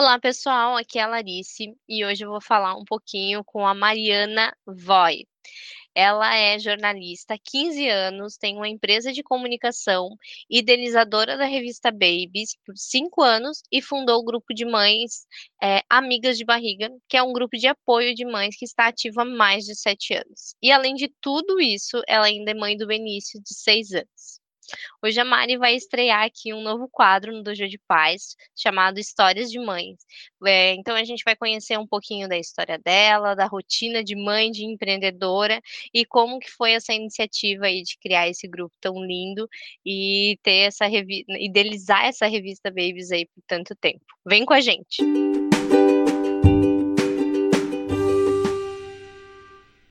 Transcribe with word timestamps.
Olá, 0.00 0.16
pessoal. 0.16 0.76
Aqui 0.76 0.96
é 1.00 1.02
a 1.02 1.08
Larice 1.08 1.76
e 1.88 2.04
hoje 2.04 2.24
eu 2.24 2.30
vou 2.30 2.40
falar 2.40 2.76
um 2.76 2.84
pouquinho 2.84 3.42
com 3.42 3.66
a 3.66 3.74
Mariana 3.74 4.56
Voy. 4.64 5.26
Ela 5.92 6.36
é 6.36 6.56
jornalista 6.56 7.34
há 7.34 7.38
15 7.42 7.88
anos, 7.88 8.36
tem 8.36 8.54
uma 8.56 8.68
empresa 8.68 9.12
de 9.12 9.24
comunicação, 9.24 10.16
idealizadora 10.48 11.36
da 11.36 11.46
revista 11.46 11.90
Babies 11.90 12.56
por 12.64 12.76
5 12.76 13.20
anos 13.20 13.60
e 13.72 13.82
fundou 13.82 14.20
o 14.20 14.24
grupo 14.24 14.54
de 14.54 14.64
mães 14.64 15.26
é, 15.60 15.82
Amigas 15.90 16.38
de 16.38 16.44
Barriga, 16.44 16.88
que 17.08 17.16
é 17.16 17.22
um 17.24 17.32
grupo 17.32 17.56
de 17.58 17.66
apoio 17.66 18.14
de 18.14 18.24
mães 18.24 18.56
que 18.56 18.64
está 18.64 18.86
ativo 18.86 19.20
há 19.20 19.24
mais 19.24 19.64
de 19.64 19.74
7 19.74 20.14
anos. 20.14 20.54
E 20.62 20.70
além 20.70 20.94
de 20.94 21.12
tudo 21.20 21.60
isso, 21.60 22.00
ela 22.06 22.26
ainda 22.26 22.52
é 22.52 22.54
mãe 22.54 22.76
do 22.76 22.86
Benício, 22.86 23.42
de 23.42 23.52
6 23.52 23.94
anos. 23.94 24.38
Hoje 25.02 25.20
a 25.20 25.24
Mari 25.24 25.56
vai 25.56 25.74
estrear 25.74 26.24
aqui 26.24 26.52
um 26.52 26.62
novo 26.62 26.88
quadro 26.90 27.32
no 27.32 27.42
Dojo 27.42 27.68
de 27.68 27.78
Paz, 27.78 28.36
chamado 28.56 28.98
Histórias 28.98 29.50
de 29.50 29.58
Mães. 29.58 29.98
É, 30.44 30.74
então 30.74 30.94
a 30.94 31.04
gente 31.04 31.22
vai 31.24 31.36
conhecer 31.36 31.78
um 31.78 31.86
pouquinho 31.86 32.28
da 32.28 32.36
história 32.36 32.78
dela, 32.78 33.34
da 33.34 33.46
rotina 33.46 34.02
de 34.02 34.14
mãe, 34.14 34.50
de 34.50 34.64
empreendedora 34.64 35.60
e 35.92 36.04
como 36.04 36.38
que 36.38 36.50
foi 36.50 36.72
essa 36.72 36.92
iniciativa 36.92 37.66
aí 37.66 37.82
de 37.82 37.98
criar 37.98 38.28
esse 38.28 38.46
grupo 38.48 38.74
tão 38.80 39.04
lindo 39.04 39.48
e 39.84 40.38
ter 40.42 40.66
essa 40.66 40.86
revista, 40.86 41.32
idealizar 41.38 42.04
essa 42.06 42.26
revista 42.26 42.70
Babies 42.70 43.10
aí 43.10 43.26
por 43.26 43.42
tanto 43.46 43.74
tempo. 43.76 44.04
Vem 44.26 44.44
com 44.44 44.54
a 44.54 44.60
gente. 44.60 45.02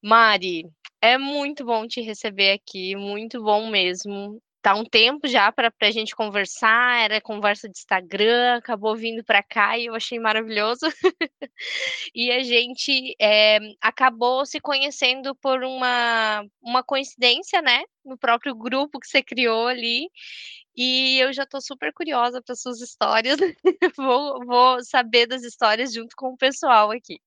Mari, 0.02 0.66
é 1.02 1.18
muito 1.18 1.66
bom 1.66 1.88
te 1.88 2.02
receber 2.02 2.52
aqui, 2.52 2.96
muito 2.96 3.42
bom 3.44 3.70
mesmo 3.70 4.42
tá 4.68 4.76
um 4.76 4.84
tempo 4.84 5.30
já 5.30 5.50
para 5.50 5.72
a 5.82 5.92
gente 5.92 6.14
conversar, 6.14 7.02
era 7.02 7.22
conversa 7.22 7.70
de 7.70 7.78
Instagram, 7.78 8.58
acabou 8.58 8.98
vindo 8.98 9.24
para 9.24 9.42
cá 9.42 9.78
e 9.78 9.86
eu 9.86 9.96
achei 9.96 10.20
maravilhoso. 10.20 10.82
e 12.14 12.30
a 12.32 12.44
gente 12.44 13.16
é, 13.18 13.60
acabou 13.80 14.46
se 14.46 14.60
conhecendo 14.60 15.34
por 15.36 15.64
uma, 15.64 16.46
uma 16.62 16.84
coincidência, 16.84 17.62
né? 17.62 17.82
No 18.04 18.18
próprio 18.18 18.54
grupo 18.54 19.00
que 19.00 19.08
você 19.08 19.24
criou 19.24 19.68
ali. 19.68 20.10
E 20.76 21.18
eu 21.18 21.32
já 21.32 21.44
estou 21.44 21.62
super 21.62 21.94
curiosa 21.94 22.42
para 22.42 22.54
suas 22.54 22.82
histórias. 22.82 23.38
vou, 23.96 24.46
vou 24.46 24.84
saber 24.84 25.28
das 25.28 25.44
histórias 25.44 25.94
junto 25.94 26.14
com 26.14 26.34
o 26.34 26.38
pessoal 26.38 26.92
aqui. 26.92 27.22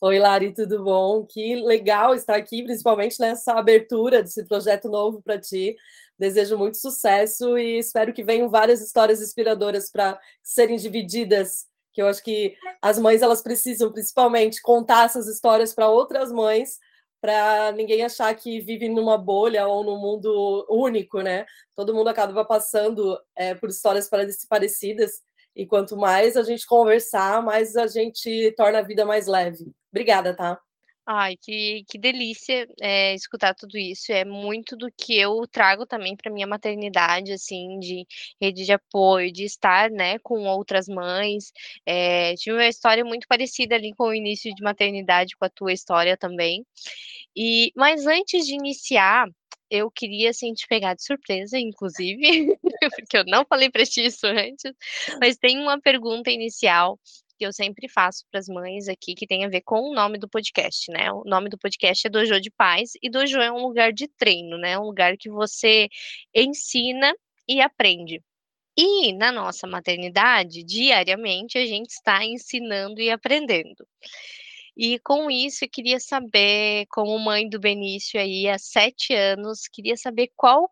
Oi, 0.00 0.18
Lari, 0.18 0.52
tudo 0.52 0.84
bom? 0.84 1.26
Que 1.26 1.56
legal 1.56 2.14
estar 2.14 2.36
aqui, 2.36 2.62
principalmente 2.62 3.18
nessa 3.18 3.54
abertura 3.54 4.22
desse 4.22 4.44
projeto 4.44 4.88
novo 4.88 5.20
para 5.20 5.40
ti. 5.40 5.74
Desejo 6.18 6.56
muito 6.56 6.78
sucesso 6.78 7.58
e 7.58 7.78
espero 7.78 8.12
que 8.12 8.24
venham 8.24 8.48
várias 8.48 8.80
histórias 8.80 9.20
inspiradoras 9.20 9.90
para 9.90 10.18
serem 10.42 10.76
divididas. 10.76 11.66
Que 11.92 12.02
eu 12.02 12.08
acho 12.08 12.22
que 12.22 12.56
as 12.80 12.98
mães 12.98 13.22
elas 13.22 13.42
precisam, 13.42 13.92
principalmente, 13.92 14.62
contar 14.62 15.06
essas 15.06 15.28
histórias 15.28 15.74
para 15.74 15.88
outras 15.88 16.32
mães, 16.32 16.78
para 17.20 17.72
ninguém 17.72 18.04
achar 18.04 18.34
que 18.34 18.60
vive 18.60 18.88
numa 18.88 19.18
bolha 19.18 19.66
ou 19.66 19.82
num 19.84 19.98
mundo 19.98 20.66
único, 20.70 21.20
né? 21.20 21.44
Todo 21.74 21.94
mundo 21.94 22.08
acaba 22.08 22.44
passando 22.44 23.18
é, 23.34 23.54
por 23.54 23.68
histórias 23.68 24.08
parecidas 24.48 25.22
e 25.54 25.66
quanto 25.66 25.96
mais 25.96 26.36
a 26.36 26.42
gente 26.42 26.66
conversar, 26.66 27.42
mais 27.42 27.76
a 27.76 27.86
gente 27.86 28.52
torna 28.56 28.80
a 28.80 28.82
vida 28.82 29.04
mais 29.04 29.26
leve. 29.26 29.72
Obrigada, 29.90 30.36
tá? 30.36 30.60
Ai, 31.08 31.36
que, 31.36 31.84
que 31.88 31.98
delícia 31.98 32.66
é, 32.80 33.14
escutar 33.14 33.54
tudo 33.54 33.78
isso. 33.78 34.10
É 34.10 34.24
muito 34.24 34.76
do 34.76 34.88
que 34.90 35.16
eu 35.16 35.46
trago 35.46 35.86
também 35.86 36.16
para 36.16 36.32
minha 36.32 36.48
maternidade, 36.48 37.32
assim, 37.32 37.78
de 37.78 38.04
rede 38.40 38.64
de 38.64 38.72
apoio, 38.72 39.32
de 39.32 39.44
estar, 39.44 39.88
né, 39.88 40.18
com 40.18 40.44
outras 40.46 40.88
mães. 40.88 41.52
É, 41.86 42.34
tive 42.34 42.56
uma 42.56 42.66
história 42.66 43.04
muito 43.04 43.26
parecida 43.28 43.76
ali 43.76 43.94
com 43.94 44.04
o 44.08 44.14
início 44.14 44.52
de 44.52 44.62
maternidade, 44.64 45.36
com 45.36 45.44
a 45.44 45.50
tua 45.50 45.72
história 45.72 46.16
também. 46.16 46.66
E, 47.36 47.72
mas 47.76 48.06
antes 48.06 48.46
de 48.46 48.54
iniciar, 48.54 49.28
eu 49.70 49.90
queria, 49.90 50.30
assim, 50.30 50.52
te 50.54 50.66
pegar 50.68 50.94
de 50.94 51.04
surpresa, 51.04 51.58
inclusive, 51.58 52.56
porque 52.96 53.16
eu 53.18 53.24
não 53.26 53.44
falei 53.46 53.70
para 53.70 53.84
ti 53.84 54.06
isso 54.06 54.26
antes, 54.26 54.72
mas 55.20 55.36
tem 55.36 55.58
uma 55.58 55.80
pergunta 55.80 56.30
inicial 56.30 56.98
que 57.36 57.46
eu 57.46 57.52
sempre 57.52 57.88
faço 57.88 58.24
para 58.30 58.40
as 58.40 58.48
mães 58.48 58.88
aqui, 58.88 59.14
que 59.14 59.26
tem 59.26 59.44
a 59.44 59.48
ver 59.48 59.62
com 59.62 59.80
o 59.80 59.94
nome 59.94 60.18
do 60.18 60.28
podcast, 60.28 60.90
né? 60.90 61.10
O 61.12 61.22
nome 61.24 61.48
do 61.48 61.58
podcast 61.58 62.06
é 62.06 62.10
Dojo 62.10 62.40
de 62.40 62.50
Paz, 62.50 62.92
e 63.02 63.10
Dojo 63.10 63.38
é 63.38 63.50
um 63.52 63.66
lugar 63.66 63.92
de 63.92 64.08
treino, 64.08 64.58
né? 64.58 64.78
Um 64.78 64.84
lugar 64.84 65.16
que 65.16 65.30
você 65.30 65.88
ensina 66.34 67.14
e 67.48 67.60
aprende. 67.60 68.22
E 68.76 69.12
na 69.14 69.32
nossa 69.32 69.66
maternidade, 69.66 70.62
diariamente, 70.62 71.56
a 71.56 71.64
gente 71.64 71.90
está 71.90 72.24
ensinando 72.24 73.00
e 73.00 73.10
aprendendo. 73.10 73.86
E 74.76 74.98
com 74.98 75.30
isso, 75.30 75.64
eu 75.64 75.68
queria 75.70 75.98
saber, 75.98 76.86
como 76.90 77.18
mãe 77.18 77.48
do 77.48 77.58
Benício 77.58 78.20
aí 78.20 78.46
há 78.46 78.58
sete 78.58 79.14
anos, 79.14 79.66
queria 79.72 79.96
saber 79.96 80.30
qual 80.36 80.70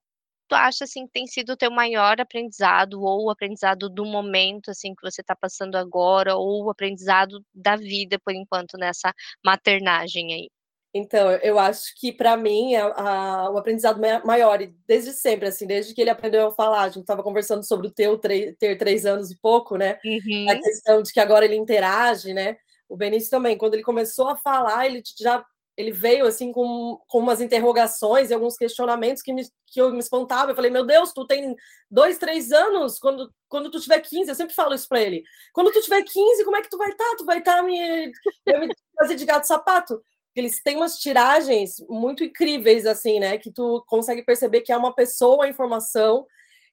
tu 0.49 0.55
acha, 0.55 0.85
assim, 0.85 1.07
que 1.07 1.13
tem 1.13 1.27
sido 1.27 1.53
o 1.53 1.57
teu 1.57 1.71
maior 1.71 2.21
aprendizado, 2.21 3.03
ou 3.03 3.27
o 3.27 3.31
aprendizado 3.31 3.89
do 3.89 4.05
momento, 4.05 4.71
assim, 4.71 4.95
que 4.95 5.03
você 5.03 5.21
está 5.21 5.35
passando 5.35 5.77
agora, 5.77 6.37
ou 6.37 6.65
o 6.65 6.71
aprendizado 6.71 7.45
da 7.55 7.77
vida, 7.77 8.19
por 8.25 8.35
enquanto, 8.35 8.77
nessa 8.79 9.13
maternagem 9.45 10.33
aí? 10.33 10.49
Então, 10.97 11.33
eu 11.43 11.59
acho 11.59 11.93
que 11.97 12.13
para 12.13 12.37
mim 12.37 12.77
a, 12.77 12.87
a, 12.87 13.51
o 13.51 13.59
aprendizado 13.59 14.01
maior, 14.25 14.61
desde 14.87 15.13
sempre, 15.13 15.49
assim, 15.49 15.67
desde 15.67 15.93
que 15.93 16.01
ele 16.01 16.11
aprendeu 16.11 16.47
a 16.47 16.53
falar, 16.53 16.83
a 16.83 16.89
gente 16.89 17.01
estava 17.01 17.21
conversando 17.21 17.67
sobre 17.67 17.89
o 17.89 17.91
teu 17.91 18.17
ter 18.17 18.79
três 18.79 19.05
anos 19.05 19.29
e 19.33 19.37
pouco, 19.37 19.77
né? 19.77 19.99
Uhum. 20.05 20.47
A 20.49 20.55
questão 20.55 21.03
de 21.03 21.13
que 21.13 21.19
agora 21.19 21.45
ele 21.45 21.57
interage, 21.57 22.33
né? 22.33 22.57
O 22.89 22.97
Benício 22.97 23.29
também, 23.29 23.59
quando 23.59 23.75
ele 23.75 23.83
começou 23.83 24.29
a 24.29 24.37
falar, 24.37 24.87
ele 24.87 25.03
já 25.21 25.45
ele 25.77 25.91
veio 25.91 26.27
assim 26.27 26.53
com, 26.53 27.01
com 27.09 27.19
umas 27.19 27.41
interrogações 27.41 28.31
e 28.31 28.35
alguns 28.35 28.57
questionamentos 28.57 29.23
que, 29.23 29.33
me, 29.33 29.43
que 29.67 29.81
eu 29.81 29.91
me 29.91 29.99
espantava. 29.99 30.51
Eu 30.51 30.55
falei, 30.55 30.71
meu 30.71 30.85
Deus, 30.87 31.13
tu 31.13 31.27
tem 31.27 31.55
dois, 31.91 32.17
três 32.19 32.53
anos, 32.53 32.99
quando, 32.99 33.33
quando 33.49 33.71
tu 33.71 33.81
tiver 33.81 34.01
15, 34.01 34.29
eu 34.29 34.35
sempre 34.35 34.55
falo 34.55 34.75
isso 34.75 34.89
para 34.89 35.03
ele. 35.03 35.25
Quando 35.53 35.73
tu 35.73 35.81
tiver 35.83 36.03
15, 36.03 36.45
como 36.45 36.57
é 36.57 36.63
que 36.63 36.71
tu 36.71 36.79
vai 36.79 36.91
estar? 36.91 37.05
Tá? 37.05 37.17
Tu 37.19 37.25
vai 37.25 37.39
estar 37.39 37.57
tá 37.57 37.63
me, 37.63 38.07
me 38.07 38.75
fazer 38.99 39.17
de 39.17 39.25
gato 39.25 39.47
sapato? 39.47 40.01
Eles 40.35 40.63
têm 40.63 40.77
umas 40.77 40.99
tiragens 40.99 41.77
muito 41.89 42.23
incríveis, 42.23 42.87
assim, 42.87 43.19
né? 43.19 43.39
Que 43.39 43.53
tu 43.53 43.85
consegue 43.89 44.25
perceber 44.25 44.61
que 44.61 44.73
é 44.73 44.77
uma 44.77 44.95
pessoa 44.95 45.45
a 45.45 45.49
informação. 45.49 46.27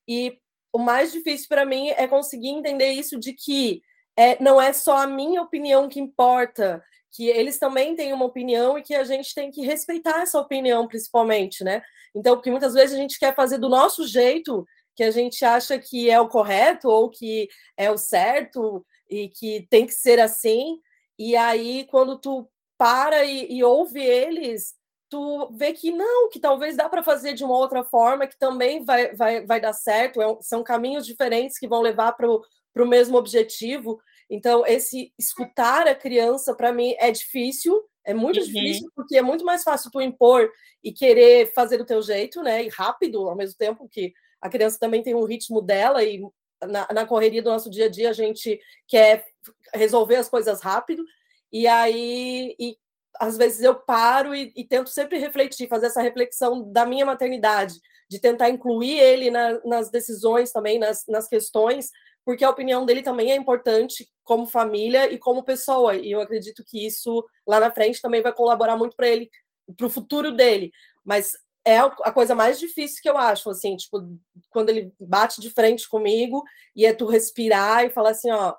E 0.07 0.37
o 0.71 0.79
mais 0.79 1.11
difícil 1.11 1.47
para 1.47 1.65
mim 1.65 1.89
é 1.89 2.07
conseguir 2.07 2.49
entender 2.49 2.91
isso 2.91 3.19
de 3.19 3.33
que 3.33 3.81
é, 4.17 4.41
não 4.41 4.61
é 4.61 4.73
só 4.73 4.97
a 4.97 5.07
minha 5.07 5.41
opinião 5.41 5.89
que 5.89 5.99
importa, 5.99 6.83
que 7.11 7.27
eles 7.27 7.59
também 7.59 7.95
têm 7.95 8.13
uma 8.13 8.25
opinião 8.25 8.77
e 8.77 8.81
que 8.81 8.95
a 8.95 9.03
gente 9.03 9.35
tem 9.35 9.51
que 9.51 9.61
respeitar 9.65 10.21
essa 10.21 10.39
opinião, 10.39 10.87
principalmente, 10.87 11.63
né? 11.63 11.81
Então, 12.15 12.35
porque 12.35 12.51
muitas 12.51 12.73
vezes 12.73 12.95
a 12.95 12.99
gente 12.99 13.19
quer 13.19 13.35
fazer 13.35 13.57
do 13.57 13.69
nosso 13.69 14.07
jeito, 14.07 14.65
que 14.95 15.03
a 15.03 15.11
gente 15.11 15.43
acha 15.43 15.77
que 15.77 16.09
é 16.09 16.19
o 16.19 16.29
correto 16.29 16.89
ou 16.89 17.09
que 17.09 17.49
é 17.77 17.89
o 17.91 17.97
certo 17.97 18.85
e 19.09 19.29
que 19.29 19.67
tem 19.69 19.85
que 19.85 19.93
ser 19.93 20.19
assim, 20.19 20.79
e 21.17 21.35
aí 21.35 21.85
quando 21.89 22.17
tu 22.17 22.49
para 22.77 23.23
e, 23.25 23.51
e 23.51 23.63
ouve 23.63 24.01
eles, 24.01 24.73
tu 25.09 25.49
vê 25.53 25.73
que 25.73 25.91
não, 25.91 26.29
que 26.29 26.39
talvez 26.39 26.77
dá 26.77 26.87
para 26.87 27.03
fazer 27.03 27.33
de 27.33 27.43
uma 27.43 27.57
outra 27.57 27.83
forma, 27.83 28.25
que 28.25 28.39
também 28.39 28.83
vai, 28.83 29.13
vai, 29.13 29.45
vai 29.45 29.59
dar 29.59 29.73
certo, 29.73 30.21
é, 30.21 30.37
são 30.41 30.63
caminhos 30.63 31.05
diferentes 31.05 31.59
que 31.59 31.67
vão 31.67 31.81
levar 31.81 32.13
para 32.13 32.27
o 32.29 32.87
mesmo 32.87 33.17
objetivo, 33.17 34.01
então, 34.31 34.65
esse 34.65 35.13
escutar 35.19 35.89
a 35.89 35.93
criança, 35.93 36.55
para 36.55 36.71
mim, 36.71 36.95
é 36.97 37.11
difícil, 37.11 37.83
é 38.05 38.13
muito 38.13 38.39
uhum. 38.39 38.45
difícil, 38.45 38.89
porque 38.95 39.17
é 39.17 39.21
muito 39.21 39.43
mais 39.43 39.61
fácil 39.61 39.91
tu 39.91 39.99
impor 39.99 40.49
e 40.81 40.93
querer 40.93 41.53
fazer 41.53 41.77
do 41.77 41.85
teu 41.85 42.01
jeito, 42.01 42.41
né? 42.41 42.63
E 42.63 42.69
rápido, 42.69 43.27
ao 43.27 43.35
mesmo 43.35 43.57
tempo 43.57 43.89
que 43.89 44.13
a 44.41 44.49
criança 44.49 44.79
também 44.79 45.03
tem 45.03 45.13
um 45.13 45.25
ritmo 45.25 45.61
dela 45.61 46.01
e 46.01 46.21
na, 46.63 46.87
na 46.93 47.05
correria 47.05 47.43
do 47.43 47.49
nosso 47.49 47.69
dia 47.69 47.85
a 47.87 47.89
dia 47.89 48.09
a 48.09 48.13
gente 48.13 48.57
quer 48.87 49.25
resolver 49.73 50.15
as 50.15 50.29
coisas 50.29 50.61
rápido. 50.61 51.03
E 51.51 51.67
aí, 51.67 52.55
e, 52.57 52.77
às 53.19 53.37
vezes 53.37 53.61
eu 53.61 53.75
paro 53.75 54.33
e, 54.33 54.53
e, 54.55 54.63
tento 54.63 54.89
sempre 54.89 55.17
refletir, 55.17 55.67
fazer 55.67 55.87
essa 55.87 56.01
reflexão 56.01 56.71
da 56.71 56.85
minha 56.85 57.05
maternidade, 57.05 57.75
de 58.09 58.17
tentar 58.17 58.49
incluir 58.49 58.97
ele 58.97 59.29
na, 59.29 59.59
nas 59.65 59.91
decisões 59.91 60.53
também, 60.53 60.79
nas, 60.79 61.05
nas 61.07 61.27
questões, 61.27 61.89
porque 62.25 62.43
a 62.43 62.49
opinião 62.49 62.85
dele 62.85 63.01
também 63.01 63.31
é 63.31 63.35
importante 63.35 64.09
como 64.23 64.45
família 64.47 65.11
e 65.11 65.17
como 65.17 65.43
pessoa. 65.43 65.95
E 65.95 66.11
eu 66.11 66.21
acredito 66.21 66.63
que 66.63 66.85
isso 66.85 67.25
lá 67.47 67.59
na 67.59 67.71
frente 67.71 68.01
também 68.01 68.21
vai 68.21 68.33
colaborar 68.33 68.77
muito 68.77 68.95
para 68.95 69.07
ele, 69.07 69.29
para 69.75 69.87
o 69.87 69.89
futuro 69.89 70.31
dele. 70.31 70.71
Mas 71.03 71.33
é 71.65 71.77
a 71.79 72.11
coisa 72.11 72.33
mais 72.33 72.59
difícil 72.59 73.01
que 73.01 73.09
eu 73.09 73.17
acho, 73.17 73.49
assim, 73.49 73.75
tipo, 73.75 73.99
quando 74.49 74.69
ele 74.69 74.93
bate 74.99 75.39
de 75.41 75.49
frente 75.49 75.87
comigo 75.87 76.43
e 76.75 76.85
é 76.85 76.93
tu 76.93 77.05
respirar 77.05 77.85
e 77.85 77.89
falar 77.89 78.11
assim, 78.11 78.31
ó, 78.31 78.55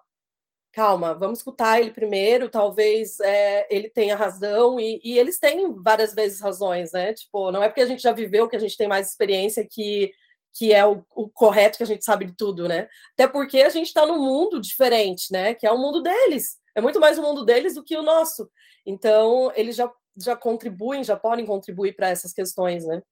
calma, 0.72 1.14
vamos 1.14 1.40
escutar 1.40 1.80
ele 1.80 1.90
primeiro, 1.90 2.48
talvez 2.48 3.20
é, 3.20 3.66
ele 3.70 3.90
tenha 3.90 4.16
razão, 4.16 4.80
e, 4.80 5.00
e, 5.04 5.18
eles 5.18 5.38
têm 5.38 5.72
várias 5.74 6.14
vezes 6.14 6.40
razões, 6.40 6.92
né? 6.92 7.12
Tipo, 7.12 7.50
não 7.52 7.62
é 7.62 7.68
porque 7.68 7.82
a 7.82 7.86
gente 7.86 8.02
já 8.02 8.12
viveu 8.12 8.48
que 8.48 8.56
a 8.56 8.58
gente 8.58 8.76
tem 8.76 8.88
mais 8.88 9.08
experiência 9.08 9.66
que 9.68 10.12
que 10.54 10.72
é 10.72 10.84
o, 10.84 11.04
o, 11.14 11.28
correto, 11.28 11.78
que 11.78 11.82
a 11.82 11.86
gente 11.86 12.04
sabe 12.04 12.26
de 12.26 12.36
tudo, 12.36 12.68
né? 12.68 12.88
Até 13.14 13.26
porque 13.26 13.62
a 13.62 13.68
gente 13.68 13.86
está 13.86 14.04
num 14.04 14.18
mundo 14.18 14.60
diferente, 14.60 15.32
né? 15.32 15.54
Que 15.54 15.66
é 15.66 15.72
o 15.72 15.78
mundo 15.78 16.02
deles. 16.02 16.58
É 16.74 16.80
muito 16.80 17.00
mais 17.00 17.18
o 17.18 17.22
mundo 17.22 17.44
deles 17.44 17.74
do 17.74 17.84
que 17.84 17.96
o 17.96 18.02
nosso. 18.02 18.50
Então, 18.84 19.52
eles 19.54 19.76
já, 19.76 19.90
já 20.16 20.36
contribuem, 20.36 21.04
já 21.04 21.16
podem 21.16 21.46
contribuir 21.46 21.94
para 21.94 22.08
essas 22.08 22.32
questões, 22.32 22.84
né? 22.86 23.02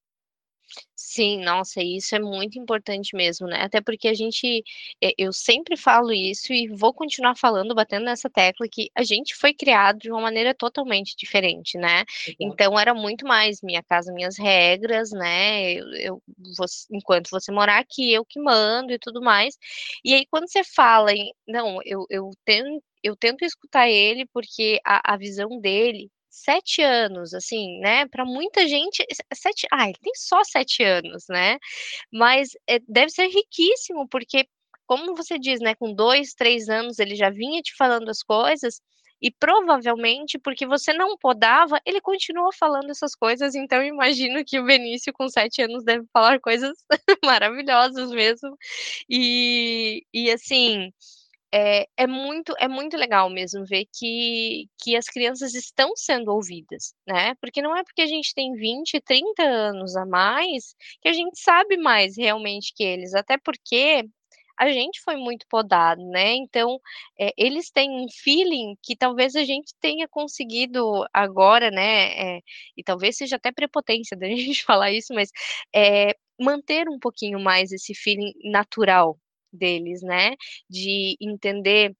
Sim, 0.94 1.42
nossa, 1.42 1.82
isso 1.82 2.14
é 2.14 2.18
muito 2.20 2.58
importante 2.58 3.16
mesmo, 3.16 3.46
né? 3.46 3.62
Até 3.62 3.80
porque 3.80 4.06
a 4.08 4.14
gente, 4.14 4.62
eh, 5.02 5.12
eu 5.18 5.32
sempre 5.32 5.76
falo 5.76 6.12
isso 6.12 6.52
e 6.52 6.68
vou 6.68 6.92
continuar 6.92 7.34
falando, 7.36 7.74
batendo 7.74 8.04
nessa 8.04 8.28
tecla 8.30 8.66
que 8.70 8.90
a 8.94 9.02
gente 9.02 9.34
foi 9.34 9.52
criado 9.54 9.98
de 9.98 10.10
uma 10.10 10.20
maneira 10.20 10.54
totalmente 10.54 11.16
diferente, 11.16 11.78
né? 11.78 12.04
Então 12.38 12.78
era 12.78 12.94
muito 12.94 13.26
mais 13.26 13.60
minha 13.62 13.82
casa, 13.82 14.12
minhas 14.12 14.38
regras, 14.38 15.10
né? 15.10 15.72
Eu, 15.72 15.86
eu 15.94 16.22
você, 16.56 16.86
enquanto 16.92 17.30
você 17.30 17.50
morar 17.50 17.78
aqui, 17.78 18.12
eu 18.12 18.24
que 18.24 18.38
mando 18.40 18.92
e 18.92 18.98
tudo 18.98 19.20
mais. 19.22 19.56
E 20.04 20.14
aí 20.14 20.26
quando 20.30 20.48
você 20.50 20.62
fala 20.64 21.12
em, 21.12 21.32
não, 21.48 21.80
eu, 21.84 22.06
eu 22.10 22.30
tento 22.44 22.82
eu 23.02 23.16
tento 23.16 23.42
escutar 23.46 23.88
ele 23.88 24.26
porque 24.32 24.78
a, 24.84 25.14
a 25.14 25.16
visão 25.16 25.58
dele 25.58 26.10
sete 26.30 26.82
anos, 26.82 27.34
assim, 27.34 27.80
né? 27.80 28.06
Para 28.08 28.24
muita 28.24 28.66
gente, 28.68 29.04
sete. 29.34 29.66
Ah, 29.72 29.84
ele 29.88 29.98
tem 30.02 30.12
só 30.14 30.42
sete 30.44 30.82
anos, 30.82 31.24
né? 31.28 31.58
Mas 32.12 32.50
é, 32.68 32.78
deve 32.88 33.10
ser 33.10 33.28
riquíssimo, 33.28 34.08
porque, 34.08 34.46
como 34.86 35.14
você 35.16 35.38
diz, 35.38 35.60
né? 35.60 35.74
Com 35.74 35.94
dois, 35.94 36.34
três 36.34 36.68
anos 36.68 36.98
ele 36.98 37.16
já 37.16 37.30
vinha 37.30 37.62
te 37.62 37.74
falando 37.76 38.08
as 38.10 38.22
coisas. 38.22 38.80
E 39.22 39.30
provavelmente, 39.30 40.38
porque 40.38 40.66
você 40.66 40.94
não 40.94 41.16
podava, 41.18 41.78
ele 41.84 42.00
continuou 42.00 42.50
falando 42.54 42.90
essas 42.90 43.14
coisas. 43.14 43.54
Então, 43.54 43.82
imagino 43.82 44.42
que 44.44 44.58
o 44.58 44.64
Benício, 44.64 45.12
com 45.12 45.28
sete 45.28 45.60
anos, 45.62 45.84
deve 45.84 46.06
falar 46.12 46.40
coisas 46.40 46.72
maravilhosas 47.24 48.10
mesmo. 48.10 48.56
E, 49.08 50.04
e 50.12 50.30
assim, 50.30 50.90
é, 51.52 51.86
é, 51.96 52.06
muito 52.06 52.54
é 52.58 52.68
muito 52.68 52.96
legal 52.96 53.28
mesmo 53.28 53.64
ver 53.66 53.86
que, 53.92 54.68
que 54.78 54.96
as 54.96 55.06
crianças 55.06 55.54
estão 55.54 55.92
sendo 55.96 56.32
ouvidas, 56.32 56.94
né? 57.06 57.34
Porque 57.40 57.60
não 57.62 57.76
é 57.76 57.82
porque 57.84 58.02
a 58.02 58.06
gente 58.06 58.34
tem 58.34 58.52
20, 58.54 59.00
30 59.00 59.42
anos 59.42 59.96
a 59.96 60.06
mais 60.06 60.74
que 61.00 61.08
a 61.08 61.12
gente 61.12 61.40
sabe 61.40 61.76
mais 61.76 62.16
realmente 62.16 62.72
que 62.74 62.84
eles, 62.84 63.14
até 63.14 63.36
porque 63.38 64.04
a 64.60 64.70
gente 64.70 65.00
foi 65.02 65.16
muito 65.16 65.46
podado, 65.48 66.02
né? 66.10 66.34
Então, 66.34 66.78
é, 67.18 67.32
eles 67.36 67.70
têm 67.70 67.90
um 67.90 68.06
feeling 68.22 68.76
que 68.82 68.94
talvez 68.94 69.34
a 69.34 69.42
gente 69.42 69.72
tenha 69.80 70.06
conseguido 70.06 71.06
agora, 71.14 71.70
né? 71.70 72.36
É, 72.36 72.40
e 72.76 72.84
talvez 72.84 73.16
seja 73.16 73.36
até 73.36 73.50
prepotência 73.50 74.16
da 74.16 74.26
gente 74.28 74.62
falar 74.64 74.92
isso, 74.92 75.14
mas 75.14 75.30
é, 75.74 76.14
manter 76.38 76.88
um 76.90 76.98
pouquinho 76.98 77.40
mais 77.40 77.72
esse 77.72 77.94
feeling 77.94 78.34
natural, 78.44 79.18
deles, 79.52 80.02
né, 80.02 80.34
de 80.68 81.16
entender 81.20 81.94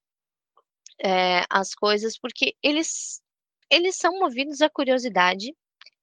é, 1.03 1.45
as 1.49 1.75
coisas, 1.75 2.19
porque 2.19 2.55
eles, 2.63 3.21
eles 3.71 3.97
são 3.97 4.19
movidos 4.19 4.61
à 4.61 4.69
curiosidade 4.69 5.55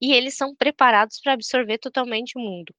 e 0.01 0.13
eles 0.13 0.35
são 0.35 0.55
preparados 0.55 1.19
para 1.21 1.33
absorver 1.33 1.77
totalmente 1.77 2.37
o 2.37 2.41
mundo. 2.41 2.73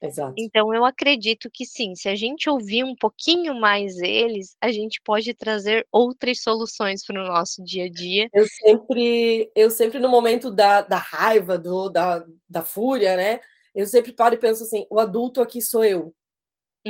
Exato. 0.00 0.34
Então 0.38 0.72
eu 0.72 0.84
acredito 0.84 1.50
que 1.52 1.64
sim, 1.64 1.94
se 1.96 2.08
a 2.08 2.14
gente 2.14 2.48
ouvir 2.48 2.84
um 2.84 2.94
pouquinho 2.94 3.58
mais 3.58 3.98
eles, 3.98 4.56
a 4.60 4.70
gente 4.70 5.00
pode 5.04 5.34
trazer 5.34 5.86
outras 5.90 6.40
soluções 6.40 7.04
para 7.04 7.20
o 7.20 7.26
nosso 7.26 7.62
dia 7.64 7.86
a 7.86 7.90
dia. 7.90 8.28
Eu 8.32 8.46
sempre, 8.46 9.50
eu 9.56 9.70
sempre 9.70 9.98
no 9.98 10.08
momento 10.08 10.52
da, 10.52 10.82
da 10.82 10.98
raiva, 10.98 11.58
do, 11.58 11.88
da, 11.88 12.24
da 12.48 12.62
fúria, 12.62 13.16
né? 13.16 13.40
Eu 13.74 13.86
sempre 13.86 14.12
paro 14.12 14.34
e 14.34 14.38
penso 14.38 14.62
assim: 14.62 14.86
o 14.88 15.00
adulto 15.00 15.40
aqui 15.40 15.60
sou 15.60 15.84
eu. 15.84 16.14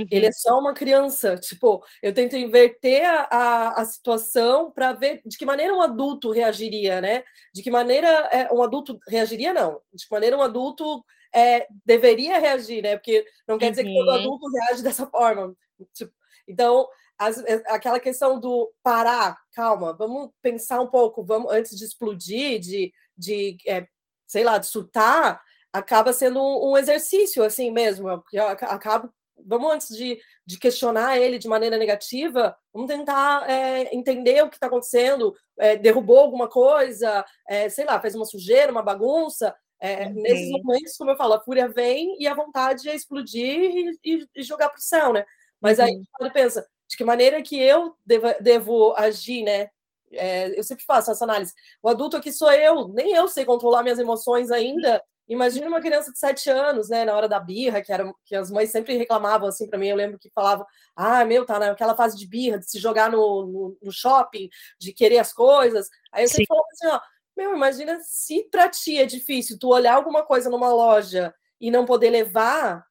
Uhum. 0.03 0.09
Ele 0.11 0.27
é 0.27 0.33
só 0.33 0.59
uma 0.59 0.75
criança. 0.75 1.37
Tipo, 1.37 1.85
eu 2.03 2.13
tento 2.13 2.37
inverter 2.37 3.09
a, 3.09 3.29
a, 3.31 3.81
a 3.83 3.85
situação 3.85 4.71
para 4.71 4.93
ver 4.93 5.23
de 5.25 5.37
que 5.37 5.47
maneira 5.47 5.75
um 5.75 5.81
adulto 5.81 6.31
reagiria, 6.31 7.01
né? 7.01 7.25
De 7.55 7.63
que 7.63 7.71
maneira 7.71 8.09
é, 8.31 8.53
um 8.53 8.63
adulto 8.63 8.99
reagiria, 9.09 9.53
não. 9.53 9.81
De 9.93 10.07
que 10.07 10.13
maneira 10.13 10.37
um 10.37 10.43
adulto 10.43 11.05
é, 11.35 11.67
deveria 11.85 12.39
reagir, 12.39 12.83
né? 12.83 12.97
Porque 12.97 13.25
não 13.47 13.59
quer 13.59 13.67
uhum. 13.67 13.71
dizer 13.71 13.85
que 13.85 13.95
todo 13.95 14.09
uhum. 14.09 14.15
adulto 14.15 14.47
reage 14.51 14.83
dessa 14.83 15.07
forma. 15.07 15.55
Tipo, 15.95 16.13
então, 16.47 16.89
as, 17.19 17.39
é, 17.45 17.63
aquela 17.67 18.01
questão 18.01 18.39
do 18.39 18.73
parar, 18.83 19.37
calma, 19.53 19.93
vamos 19.93 20.31
pensar 20.41 20.81
um 20.81 20.87
pouco, 20.87 21.25
vamos 21.25 21.53
antes 21.53 21.77
de 21.77 21.85
explodir, 21.85 22.61
de, 22.61 22.93
de 23.17 23.57
é, 23.67 23.87
sei 24.27 24.45
lá, 24.45 24.59
de 24.59 24.67
surtar, 24.67 25.43
acaba 25.73 26.13
sendo 26.13 26.41
um, 26.41 26.73
um 26.73 26.77
exercício 26.77 27.43
assim 27.43 27.71
mesmo. 27.71 28.09
Eu 28.33 28.47
acabo 28.47 29.13
vamos 29.45 29.73
antes 29.73 29.97
de, 29.97 30.19
de 30.45 30.59
questionar 30.59 31.19
ele 31.19 31.39
de 31.39 31.49
maneira 31.49 31.77
negativa, 31.77 32.57
vamos 32.73 32.89
tentar 32.89 33.49
é, 33.49 33.95
entender 33.95 34.43
o 34.43 34.49
que 34.49 34.57
está 34.57 34.67
acontecendo, 34.67 35.35
é, 35.59 35.77
derrubou 35.77 36.19
alguma 36.19 36.49
coisa, 36.49 37.25
é, 37.49 37.69
sei 37.69 37.85
lá, 37.85 38.01
fez 38.01 38.15
uma 38.15 38.25
sujeira, 38.25 38.73
uma 38.73 38.83
bagunça. 38.83 39.55
É, 39.81 40.07
uhum. 40.07 40.15
Nesses 40.15 40.51
momentos, 40.51 40.97
como 40.97 41.11
eu 41.11 41.17
falo, 41.17 41.35
a 41.35 41.41
fúria 41.41 41.69
vem 41.69 42.17
e 42.19 42.27
a 42.27 42.35
vontade 42.35 42.89
é 42.89 42.95
explodir 42.95 43.45
e, 43.45 43.99
e, 44.05 44.29
e 44.37 44.43
jogar 44.43 44.69
para 44.69 44.79
o 44.79 44.83
céu, 44.83 45.13
né? 45.13 45.25
Mas 45.61 45.79
uhum. 45.79 45.85
aí 45.85 46.03
você 46.19 46.31
pensa, 46.31 46.69
de 46.89 46.97
que 46.97 47.05
maneira 47.05 47.43
que 47.43 47.61
eu 47.61 47.95
devo, 48.05 48.27
devo 48.41 48.95
agir, 48.97 49.43
né? 49.43 49.69
É, 50.11 50.59
eu 50.59 50.65
sempre 50.65 50.85
faço 50.85 51.11
essa 51.11 51.25
análise. 51.25 51.53
O 51.83 51.89
adulto 51.89 52.17
aqui 52.17 52.33
sou 52.33 52.51
eu, 52.51 52.89
nem 52.89 53.13
eu 53.13 53.29
sei 53.29 53.45
controlar 53.45 53.83
minhas 53.83 53.99
emoções 53.99 54.51
ainda, 54.51 55.03
Imagina 55.29 55.69
uma 55.69 55.81
criança 55.81 56.11
de 56.11 56.19
sete 56.19 56.49
anos, 56.49 56.89
né, 56.89 57.05
na 57.05 57.15
hora 57.15 57.29
da 57.29 57.39
birra, 57.39 57.83
que, 57.83 57.93
era, 57.93 58.11
que 58.25 58.35
as 58.35 58.51
mães 58.51 58.71
sempre 58.71 58.97
reclamavam 58.97 59.47
assim 59.47 59.69
para 59.69 59.79
mim. 59.79 59.89
Eu 59.89 59.97
lembro 59.97 60.19
que 60.19 60.31
falavam: 60.31 60.65
ah, 60.97 61.25
meu, 61.25 61.45
tá 61.45 61.59
naquela 61.59 61.95
fase 61.95 62.17
de 62.17 62.27
birra, 62.27 62.59
de 62.59 62.71
se 62.71 62.79
jogar 62.79 63.11
no, 63.11 63.47
no, 63.47 63.79
no 63.83 63.93
shopping, 63.93 64.49
de 64.81 64.93
querer 64.93 65.19
as 65.19 65.33
coisas. 65.33 65.89
Aí 66.11 66.25
eu 66.25 66.29
sempre 66.29 66.47
falava 66.47 66.67
assim: 66.73 66.87
ó, 66.87 67.01
meu, 67.37 67.55
imagina 67.55 68.01
se 68.01 68.49
para 68.51 68.69
ti 68.69 68.99
é 68.99 69.05
difícil 69.05 69.59
tu 69.59 69.69
olhar 69.69 69.95
alguma 69.95 70.25
coisa 70.25 70.49
numa 70.49 70.73
loja 70.73 71.35
e 71.61 71.71
não 71.71 71.85
poder 71.85 72.11
levar. 72.11 72.85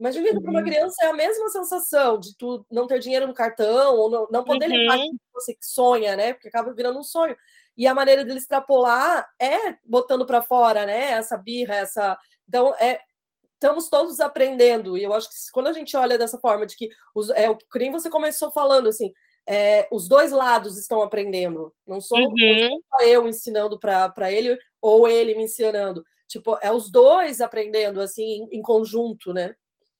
Imagina 0.00 0.30
uhum. 0.30 0.42
para 0.42 0.50
uma 0.50 0.62
criança 0.62 1.04
é 1.04 1.06
a 1.06 1.12
mesma 1.12 1.48
sensação 1.50 2.18
de 2.18 2.36
tu 2.36 2.66
não 2.70 2.86
ter 2.86 2.98
dinheiro 2.98 3.26
no 3.26 3.34
cartão, 3.34 3.94
ou 3.96 4.10
não, 4.10 4.28
não 4.30 4.42
poder 4.42 4.68
uhum. 4.68 4.76
levar 4.76 4.98
que 4.98 5.16
você 5.32 5.56
sonha, 5.60 6.16
né? 6.16 6.32
Porque 6.32 6.48
acaba 6.48 6.72
virando 6.72 6.98
um 6.98 7.02
sonho. 7.04 7.36
E 7.76 7.86
a 7.86 7.94
maneira 7.94 8.24
dele 8.24 8.38
extrapolar 8.38 9.26
é 9.40 9.76
botando 9.84 10.24
para 10.26 10.42
fora, 10.42 10.86
né? 10.86 11.12
Essa 11.12 11.36
birra, 11.36 11.74
essa. 11.74 12.16
Então, 12.48 12.74
é, 12.76 13.00
estamos 13.54 13.88
todos 13.88 14.20
aprendendo. 14.20 14.96
E 14.96 15.02
eu 15.02 15.12
acho 15.12 15.28
que 15.28 15.34
quando 15.52 15.68
a 15.68 15.72
gente 15.72 15.96
olha 15.96 16.18
dessa 16.18 16.38
forma, 16.38 16.66
de 16.66 16.76
que 16.76 16.88
os, 17.14 17.30
é 17.30 17.48
o 17.50 17.56
que 17.56 17.90
você 17.90 18.10
começou 18.10 18.50
falando, 18.50 18.88
assim, 18.88 19.12
é, 19.46 19.88
os 19.90 20.08
dois 20.08 20.32
lados 20.32 20.78
estão 20.78 21.02
aprendendo. 21.02 21.72
Não 21.86 22.00
sou, 22.00 22.18
uhum. 22.18 22.80
só 22.90 23.04
eu 23.04 23.26
ensinando 23.28 23.78
para 23.78 24.30
ele 24.30 24.58
ou 24.80 25.08
ele 25.08 25.34
me 25.34 25.44
ensinando. 25.44 26.04
Tipo, 26.28 26.58
é 26.62 26.72
os 26.72 26.90
dois 26.90 27.40
aprendendo, 27.40 28.00
assim, 28.00 28.22
em, 28.22 28.58
em 28.58 28.62
conjunto, 28.62 29.32
né? 29.32 29.54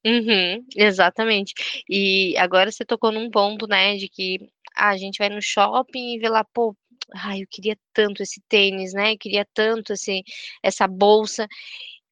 Uhum, 0.05 0.63
exatamente. 0.75 1.53
E 1.89 2.37
agora 2.37 2.71
você 2.71 2.85
tocou 2.85 3.11
num 3.11 3.29
ponto, 3.29 3.67
né, 3.67 3.95
de 3.95 4.07
que 4.07 4.37
ah, 4.75 4.89
a 4.89 4.97
gente 4.97 5.17
vai 5.17 5.29
no 5.29 5.41
shopping 5.41 6.13
e 6.13 6.19
vê 6.19 6.29
lá, 6.29 6.43
pô, 6.43 6.75
ai, 7.13 7.41
eu 7.43 7.47
queria 7.49 7.77
tanto 7.93 8.23
esse 8.23 8.41
tênis, 8.49 8.93
né? 8.93 9.13
Eu 9.13 9.17
queria 9.17 9.47
tanto 9.53 9.93
esse, 9.93 10.23
essa 10.63 10.87
bolsa. 10.87 11.47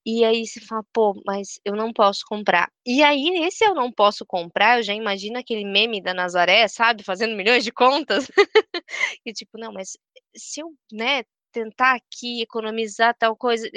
E 0.05 0.23
aí 0.25 0.45
você 0.45 0.59
fala, 0.59 0.83
pô, 0.93 1.21
mas 1.25 1.59
eu 1.65 1.75
não 1.75 1.93
posso 1.93 2.25
comprar. 2.27 2.69
E 2.85 3.01
aí, 3.03 3.45
esse 3.45 3.65
eu 3.65 3.73
não 3.73 3.91
posso 3.91 4.25
comprar, 4.25 4.79
eu 4.79 4.83
já 4.83 4.93
imagino 4.93 5.37
aquele 5.39 5.63
meme 5.65 6.01
da 6.01 6.13
Nazaré, 6.13 6.67
sabe? 6.67 7.03
Fazendo 7.03 7.35
milhões 7.35 7.63
de 7.63 7.71
contas. 7.71 8.27
e 9.25 9.33
tipo, 9.33 9.57
não, 9.57 9.71
mas 9.71 9.97
se 10.35 10.61
eu, 10.61 10.73
né, 10.91 11.23
tentar 11.53 11.95
aqui 11.95 12.41
economizar 12.41 13.15
tal 13.17 13.37
coisa. 13.37 13.69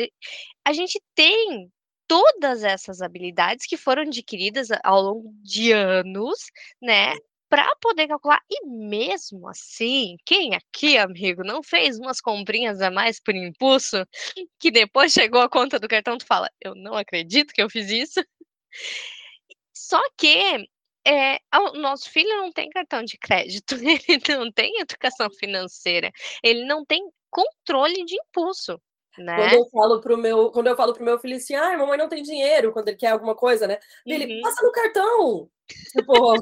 A 0.65 0.73
gente 0.73 1.01
tem 1.15 1.71
todas 2.09 2.65
essas 2.65 3.03
habilidades 3.03 3.67
que 3.67 3.77
foram 3.77 4.03
adquiridas 4.03 4.69
ao 4.83 5.03
longo 5.03 5.33
de 5.43 5.73
anos, 5.73 6.39
né? 6.81 7.15
Para 7.49 7.67
poder 7.81 8.09
calcular. 8.09 8.41
E 8.51 8.67
mesmo 8.67 9.49
assim, 9.49 10.17
quem 10.25 10.55
aqui, 10.55 10.97
amigo, 10.99 11.43
não 11.45 11.63
fez 11.63 11.99
umas 11.99 12.21
comprinhas 12.21 12.81
a 12.81 12.91
mais 12.91 13.21
por 13.21 13.35
impulso, 13.35 14.05
que 14.59 14.71
depois 14.71 15.13
chegou 15.13 15.41
a 15.41 15.49
conta 15.49 15.79
do 15.79 15.89
cartão, 15.89 16.19
tu 16.19 16.27
fala, 16.27 16.49
eu 16.61 16.75
não 16.75 16.95
acredito 16.95 17.53
que 17.53 17.63
eu 17.63 17.71
fiz 17.71 17.91
isso. 17.91 18.21
Só 19.75 20.01
que 20.17 20.67
é, 21.07 21.39
o 21.55 21.79
nosso 21.79 22.11
filho 22.11 22.29
não 22.39 22.51
tem 22.51 22.69
cartão 22.71 23.05
de 23.05 23.17
crédito, 23.17 23.77
ele 24.09 24.37
não 24.37 24.51
tem 24.51 24.81
educação 24.81 25.31
financeira, 25.31 26.11
ele 26.43 26.65
não 26.65 26.85
tem 26.85 27.09
controle 27.31 28.05
de 28.05 28.17
impulso. 28.17 28.81
Né? 29.19 29.37
Quando 29.37 29.53
eu 29.55 29.67
falo 29.71 30.01
pro 30.01 30.19
meu, 30.19 30.51
quando 30.51 30.67
eu 30.67 30.77
falo 30.77 30.93
pro 30.93 31.05
meu 31.05 31.19
filho 31.19 31.37
assim, 31.37 31.55
ah, 31.55 31.77
mamãe 31.79 31.97
não 31.97 32.09
tem 32.09 32.23
dinheiro 32.23 32.73
quando 32.73 32.89
ele 32.89 32.99
quer 32.99 33.09
alguma 33.09 33.35
coisa, 33.35 33.67
né? 33.67 33.79
Ele 34.05 34.35
uhum. 34.35 34.41
passa 34.43 34.63
no 34.63 34.73
cartão. 34.73 35.51
Tipo, 35.93 36.35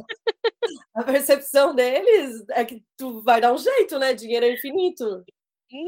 a 0.95 1.03
percepção 1.05 1.75
deles 1.75 2.45
é 2.51 2.65
que 2.65 2.83
tu 2.97 3.23
vai 3.23 3.41
dar 3.41 3.53
um 3.53 3.59
jeito, 3.59 3.99
né? 3.99 4.15
Dinheiro 4.15 4.47
é 4.47 4.53
infinito. 4.53 5.25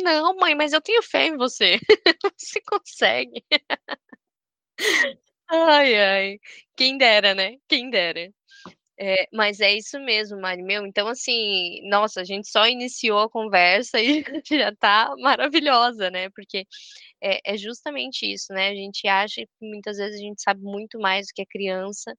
Não, 0.03 0.37
mãe, 0.37 0.55
mas 0.55 0.73
eu 0.73 0.81
tenho 0.81 1.03
fé 1.03 1.27
em 1.27 1.37
você. 1.37 1.79
você 2.39 2.61
consegue. 2.67 3.45
Ai, 5.49 5.95
ai, 6.01 6.41
quem 6.77 6.99
dera, 6.99 7.35
né, 7.35 7.57
quem 7.69 7.89
dera. 7.89 8.33
É, 8.99 9.29
mas 9.31 9.61
é 9.61 9.75
isso 9.75 10.01
mesmo, 10.01 10.41
Mari, 10.41 10.63
meu, 10.63 10.87
então 10.87 11.07
assim, 11.07 11.83
nossa, 11.87 12.23
a 12.23 12.25
gente 12.25 12.49
só 12.49 12.67
iniciou 12.67 13.19
a 13.21 13.29
conversa 13.31 13.99
e 14.01 14.25
já 14.51 14.75
tá 14.75 15.15
maravilhosa, 15.19 16.11
né, 16.11 16.31
porque 16.31 16.67
é 17.23 17.41
é 17.45 17.57
justamente 17.59 18.25
isso, 18.33 18.53
né, 18.55 18.69
a 18.71 18.75
gente 18.75 19.07
acha 19.09 19.43
que 19.43 19.51
muitas 19.67 19.99
vezes 19.99 20.19
a 20.21 20.23
gente 20.23 20.43
sabe 20.43 20.63
muito 20.63 20.99
mais 20.99 21.27
do 21.27 21.33
que 21.35 21.43
a 21.43 21.47
criança, 21.47 22.15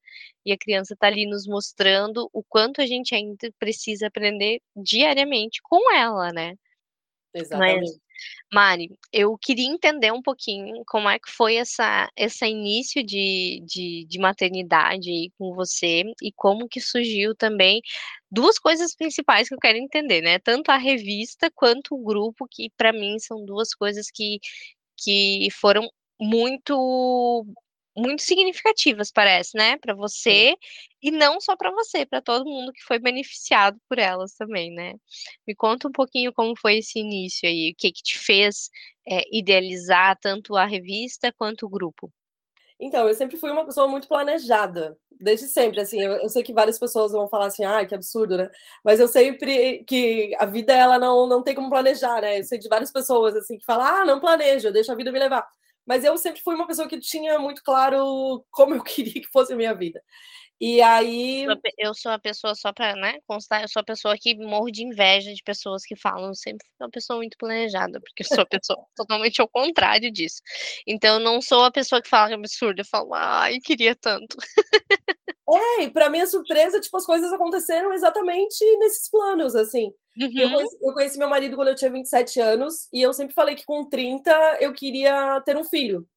e 0.45 0.51
a 0.51 0.57
criança 0.57 0.95
tá 0.99 1.07
ali 1.07 1.25
nos 1.27 1.47
mostrando 1.47 2.29
o 2.33 2.43
quanto 2.43 2.81
a 2.81 2.85
gente 2.85 3.15
ainda 3.15 3.51
precisa 3.59 4.07
aprender 4.07 4.61
diariamente 4.75 5.59
com 5.63 5.91
ela, 5.95 6.31
né. 6.31 6.55
Mas, 7.33 7.43
Exatamente. 7.43 8.01
Mari, 8.53 8.89
eu 9.11 9.37
queria 9.37 9.65
entender 9.67 10.11
um 10.13 10.21
pouquinho 10.21 10.81
como 10.87 11.09
é 11.09 11.19
que 11.19 11.29
foi 11.29 11.55
essa 11.57 12.09
essa 12.15 12.47
início 12.47 13.03
de 13.03 13.61
de 13.65 14.05
de 14.05 14.19
maternidade 14.19 15.29
com 15.37 15.53
você, 15.53 16.03
e 16.21 16.31
como 16.33 16.67
que 16.69 16.79
surgiu 16.79 17.35
também 17.35 17.81
2 18.31 18.57
coisas 18.57 18.95
principais 18.95 19.49
que 19.49 19.53
eu 19.55 19.59
quero 19.59 19.77
entender, 19.77 20.21
né, 20.21 20.39
tanto 20.39 20.69
a 20.69 20.77
revista 20.77 21.51
quanto 21.53 21.93
o 21.95 22.01
grupo, 22.03 22.47
que 22.49 22.69
pra 22.77 22.93
mim 22.93 23.19
são 23.19 23.43
2 23.45 23.73
coisas 23.75 24.09
que 24.09 24.39
que 24.97 25.49
foram 25.59 25.89
muito 26.19 27.45
muito 27.97 28.21
significativas 28.23 29.11
parece, 29.11 29.57
né, 29.57 29.77
Sim. 30.25 30.47
você, 30.47 30.55
e 31.01 31.11
não 31.11 31.41
só 31.41 31.55
pra 31.57 31.71
você, 31.71 32.05
pra 32.05 32.21
todo 32.21 32.45
mundo 32.45 32.71
que 32.73 32.83
foi 32.83 32.99
beneficiado 32.99 33.79
por 33.89 33.99
elas 33.99 34.35
também, 34.35 34.71
né. 34.73 34.93
Me 35.47 35.55
conta 35.55 35.87
um 35.89 35.91
pouquinho 35.91 36.33
como 36.33 36.53
foi 36.59 36.77
esse 36.79 36.99
início 36.99 37.47
aí, 37.49 37.71
o 37.71 37.75
que 37.77 37.91
que 37.91 38.03
te 38.03 38.17
fez, 38.19 38.69
eh, 39.09 39.23
idealizar 39.31 40.17
tanto 40.21 40.55
a 40.55 40.65
revista 40.65 41.33
quanto 41.37 41.65
o 41.65 41.69
grupo? 41.69 42.11
Então, 42.79 43.07
eu 43.07 43.13
sempre 43.15 43.37
fui 43.37 43.49
uma 43.49 43.65
pessoa 43.65 43.87
muito 43.87 44.07
planejada, 44.07 44.95
desde 45.19 45.47
sempre, 45.47 45.81
assim, 45.81 45.99
eu 46.01 46.11
eu 46.21 46.29
sei 46.29 46.43
que 46.43 46.53
várias 46.53 46.77
pessoas 46.77 47.11
vão 47.11 47.27
falar 47.27 47.47
assim: 47.47 47.63
"Ai, 47.65 47.87
que 47.87 47.95
absurdo, 47.95 48.37
né", 48.37 48.49
mas 48.83 48.99
eu 48.99 49.07
sempre 49.07 49.83
que 49.85 50.31
a 50.37 50.45
vida 50.45 50.73
ela 50.73 50.99
não 50.99 51.25
não 51.27 51.41
tem 51.43 51.55
como 51.55 51.69
planejar, 51.71 52.21
né, 52.21 52.39
eu 52.39 52.43
sei 52.43 52.59
de 52.59 52.69
várias 52.69 52.91
pessoas, 52.91 53.35
assim, 53.35 53.57
que 53.57 53.65
falam: 53.65 53.85
"Ah, 53.85 54.05
não 54.05 54.19
planejo, 54.19 54.67
eu 54.67 54.71
deixo 54.73 54.91
a 54.91 54.95
vida 54.95 55.11
me 55.11 55.17
levar", 55.19 55.47
mas 55.87 56.03
eu 56.03 56.17
sempre 56.17 56.41
fui 56.43 56.55
uma 56.55 56.67
pessoa 56.67 56.87
que 56.89 56.99
tinha 56.99 57.39
muito 57.39 57.63
claro 57.63 58.45
como 58.51 58.75
eu 58.75 58.83
queria 58.85 59.13
que 59.21 59.29
fosse 59.31 59.53
a 59.53 59.55
minha 59.55 59.73
vida. 59.75 60.01
E 60.61 60.81
aí 60.81 61.45
eu 61.77 61.93
sou 61.93 62.11
a 62.11 62.19
pessoa 62.19 62.55
só 62.55 62.73
pra, 62.73 62.95
né, 62.95 63.19
constar, 63.27 63.61
eu 63.61 63.67
sou 63.69 63.81
a 63.81 63.85
pessoa 63.85 64.17
que 64.19 64.35
morro 64.37 64.71
de 64.71 64.83
inveja 64.83 65.33
de 65.33 65.43
pessoas 65.43 65.83
que 65.85 65.95
falam: 65.95 66.29
"Eu 66.29 66.35
sempre 66.35 66.65
fui 66.77 66.85
uma 66.85 66.91
pessoa 66.91 67.17
muito 67.17 67.37
planejada", 67.37 67.99
porque 68.01 68.23
eu 68.23 68.27
sou 68.27 68.43
a 68.43 68.47
pessoa 68.47 68.79
totalmente 68.95 69.41
ao 69.41 69.47
contrário 69.49 70.11
disso. 70.11 70.41
Então 70.87 71.15
eu 71.15 71.19
não 71.21 71.41
sou 71.41 71.63
a 71.65 71.71
pessoa 71.71 72.01
que 72.01 72.09
fala 72.09 72.27
que 72.29 72.33
é 72.35 72.37
absurdo, 72.37 72.81
eu 72.81 72.85
falo: 72.85 73.13
"Ai, 73.13 73.59
queria 73.63 73.95
tanto". 73.95 74.37
É, 75.49 75.83
e 75.83 75.89
pra 75.91 76.09
minha 76.09 76.27
surpresa, 76.27 76.79
tipo, 76.79 76.97
as 76.97 77.05
coisas 77.05 77.31
aconteceram 77.31 77.93
exatamente 77.93 78.63
nesses 78.79 79.09
planos, 79.09 79.55
assim. 79.55 79.93
Eu 80.37 80.49
Uhum. 80.49 80.51
conheci 80.51 80.77
eu 80.81 80.93
conheci 80.93 81.17
meu 81.17 81.29
marido 81.29 81.55
quando 81.55 81.69
eu 81.69 81.75
tinha 81.75 81.91
27 81.91 82.39
anos, 82.39 82.87
e 82.93 83.01
eu 83.01 83.13
sempre 83.13 83.33
falei 83.33 83.55
que 83.55 83.65
com 83.65 83.85
30 83.89 84.31
eu 84.59 84.73
queria 84.73 85.41
ter 85.45 85.55
um 85.57 85.63
filho. 85.63 86.07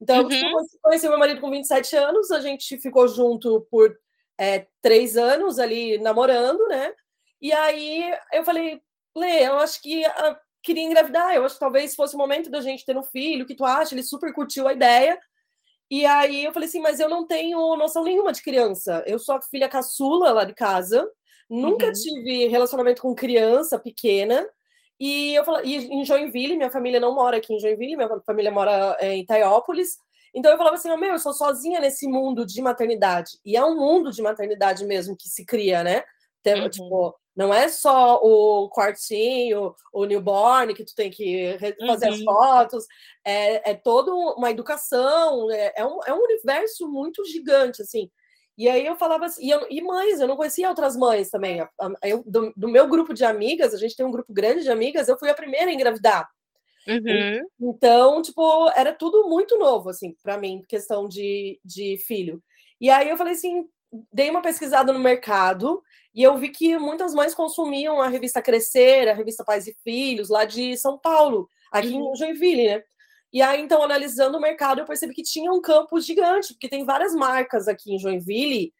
Então, 0.00 0.26
tipo, 0.28 0.46
eu 0.46 0.48
Uhum. 0.48 0.70
conheci 0.82 1.08
meu 1.08 1.18
marido 1.18 1.40
com 1.40 1.50
27 1.50 1.96
anos, 1.96 2.30
a 2.32 2.40
gente 2.40 2.78
ficou 2.78 3.06
junto 3.08 3.62
por, 3.70 3.96
eh, 4.40 4.66
3 4.82 5.16
anos 5.16 5.58
ali 5.58 5.98
namorando, 5.98 6.66
né, 6.68 6.92
e 7.40 7.52
aí 7.52 8.14
eu 8.32 8.44
falei: 8.44 8.80
"Lê, 9.16 9.46
eu 9.48 9.58
acho 9.58 9.80
que 9.82 10.04
a 10.06 10.38
queria 10.62 10.82
engravidar, 10.84 11.34
eu 11.34 11.44
acho 11.44 11.54
que 11.56 11.60
talvez 11.60 11.94
fosse 11.94 12.14
o 12.14 12.18
momento 12.18 12.50
da 12.50 12.60
gente 12.60 12.84
ter 12.86 12.96
um 12.96 13.02
filho, 13.04 13.44
o 13.44 13.46
que 13.48 13.54
tu 13.56 13.64
acha?". 13.64 13.94
Ele 13.94 14.02
super 14.02 14.32
curtiu 14.34 14.68
a 14.68 14.72
ideia, 14.74 15.18
e 15.90 16.06
aí 16.06 16.44
eu 16.44 16.52
falei 16.52 16.68
assim: 16.68 16.80
"Mas 16.80 17.00
eu 17.00 17.08
não 17.08 17.26
tenho 17.26 17.58
noção 17.76 18.04
nenhuma 18.04 18.32
de 18.32 18.42
criança, 18.42 19.02
eu 19.06 19.18
sou 19.18 19.34
a 19.36 19.42
filha 19.42 19.68
caçula 19.68 20.32
lá 20.32 20.44
de 20.44 20.54
casa, 20.54 21.08
nunca 21.48 21.90
Uhum. 21.90 21.92
tive 21.92 22.48
relacionamento 22.48 23.02
com 23.02 23.14
criança 23.14 23.78
pequena", 23.78 24.48
e 25.00 25.34
eu 25.34 25.44
falo 25.44 25.64
e 25.64 25.76
em 25.76 26.04
Joinville, 26.04 26.56
minha 26.56 26.70
família 26.70 27.00
não 27.00 27.14
mora 27.14 27.38
aqui 27.38 27.54
em 27.54 27.60
Joinville, 27.60 27.96
minha 27.96 28.08
família 28.26 28.50
mora, 28.52 28.96
eh, 29.00 29.14
em 29.16 29.22
Etaiópolis, 29.22 29.96
então 30.34 30.50
eu 30.52 30.58
falava 30.58 30.76
assim: 30.76 30.94
"Meu, 30.96 31.10
eu 31.12 31.18
sou 31.18 31.32
sozinha 31.34 31.80
nesse 31.80 32.06
mundo 32.08 32.46
de 32.46 32.62
maternidade", 32.62 33.32
e 33.44 33.56
é 33.56 33.64
um 33.64 33.76
mundo 33.76 34.10
de 34.12 34.22
maternidade 34.22 34.84
mesmo 34.86 35.16
que 35.18 35.28
se 35.28 35.44
cria, 35.46 35.82
né, 35.84 36.04
então, 36.40 36.68
Uhum. 36.68 36.70
tipo, 36.70 37.14
não 37.40 37.54
é 37.54 37.68
só 37.68 38.16
o 38.22 38.70
quartinho, 38.70 39.74
o 39.92 40.04
newborn 40.06 40.74
que 40.74 40.84
tu 40.84 40.94
tem 40.94 41.10
que 41.10 41.58
fazer 41.86 42.08
as 42.08 42.20
Uhum. 42.20 42.24
fotos, 42.24 42.84
é 43.24 43.70
é 43.72 43.74
toda 43.74 44.12
uma 44.14 44.50
educação, 44.50 45.50
é 45.50 45.72
é 45.76 45.86
um 45.86 46.00
é 46.06 46.14
um 46.14 46.22
universo 46.22 46.88
muito 46.90 47.24
gigante, 47.26 47.82
assim. 47.82 48.10
E 48.58 48.68
aí 48.68 48.84
eu 48.86 48.96
falava 48.96 49.26
assim 49.26 49.46
e 49.46 49.50
eu 49.50 49.66
e 49.70 49.80
mães, 49.82 50.20
eu 50.20 50.28
não 50.28 50.36
conhecia 50.36 50.68
outras 50.68 50.96
mães 50.96 51.30
também, 51.30 51.66
eu 52.04 52.22
do 52.26 52.52
do 52.56 52.68
meu 52.68 52.86
grupo 52.88 53.14
de 53.14 53.24
amigas, 53.24 53.74
a 53.74 53.78
gente 53.78 53.96
tem 53.96 54.06
um 54.06 54.10
grupo 54.12 54.32
grande 54.32 54.62
de 54.64 54.70
amigas, 54.70 55.08
eu 55.08 55.18
fui 55.18 55.30
a 55.30 55.34
primeira 55.34 55.70
a 55.70 55.74
engravidar. 55.74 56.28
En 57.08 57.24
Uhum. 57.26 57.48
então, 57.62 58.22
tipo, 58.22 58.70
era 58.76 58.94
tudo 58.94 59.28
muito 59.28 59.58
novo, 59.58 59.90
assim, 59.90 60.16
pra 60.22 60.38
mim, 60.38 60.62
questão 60.68 61.08
de 61.08 61.60
de 61.64 61.98
filho. 62.06 62.42
E 62.80 62.90
aí 62.90 63.08
eu 63.10 63.16
falei 63.18 63.34
assim 63.34 63.66
dei 64.12 64.30
uma 64.30 64.42
pesquisada 64.42 64.92
no 64.92 64.98
mercado, 65.00 65.82
e 66.14 66.22
eu 66.22 66.36
vi 66.38 66.50
que 66.50 66.78
muitas 66.78 67.14
mães 67.14 67.34
consumiam 67.34 68.00
a 68.00 68.08
revista 68.08 68.42
Crescer, 68.42 69.08
a 69.08 69.14
revista 69.14 69.44
Pais 69.44 69.66
e 69.66 69.76
Filhos, 69.84 70.28
lá 70.28 70.44
de 70.44 70.76
São 70.76 70.98
Paulo, 70.98 71.48
aqui 71.72 71.94
Uhum. 71.94 72.12
em 72.12 72.16
Joinville, 72.16 72.68
né. 72.68 72.82
E 73.32 73.42
aí 73.42 73.60
então 73.62 73.82
analisando 73.82 74.38
o 74.38 74.40
mercado, 74.40 74.80
eu 74.80 74.86
percebi 74.86 75.14
que 75.14 75.22
tinha 75.22 75.52
um 75.52 75.60
campo 75.60 76.00
gigante, 76.00 76.54
porque 76.54 76.68
tem 76.68 76.84
várias 76.84 77.14
marcas 77.14 77.68
aqui 77.68 77.94
em 77.94 77.98
Joinville, 77.98 78.72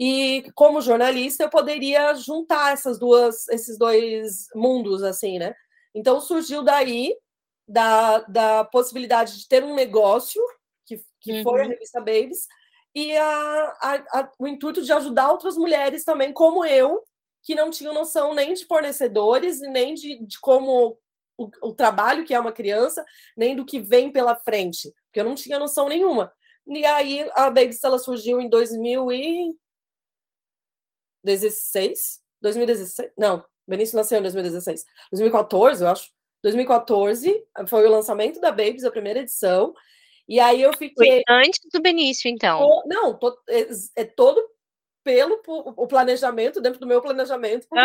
e 0.00 0.44
como 0.54 0.80
jornalista 0.82 1.44
eu 1.44 1.50
poderia 1.50 2.14
juntar 2.14 2.72
essas 2.74 2.98
2 2.98 3.48
esses 3.48 3.78
2 3.78 4.46
mundos, 4.54 5.02
assim, 5.02 5.38
né. 5.38 5.54
Então 5.94 6.20
surgiu 6.20 6.62
daí, 6.64 7.14
da 7.68 8.20
da 8.28 8.64
possibilidade 8.64 9.38
de 9.38 9.48
ter 9.48 9.64
um 9.64 9.74
negócio, 9.74 10.42
que 10.86 11.00
que 11.20 11.42
foi 11.42 11.62
a 11.62 11.64
Uhum. 11.64 11.70
revista 11.70 12.00
Babies, 12.00 12.46
e 12.96 13.14
a 13.16 13.76
a 13.82 14.20
a 14.20 14.32
o 14.38 14.48
intuito 14.48 14.82
de 14.82 14.92
ajudar 14.92 15.30
outras 15.30 15.56
mulheres 15.56 16.02
também 16.02 16.32
como 16.32 16.64
eu, 16.64 17.04
que 17.42 17.54
não 17.54 17.70
tinham 17.70 17.92
noção 17.92 18.34
nem 18.34 18.54
de 18.54 18.64
fornecedores 18.66 19.60
nem 19.60 19.94
de 19.94 20.24
de 20.26 20.40
como 20.40 20.98
o 21.38 21.50
o 21.62 21.72
trabalho 21.74 22.24
que 22.24 22.32
é 22.34 22.40
uma 22.40 22.52
criança, 22.52 23.04
nem 23.36 23.54
do 23.54 23.66
que 23.66 23.78
vem 23.78 24.10
pela 24.10 24.34
frente, 24.34 24.92
porque 25.06 25.20
eu 25.20 25.24
não 25.24 25.34
tinha 25.34 25.58
noção 25.58 25.88
nenhuma. 25.88 26.32
E 26.66 26.84
aí 26.86 27.30
a 27.34 27.50
Babies 27.50 27.84
ela 27.84 27.98
surgiu 27.98 28.40
em 28.40 28.48
2000 28.48 29.12
e 29.12 29.54
16? 31.22 32.20
2016? 32.40 33.12
Não, 33.18 33.44
Benício 33.68 33.96
nasceu 33.96 34.18
em 34.18 34.22
2016. 34.22 34.84
2014, 35.12 35.84
eu 35.84 35.90
acho. 35.90 36.10
2014 36.42 37.44
foi 37.68 37.86
o 37.86 37.90
lançamento 37.90 38.40
da 38.40 38.50
Babies, 38.50 38.84
a 38.84 38.90
primeira 38.90 39.20
edição, 39.20 39.74
e 40.28 40.40
aí 40.40 40.62
eu 40.62 40.72
Foi 40.72 40.88
fiquei 40.88 41.22
antes 41.28 41.60
do 41.72 41.80
Benício, 41.80 42.28
então? 42.28 42.82
Não, 42.86 43.16
to 43.18 43.36
ex 43.48 43.90
é 43.96 44.04
todo 44.04 44.42
pelo 45.04 45.40
o 45.46 45.86
planejamento, 45.86 46.60
dentro 46.60 46.80
do 46.80 46.86
meu 46.86 47.00
planejamento, 47.00 47.68
por. 47.68 47.78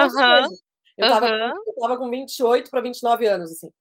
Eu 0.98 1.06
estava 1.06 1.28
com 1.28 1.34
aham. 1.34 1.54
eu 1.68 1.74
estava 1.74 1.98
com 1.98 2.10
28 2.10 2.70
pra 2.70 2.82
29 2.82 3.28
anos, 3.28 3.52
assim. 3.52 3.72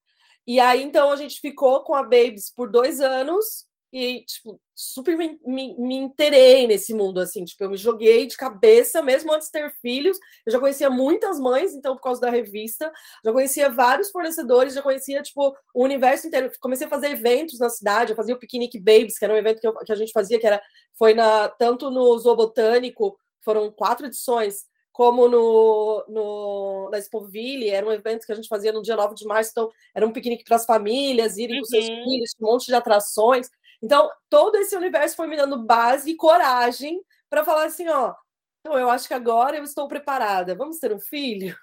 E 0.47 0.61
aí 0.61 0.83
então 0.83 1.11
a 1.11 1.17
gente 1.17 1.41
ficou 1.41 1.83
com 1.85 1.95
a 1.95 2.03
Babies 2.03 2.53
por 2.55 2.71
2 2.71 3.01
anos, 3.01 3.67
e 3.93 4.25
tipo, 4.25 4.61
super 4.75 5.17
me 5.17 5.39
me 5.45 5.75
me 5.79 5.97
inteirei 5.97 6.67
nesse 6.67 6.95
mundo, 6.95 7.21
assim, 7.21 7.45
tipo, 7.45 7.65
eu 7.65 7.71
me 7.71 7.77
joguei 7.77 8.27
de 8.27 8.37
cabeça, 8.37 9.03
mesmo 9.03 9.33
antes 9.33 9.49
de 9.49 9.53
ter 9.53 9.73
filhos, 9.83 10.19
eu 10.47 10.53
já 10.53 10.61
conhecia 10.61 10.89
muitas 10.91 11.39
mães, 11.41 11.75
então 11.75 11.95
por 11.97 12.03
causa 12.03 12.21
da 12.21 12.31
revista, 12.31 12.91
já 13.25 13.33
conhecia 13.33 13.69
vários 13.71 14.11
fornecedores, 14.11 14.75
já 14.75 14.83
conhecia, 14.83 15.23
tipo, 15.23 15.55
o 15.75 15.83
universo 15.85 16.27
inteiro. 16.29 16.51
Comecei 16.61 16.87
a 16.87 16.91
fazer 16.91 17.09
eventos 17.11 17.59
na 17.59 17.69
cidade, 17.71 18.13
eu 18.13 18.17
fazia 18.17 18.35
o 18.35 18.39
Piquenique 18.39 18.79
Babies, 18.79 19.19
que 19.19 19.25
era 19.25 19.35
um 19.35 19.37
evento 19.37 19.61
que 19.61 19.67
eu 19.67 19.75
que 19.75 19.93
a 19.93 19.97
gente 19.97 20.13
fazia, 20.13 20.39
que 20.39 20.47
era 20.47 20.61
foi 20.99 21.15
na 21.15 21.49
tanto 21.49 21.91
no 21.91 22.17
Zoobotânico, 22.19 23.17
foram 23.45 23.71
4 23.73 24.07
edições, 24.07 24.67
como 24.93 25.29
no 25.29 26.05
no 26.09 26.89
na 26.91 26.99
Expoville, 26.99 27.71
era 27.71 27.87
um 27.87 27.93
evento 27.93 28.27
que 28.27 28.33
a 28.33 28.35
gente 28.35 28.49
fazia 28.49 28.73
no 28.73 28.83
dia 28.83 28.97
9 28.97 29.15
de 29.15 29.25
março, 29.27 29.51
então 29.53 29.71
era 29.95 30.07
um 30.07 30.13
piquenique 30.13 30.45
para 30.45 30.57
as 30.57 30.67
famílias 30.67 31.37
irem 31.39 31.57
com 31.59 31.65
seus 31.65 31.89
Uhum. 31.89 32.05
filhos, 32.05 32.35
um 32.41 32.47
monte 32.47 32.67
de 32.67 32.75
atrações. 32.75 33.49
Então, 33.83 34.11
todo 34.29 34.57
esse 34.57 34.77
universo 34.77 35.17
foi 35.17 35.27
me 35.27 35.37
dando 35.37 35.59
base 35.65 36.11
e 36.11 36.17
coragem 36.17 37.01
pra 37.31 37.45
falar 37.45 37.65
assim: 37.67 37.89
"Ó, 37.89 38.15
então 38.61 38.79
eu 38.79 38.91
acho 38.91 39.09
que 39.09 39.15
agora 39.15 39.57
eu 39.57 39.65
estou 39.65 39.89
preparada, 39.89 40.55
vamos 40.55 40.79
ter 40.79 40.93
um 40.95 41.01
filho?". 41.01 41.57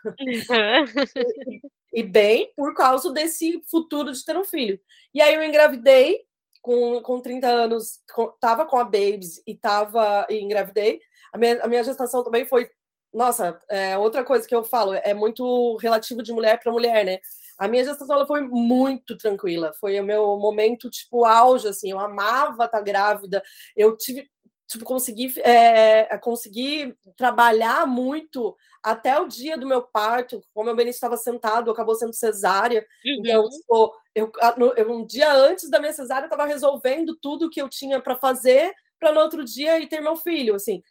E 1.93 2.03
bem 2.03 2.51
por 2.55 2.73
causa 2.75 3.11
desse 3.13 3.61
futuro 3.69 4.11
de 4.13 4.23
ter 4.25 4.37
um 4.37 4.43
filho. 4.45 4.79
E 5.13 5.21
aí 5.21 5.35
eu 5.35 5.43
engravidei, 5.43 6.21
com 6.61 7.01
com 7.03 7.21
30 7.21 7.47
anos, 7.49 8.01
com 8.13 8.25
estava 8.35 8.65
com 8.65 8.77
a 8.77 8.83
Babies 8.85 9.39
e 9.47 9.53
estava 9.53 10.27
e 10.29 10.39
engravidei. 10.41 11.01
A 11.33 11.37
minha 11.39 11.63
a 11.63 11.67
minha 11.67 11.83
gestação 11.83 12.23
também 12.23 12.45
foi 12.45 12.69
nossa, 13.13 13.59
eh, 13.69 13.97
outra 13.97 14.23
coisa 14.25 14.47
que 14.47 14.55
eu 14.55 14.63
falo, 14.63 14.93
é 14.95 15.13
muito 15.13 15.77
relativo 15.77 16.23
de 16.23 16.33
mulher 16.33 16.59
pra 16.61 16.71
mulher, 16.73 17.05
né. 17.05 17.19
A 17.57 17.67
minha 17.67 17.83
gestação 17.83 18.15
ela 18.15 18.27
foi 18.27 18.41
muito 18.41 19.17
tranquila, 19.17 19.73
foi 19.79 19.99
o 19.99 20.03
meu 20.03 20.37
momento, 20.37 20.89
tipo, 20.89 21.25
auge, 21.25 21.67
assim, 21.67 21.91
eu 21.91 21.99
amava 21.99 22.65
estar 22.65 22.81
grávida, 22.81 23.41
eu 23.75 23.97
tive, 23.97 24.29
tipo, 24.67 24.85
consegui, 24.85 25.33
é, 25.41 26.17
consegui 26.19 26.95
trabalhar 27.15 27.87
muito 27.87 28.55
até 28.83 29.19
o 29.19 29.27
dia 29.27 29.57
do 29.57 29.67
meu 29.67 29.81
parto, 29.81 30.41
como 30.53 30.69
o 30.69 30.75
Benício 30.75 30.97
estava 30.97 31.17
sentado, 31.17 31.71
acabou 31.71 31.95
sendo 31.95 32.13
cesárea, 32.13 32.85
uhum. 33.03 33.15
então, 33.19 33.49
tipo, 33.49 33.93
eu, 34.13 34.31
eu, 34.75 34.91
um 34.91 35.05
dia 35.05 35.33
antes 35.33 35.69
da 35.69 35.79
minha 35.79 35.93
cesárea, 35.93 36.25
eu 36.25 36.29
estava 36.29 36.45
resolvendo 36.45 37.17
tudo 37.19 37.49
que 37.49 37.61
eu 37.61 37.67
tinha 37.67 37.99
para 37.99 38.15
fazer, 38.15 38.71
para 38.99 39.11
no 39.11 39.19
outro 39.19 39.43
dia 39.43 39.79
ir 39.79 39.87
ter 39.87 40.01
meu 40.01 40.15
filho, 40.15 40.55
assim, 40.55 40.81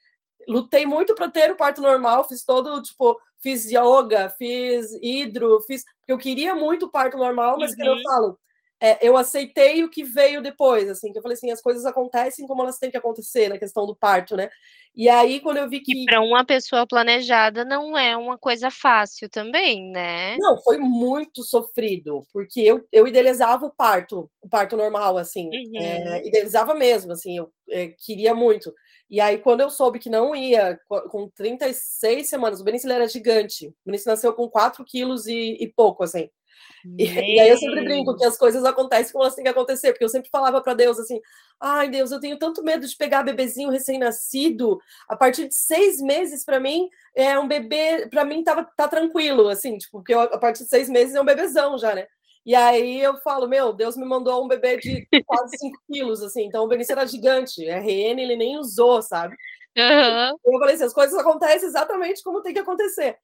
lutei 0.48 0.86
muito 0.86 1.14
para 1.14 1.30
ter 1.30 1.50
o 1.50 1.56
parto 1.56 1.80
normal, 1.80 2.24
fiz 2.24 2.44
todo, 2.44 2.80
tipo, 2.82 3.18
fiz 3.42 3.70
yoga, 3.70 4.28
fiz 4.30 4.92
hidro, 5.02 5.60
fiz. 5.66 5.84
Eu 6.06 6.18
queria 6.18 6.54
muito 6.54 6.90
parto 6.90 7.16
normal, 7.16 7.56
mas 7.58 7.72
uhum. 7.72 7.76
que 7.76 7.88
eu 7.88 8.02
falo, 8.02 8.38
é, 8.80 8.98
eu 9.06 9.16
aceitei 9.16 9.82
o 9.82 9.88
que 9.88 10.04
veio 10.04 10.42
depois, 10.42 10.88
assim, 10.88 11.10
que 11.10 11.18
eu 11.18 11.22
falei 11.22 11.34
assim, 11.34 11.50
as 11.50 11.62
coisas 11.62 11.86
acontecem 11.86 12.46
como 12.46 12.62
elas 12.62 12.78
têm 12.78 12.90
que 12.90 12.96
acontecer 12.96 13.48
na 13.48 13.58
questão 13.58 13.86
do 13.86 13.96
parto, 13.96 14.36
né? 14.36 14.50
E 14.94 15.08
aí, 15.08 15.40
quando 15.40 15.58
eu 15.58 15.68
vi 15.68 15.80
que. 15.80 16.04
para 16.04 16.20
uma 16.20 16.44
pessoa 16.44 16.86
planejada 16.86 17.64
não 17.64 17.96
é 17.96 18.16
uma 18.16 18.38
coisa 18.38 18.70
fácil 18.70 19.28
também, 19.28 19.90
né? 19.90 20.36
Não, 20.38 20.60
foi 20.62 20.78
muito 20.78 21.42
sofrido, 21.42 22.22
porque 22.32 22.60
eu, 22.60 22.86
eu 22.92 23.06
idealizava 23.06 23.66
o 23.66 23.74
parto, 23.74 24.30
o 24.42 24.48
parto 24.48 24.76
normal, 24.76 25.16
assim, 25.18 25.48
uhum. 25.48 25.82
é, 25.82 26.26
idealizava 26.26 26.74
mesmo, 26.74 27.12
assim, 27.12 27.36
eu 27.36 27.50
é, 27.70 27.88
queria 27.88 28.34
muito. 28.34 28.72
E 29.08 29.20
aí, 29.20 29.38
quando 29.38 29.60
eu 29.60 29.70
soube 29.70 29.98
que 29.98 30.10
não 30.10 30.34
ia, 30.34 30.78
com 31.10 31.28
36 31.30 32.28
semanas, 32.28 32.60
o 32.60 32.64
Benício 32.64 32.90
era 32.90 33.06
gigante. 33.06 33.68
O 33.68 33.74
Benício 33.86 34.10
nasceu 34.10 34.32
com 34.32 34.48
4 34.48 34.84
quilos 34.84 35.26
e, 35.26 35.56
e 35.60 35.68
pouco, 35.68 36.02
assim. 36.02 36.28
E, 36.98 37.04
e, 37.36 37.40
aí 37.40 37.48
eu 37.48 37.56
sempre 37.56 37.84
brinco 37.84 38.16
que 38.16 38.24
as 38.24 38.36
coisas 38.36 38.64
acontecem 38.64 39.12
como 39.12 39.24
elas 39.24 39.34
têm 39.34 39.44
que 39.44 39.50
acontecer, 39.50 39.92
porque 39.92 40.04
eu 40.04 40.08
sempre 40.08 40.30
falava 40.30 40.60
para 40.60 40.74
Deus 40.74 40.98
assim: 40.98 41.20
ai 41.60 41.88
Deus, 41.88 42.12
eu 42.12 42.20
tenho 42.20 42.38
tanto 42.38 42.62
medo 42.62 42.86
de 42.86 42.96
pegar 42.96 43.22
bebezinho 43.22 43.70
recém-nascido. 43.70 44.78
A 45.08 45.16
partir 45.16 45.48
de 45.48 45.54
seis 45.54 46.00
meses, 46.00 46.44
para 46.44 46.60
mim, 46.60 46.88
é 47.14 47.38
um 47.38 47.48
bebê, 47.48 48.08
para 48.08 48.24
mim 48.24 48.42
tava, 48.42 48.64
tá 48.76 48.88
tranquilo, 48.88 49.48
assim, 49.48 49.78
tipo, 49.78 49.98
porque 49.98 50.14
eu, 50.14 50.20
a 50.20 50.38
partir 50.38 50.64
de 50.64 50.70
seis 50.70 50.88
meses 50.88 51.14
é 51.14 51.20
um 51.20 51.24
bebezão 51.24 51.78
já, 51.78 51.94
né? 51.94 52.06
E 52.46 52.54
aí 52.54 53.00
eu 53.00 53.16
falo, 53.18 53.48
meu, 53.48 53.72
Deus 53.72 53.96
me 53.96 54.04
mandou 54.04 54.44
um 54.44 54.46
bebê 54.46 54.76
de 54.76 55.04
quase 55.26 55.58
5 55.58 55.78
quilos, 55.92 56.22
assim, 56.22 56.46
então 56.46 56.62
o 56.62 56.68
Benício 56.68 56.92
era 56.92 57.04
gigante, 57.04 57.68
RN 57.68 58.20
ele 58.20 58.36
nem 58.36 58.56
usou, 58.56 59.02
sabe? 59.02 59.34
Uhum. 59.76 60.38
Eu 60.44 60.58
falei 60.60 60.76
assim, 60.76 60.84
as 60.84 60.92
coisas 60.92 61.18
acontecem 61.18 61.68
exatamente 61.68 62.22
como 62.22 62.40
tem 62.40 62.54
que 62.54 62.60
acontecer. 62.60 63.18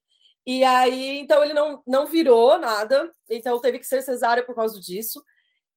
E 0.45 0.65
aí, 0.65 1.21
então 1.21 1.43
ele 1.45 1.55
não, 1.55 1.81
não 1.87 2.05
virou 2.05 2.59
nada, 2.59 3.09
então 3.31 3.61
teve 3.61 3.79
que 3.79 3.87
ser 3.87 4.03
cesárea 4.03 4.45
por 4.45 4.57
causa 4.57 4.81
disso. 4.81 5.23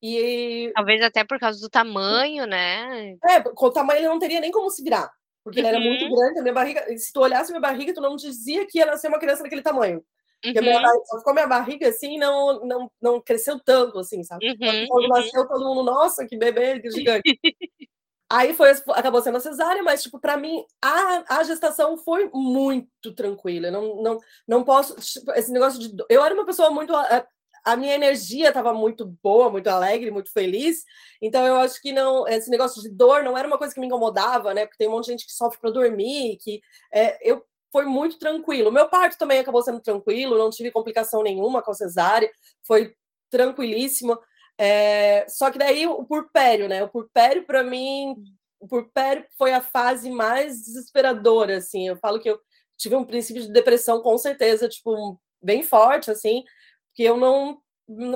E... 0.02 0.72
Talvez 0.76 1.04
até 1.04 1.24
por 1.24 1.40
causa 1.40 1.60
do 1.60 1.70
tamanho, 1.70 2.48
né? 2.48 3.16
É, 3.26 3.42
com 3.42 3.68
o 3.68 3.72
tamanho 3.72 4.00
ele 4.00 4.08
não 4.08 4.18
teria 4.18 4.40
nem 4.40 4.52
como 4.52 4.72
se 4.72 4.84
virar, 4.84 5.12
porque 5.44 5.62
uhum. 5.62 5.68
ele 5.68 5.76
era 5.76 5.86
muito 5.86 6.04
uhum. 6.06 6.16
grande, 6.16 6.40
a 6.40 6.42
minha 6.42 6.54
barriga, 6.54 6.98
se 6.98 7.14
tu 7.14 7.22
olhasse 7.22 7.52
minha 7.52 7.62
barriga, 7.62 7.94
tu 7.94 8.02
não 8.02 8.16
dizia 8.16 8.66
que 8.66 8.80
ia 8.80 8.88
nascer 8.88 9.08
uma 9.08 9.20
criança 9.20 9.44
daquele 9.44 9.62
tamanho. 9.62 10.04
Uhum. 10.44 10.54
minha, 10.62 10.82
só 11.06 11.18
ficou 11.20 11.34
minha 11.34 11.48
barriga 11.48 11.88
assim, 11.88 12.18
não, 12.18 12.66
não, 12.66 12.92
não 13.02 13.22
cresceu 13.22 13.60
tanto, 13.60 14.00
assim, 14.00 14.24
sabe? 14.24 14.50
Uhum. 14.50 14.88
Quando 14.88 15.04
uhum. 15.04 15.10
nasceu, 15.10 15.48
todo 15.48 15.66
mundo, 15.66 15.84
nossa, 15.84 16.26
que 16.26 16.38
bebê 16.38 16.82
gigante. 16.90 17.24
Aí 18.30 18.54
foi, 18.54 18.72
acabou 18.90 19.22
sendo 19.22 19.38
a 19.38 19.40
cesárea, 19.40 19.84
mas, 19.84 20.02
tipo, 20.02 20.20
para 20.20 20.36
mim, 20.36 20.66
a, 20.82 21.38
a 21.40 21.44
gestação 21.44 21.96
foi 21.96 22.30
muito 22.34 23.14
tranquila. 23.14 23.70
Não, 23.70 24.02
não, 24.02 24.20
não 24.48 24.64
posso. 24.64 24.96
Tipo, 24.96 25.32
esse 25.34 25.52
negócio 25.52 25.80
de. 25.80 25.96
Eu 26.10 26.24
era 26.24 26.34
uma 26.34 26.46
pessoa 26.46 26.72
muito. 26.72 26.96
A, 26.96 27.28
a 27.64 27.76
minha 27.76 27.94
energia 27.94 28.48
estava 28.48 28.74
muito 28.74 29.06
boa, 29.24 29.50
muito 29.50 29.68
alegre, 29.68 30.10
muito 30.10 30.32
feliz. 30.32 30.84
Então, 31.22 31.46
eu 31.46 31.56
acho 31.58 31.80
que 31.80 31.92
não. 31.92 32.28
Esse 32.28 32.50
negócio 32.50 32.82
de 32.82 32.90
dor 32.90 33.24
não 33.24 33.38
era 33.38 33.48
uma 33.48 33.60
coisa 33.60 33.74
que 33.74 33.80
me 33.80 33.86
incomodava, 33.86 34.56
né? 34.56 34.66
Porque 34.66 34.78
tem 34.78 34.88
um 34.88 34.92
monte 34.92 35.06
de 35.06 35.12
gente 35.12 35.26
que 35.28 35.32
sofre 35.32 35.60
para 35.60 35.72
dormir, 35.72 36.38
que. 36.42 36.62
É, 36.92 37.20
eu 37.30 37.46
foi 37.76 37.84
muito 37.84 38.18
tranquilo. 38.18 38.72
Meu 38.72 38.88
parto 38.88 39.18
também 39.18 39.38
acabou 39.38 39.62
sendo 39.62 39.82
tranquilo, 39.82 40.38
não 40.38 40.50
tive 40.50 40.72
complicação 40.72 41.22
nenhuma 41.22 41.62
com 41.62 41.72
a 41.72 41.74
cesárea, 41.74 42.32
foi 42.66 42.96
tranquilíssimo. 43.30 44.18
É, 44.58 45.28
só 45.28 45.52
que 45.52 45.58
daí 45.58 45.86
o 45.86 46.06
purpério, 46.06 46.70
né? 46.70 46.82
O 46.86 46.88
purpério, 46.88 47.46
para 47.46 47.64
mim, 47.64 48.16
o 48.62 48.66
purpério 48.66 49.26
foi 49.38 49.52
a 49.52 49.60
fase 49.60 50.10
mais 50.10 50.64
desesperadora, 50.64 51.58
assim. 51.58 51.86
Eu 51.86 51.98
falo 51.98 52.18
que 52.18 52.30
eu 52.30 52.40
tive 52.78 52.96
um 52.96 53.04
princípio 53.04 53.42
de 53.42 53.52
depressão, 53.52 54.02
com 54.02 54.18
certeza, 54.18 54.70
tipo, 54.70 55.20
bem 55.44 55.62
forte, 55.62 56.10
assim, 56.10 56.46
porque 56.88 57.04
eu 57.04 57.18
não. 57.18 57.60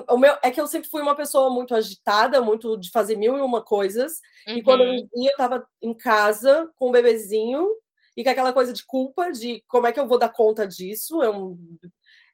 O 0.10 0.18
meu, 0.18 0.38
é 0.42 0.52
que 0.52 0.62
eu 0.62 0.68
sempre 0.68 0.90
fui 0.90 1.02
uma 1.02 1.18
pessoa 1.18 1.50
muito 1.50 1.76
agitada, 1.76 2.42
muito 2.42 2.78
de 2.78 2.90
fazer 2.92 3.18
mil 3.18 3.38
e 3.38 3.42
uma 3.42 3.62
coisas. 3.62 4.22
Uhum. 4.48 4.54
E 4.56 4.64
quando 4.64 4.84
eu 4.86 4.94
ia, 4.94 5.04
eu 5.18 5.32
estava 5.32 5.68
em 5.82 5.94
casa 5.94 6.72
com 6.78 6.88
um 6.88 6.92
bebezinho, 6.94 7.68
e 8.16 8.24
com 8.24 8.30
aquela 8.30 8.54
coisa 8.54 8.74
de 8.74 8.86
culpa 8.86 9.32
de 9.32 9.64
como 9.68 9.88
é 9.88 9.92
que 9.92 10.00
eu 10.00 10.08
vou 10.08 10.20
dar 10.20 10.30
conta 10.30 10.68
disso. 10.68 11.22
Eu, 11.24 11.58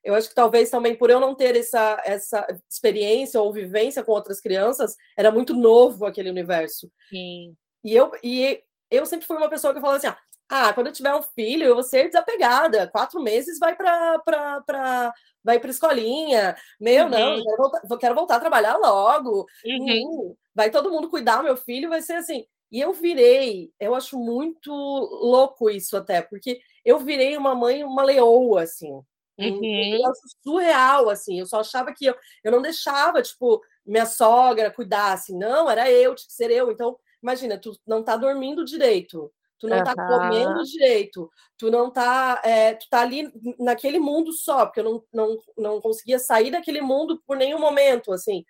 eu 0.04 0.14
acho 0.16 0.30
que 0.30 0.36
talvez 0.36 0.70
também 0.70 0.96
por 0.96 1.10
eu 1.10 1.20
não 1.20 1.36
ter 1.36 1.56
essa, 1.56 2.02
essa 2.06 2.46
experiência 2.70 3.42
ou 3.42 3.52
vivência 3.52 4.04
com 4.04 4.12
outras 4.12 4.40
crianças, 4.40 4.96
era 5.18 5.32
muito 5.32 5.54
novo 5.54 6.06
aquele 6.06 6.30
universo. 6.30 6.92
Sim. 7.10 7.56
E 7.84 7.96
eu, 7.96 8.12
e 8.24 8.62
eu 8.90 9.06
sempre 9.06 9.26
fui 9.26 9.38
uma 9.38 9.50
pessoa 9.50 9.74
que 9.74 9.80
falava 9.80 9.98
assim: 9.98 10.08
ah, 10.08 10.18
ah, 10.48 10.74
quando 10.74 10.88
eu 10.88 10.94
tiver 10.94 11.14
um 11.16 11.22
filho, 11.22 11.66
eu 11.66 11.74
vou 11.74 11.84
ser 11.84 12.06
desapegada. 12.06 12.88
Quatro 12.88 13.22
meses 13.22 13.58
vai 13.58 13.76
para 13.76 15.14
vai 15.44 15.60
para 15.60 15.70
escolinha. 15.70 16.56
Meu, 16.80 17.06
uhum. 17.06 17.10
não, 17.10 17.44
quero, 17.44 17.58
voltar, 17.58 17.98
quero 18.00 18.16
voltar 18.16 18.36
a 18.38 18.40
trabalhar 18.40 18.78
logo. 18.78 19.46
Uhum. 19.66 20.36
Vai 20.54 20.72
todo 20.72 20.92
mundo 20.92 21.10
cuidar, 21.10 21.44
meu 21.44 21.58
filho 21.58 21.90
vai 21.90 22.02
ser 22.02 22.14
assim. 22.14 22.46
E 22.76 22.82
eu 22.82 22.92
virei, 22.92 23.72
eu 23.80 23.96
acho 23.96 24.20
muito 24.20 24.70
louco 24.70 25.70
isso 25.70 25.96
até, 25.96 26.22
porque 26.22 26.60
eu 26.84 27.00
virei 27.00 27.38
uma 27.38 27.56
mãe, 27.56 27.86
uma 27.86 28.04
leoa, 28.04 28.64
assim. 28.64 28.92
Uhum. 29.40 29.62
Um 29.62 30.14
surreal, 30.44 31.10
assim. 31.10 31.40
Eu 31.40 31.46
só 31.46 31.62
achava 31.62 31.94
que 31.94 32.06
eu, 32.06 32.14
eu 32.44 32.52
não 32.52 32.62
deixava, 32.62 33.22
tipo, 33.22 33.62
minha 33.86 34.06
sogra 34.06 34.70
cuidar, 34.70 35.14
assim. 35.14 35.38
Não, 35.38 35.72
era 35.72 35.90
eu, 35.90 36.14
tinha 36.16 36.28
que 36.28 36.34
ser 36.34 36.52
eu. 36.52 36.70
Então, 36.70 36.98
imagina, 37.24 37.58
tu 37.58 37.72
não 37.88 38.04
tá 38.04 38.18
dormindo 38.18 38.66
direito, 38.66 39.32
tu 39.58 39.70
não 39.70 39.78
uhum. 39.78 39.84
tá 39.86 39.96
comendo 39.96 40.62
direito, 40.66 41.32
tu 41.58 41.72
não 41.72 41.90
tá, 41.90 42.42
é, 42.44 42.74
tu 42.74 42.90
tá 42.90 43.00
ali 43.00 43.32
naquele 43.58 44.00
mundo 44.00 44.34
só, 44.34 44.66
porque 44.66 44.82
eu 44.82 44.84
não, 44.84 45.04
não, 45.14 45.38
não 45.58 45.80
conseguia 45.80 46.20
sair 46.20 46.52
daquele 46.52 46.82
mundo 46.82 47.24
por 47.26 47.38
nenhum 47.38 47.58
momento, 47.58 48.12
assim. 48.12 48.44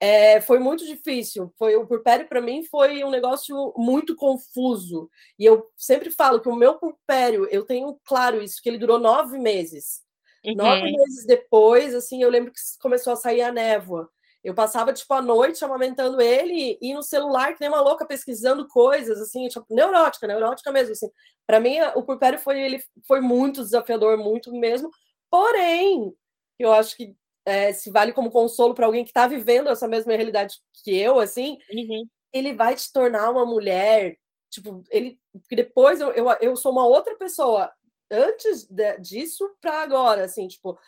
É, 0.00 0.40
foi 0.40 0.58
muito 0.58 0.84
difícil. 0.84 1.52
Foi 1.58 1.76
o 1.76 1.86
purpério 1.86 2.28
para 2.28 2.40
mim 2.40 2.64
foi 2.64 3.02
um 3.04 3.10
negócio 3.10 3.72
muito 3.76 4.14
confuso. 4.16 5.08
E 5.38 5.44
eu 5.44 5.70
sempre 5.76 6.10
falo 6.10 6.40
que 6.40 6.48
o 6.48 6.56
meu 6.56 6.74
purpério, 6.78 7.46
eu 7.50 7.64
tenho 7.64 7.98
claro 8.04 8.42
isso, 8.42 8.60
que 8.62 8.68
ele 8.68 8.78
durou 8.78 8.98
nove 8.98 9.38
meses. 9.38 10.02
Uhum. 10.44 10.56
Nove 10.56 10.82
meses 10.92 11.24
depois, 11.26 11.94
assim, 11.94 12.22
eu 12.22 12.28
lembro 12.30 12.52
que 12.52 12.60
começou 12.80 13.12
a 13.12 13.16
sair 13.16 13.42
a 13.42 13.52
névoa. 13.52 14.10
Eu 14.42 14.54
passava, 14.54 14.92
tipo, 14.92 15.12
a 15.14 15.22
noite 15.22 15.64
amamentando 15.64 16.20
ele 16.20 16.78
e 16.82 16.92
no 16.92 17.02
celular, 17.02 17.54
que 17.54 17.60
nem 17.60 17.70
uma 17.70 17.80
louca, 17.80 18.06
pesquisando 18.06 18.68
coisas, 18.68 19.18
assim, 19.18 19.48
tipo, 19.48 19.64
neurótica, 19.70 20.26
neurótica 20.26 20.70
mesmo, 20.70 20.92
assim. 20.92 21.08
Para 21.46 21.60
mim, 21.60 21.80
o 21.94 22.02
purpério 22.02 22.38
foi, 22.38 22.60
ele 22.60 22.82
foi 23.06 23.22
muito 23.22 23.62
desafiador, 23.62 24.18
muito 24.18 24.52
mesmo. 24.52 24.90
Porém, 25.30 26.14
eu 26.58 26.72
acho 26.74 26.94
que 26.94 27.16
é, 27.44 27.72
se 27.72 27.90
vale 27.90 28.12
como 28.12 28.30
consolo 28.30 28.74
para 28.74 28.86
alguém 28.86 29.04
que 29.04 29.10
está 29.10 29.26
vivendo 29.26 29.68
essa 29.68 29.86
mesma 29.86 30.14
realidade 30.14 30.56
que 30.82 30.96
eu, 30.96 31.20
assim, 31.20 31.58
uhum. 31.70 32.06
ele 32.32 32.54
vai 32.54 32.74
te 32.74 32.90
tornar 32.92 33.30
uma 33.30 33.44
mulher, 33.44 34.16
tipo, 34.50 34.82
ele, 34.90 35.18
porque 35.32 35.56
depois 35.56 36.00
eu, 36.00 36.10
eu, 36.12 36.26
eu 36.40 36.56
sou 36.56 36.72
uma 36.72 36.86
outra 36.86 37.14
pessoa 37.16 37.70
antes 38.10 38.66
de, 38.68 38.98
disso 38.98 39.50
para 39.60 39.82
agora, 39.82 40.24
assim, 40.24 40.46
tipo, 40.46 40.78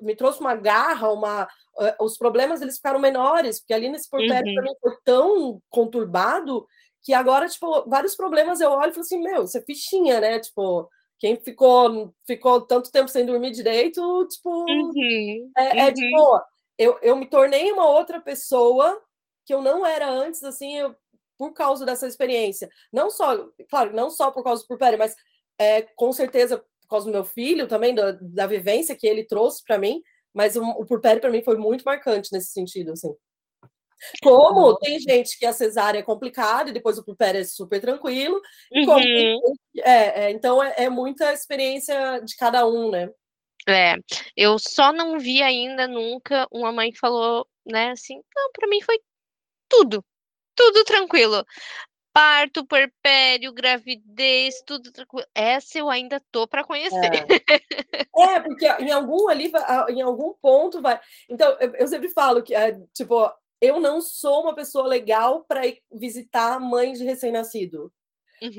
me 0.00 0.14
trouxe 0.14 0.40
uma 0.40 0.54
garra, 0.54 1.10
uma, 1.10 1.44
uh, 1.44 2.04
os 2.04 2.16
problemas 2.16 2.60
eles 2.60 2.76
ficaram 2.76 2.98
menores, 2.98 3.60
porque 3.60 3.74
ali 3.74 3.88
nesse 3.88 4.08
portério 4.08 4.48
uhum. 4.48 4.54
também 4.54 4.76
foi 4.80 4.96
tão 5.04 5.62
conturbado 5.70 6.66
que 7.02 7.12
agora, 7.12 7.48
tipo, 7.48 7.88
vários 7.88 8.14
problemas 8.14 8.60
eu 8.60 8.70
olho 8.70 8.90
e 8.90 8.92
falo 8.92 9.04
assim, 9.04 9.22
meu, 9.22 9.44
isso 9.44 9.58
é 9.58 9.62
fichinha, 9.62 10.20
né, 10.20 10.38
tipo, 10.38 10.88
quem 11.22 11.36
ficou, 11.36 12.12
ficou 12.26 12.62
tanto 12.62 12.90
tempo 12.90 13.06
sem 13.06 13.24
dormir 13.24 13.52
direito, 13.52 14.26
tipo, 14.26 14.64
uhum, 14.68 15.52
é, 15.56 15.78
é 15.78 15.86
uhum. 15.86 15.94
tipo, 15.94 16.40
eu, 16.76 16.98
eu 17.00 17.14
me 17.14 17.26
tornei 17.26 17.70
uma 17.70 17.88
outra 17.88 18.20
pessoa 18.20 19.00
que 19.46 19.54
eu 19.54 19.62
não 19.62 19.86
era 19.86 20.10
antes, 20.10 20.42
assim, 20.42 20.76
eu, 20.76 20.96
por 21.38 21.52
causa 21.52 21.86
dessa 21.86 22.08
experiência. 22.08 22.68
Não 22.92 23.08
só, 23.08 23.48
claro, 23.70 23.94
não 23.94 24.10
só 24.10 24.32
por 24.32 24.42
causa 24.42 24.62
do 24.62 24.66
Purpério, 24.66 24.98
mas 24.98 25.14
é, 25.60 25.82
com 25.94 26.12
certeza 26.12 26.58
por 26.58 26.88
causa 26.88 27.06
do 27.06 27.12
meu 27.12 27.24
filho 27.24 27.68
também, 27.68 27.94
da, 27.94 28.18
da 28.20 28.48
vivência 28.48 28.96
que 28.96 29.06
ele 29.06 29.24
trouxe 29.24 29.62
para 29.64 29.78
mim, 29.78 30.02
mas 30.34 30.56
o, 30.56 30.64
o 30.70 30.84
Purpério 30.84 31.20
para 31.20 31.30
mim 31.30 31.44
foi 31.44 31.56
muito 31.56 31.84
marcante 31.84 32.32
nesse 32.32 32.50
sentido, 32.50 32.90
assim. 32.90 33.14
Como 34.22 34.76
tem 34.78 34.98
gente 34.98 35.38
que 35.38 35.46
a 35.46 35.52
cesárea 35.52 35.98
é 35.98 36.02
complicada 36.02 36.70
e 36.70 36.72
depois 36.72 36.98
o 36.98 37.04
puerpério 37.04 37.40
é 37.40 37.44
super 37.44 37.80
tranquilo. 37.80 38.40
Uhum. 38.72 39.56
é, 39.78 40.24
é, 40.24 40.30
então 40.30 40.62
é, 40.62 40.74
é, 40.76 40.88
muita 40.88 41.32
experiência 41.32 42.20
de 42.20 42.36
cada 42.36 42.66
um, 42.66 42.90
né? 42.90 43.10
É, 43.68 43.94
eu 44.36 44.58
só 44.58 44.92
não 44.92 45.18
vi 45.18 45.40
ainda 45.40 45.86
nunca 45.86 46.48
uma 46.50 46.72
mãe 46.72 46.90
que 46.90 46.98
falou, 46.98 47.46
né, 47.64 47.90
assim: 47.90 48.20
"Não, 48.34 48.50
pra 48.52 48.68
mim 48.68 48.80
foi 48.82 48.98
tudo, 49.68 50.04
tudo 50.56 50.84
tranquilo". 50.84 51.44
Parto, 52.12 52.66
puerpério, 52.66 53.54
gravidez, 53.54 54.62
tudo 54.66 54.92
tranquilo. 54.92 55.26
Essa 55.34 55.78
eu 55.78 55.88
ainda 55.88 56.20
tô 56.30 56.46
pra 56.46 56.62
conhecer. 56.62 56.98
É. 56.98 58.34
é, 58.34 58.40
porque 58.40 58.66
em 58.66 58.90
algum 58.90 59.30
ali, 59.30 59.50
em 59.88 60.02
algum 60.02 60.34
ponto 60.34 60.82
vai 60.82 61.00
então, 61.28 61.56
eu 61.58 61.74
eu 61.76 61.88
sempre 61.88 62.10
falo 62.10 62.42
que, 62.42 62.54
eh, 62.54 62.78
tipo, 62.92 63.32
eu 63.62 63.80
não 63.80 64.02
sou 64.02 64.42
uma 64.42 64.56
pessoa 64.56 64.86
legal 64.88 65.46
ir 65.66 65.80
visitar 65.92 66.60
mãe 66.60 66.94
de 66.94 67.04
recém-nascido. 67.04 67.92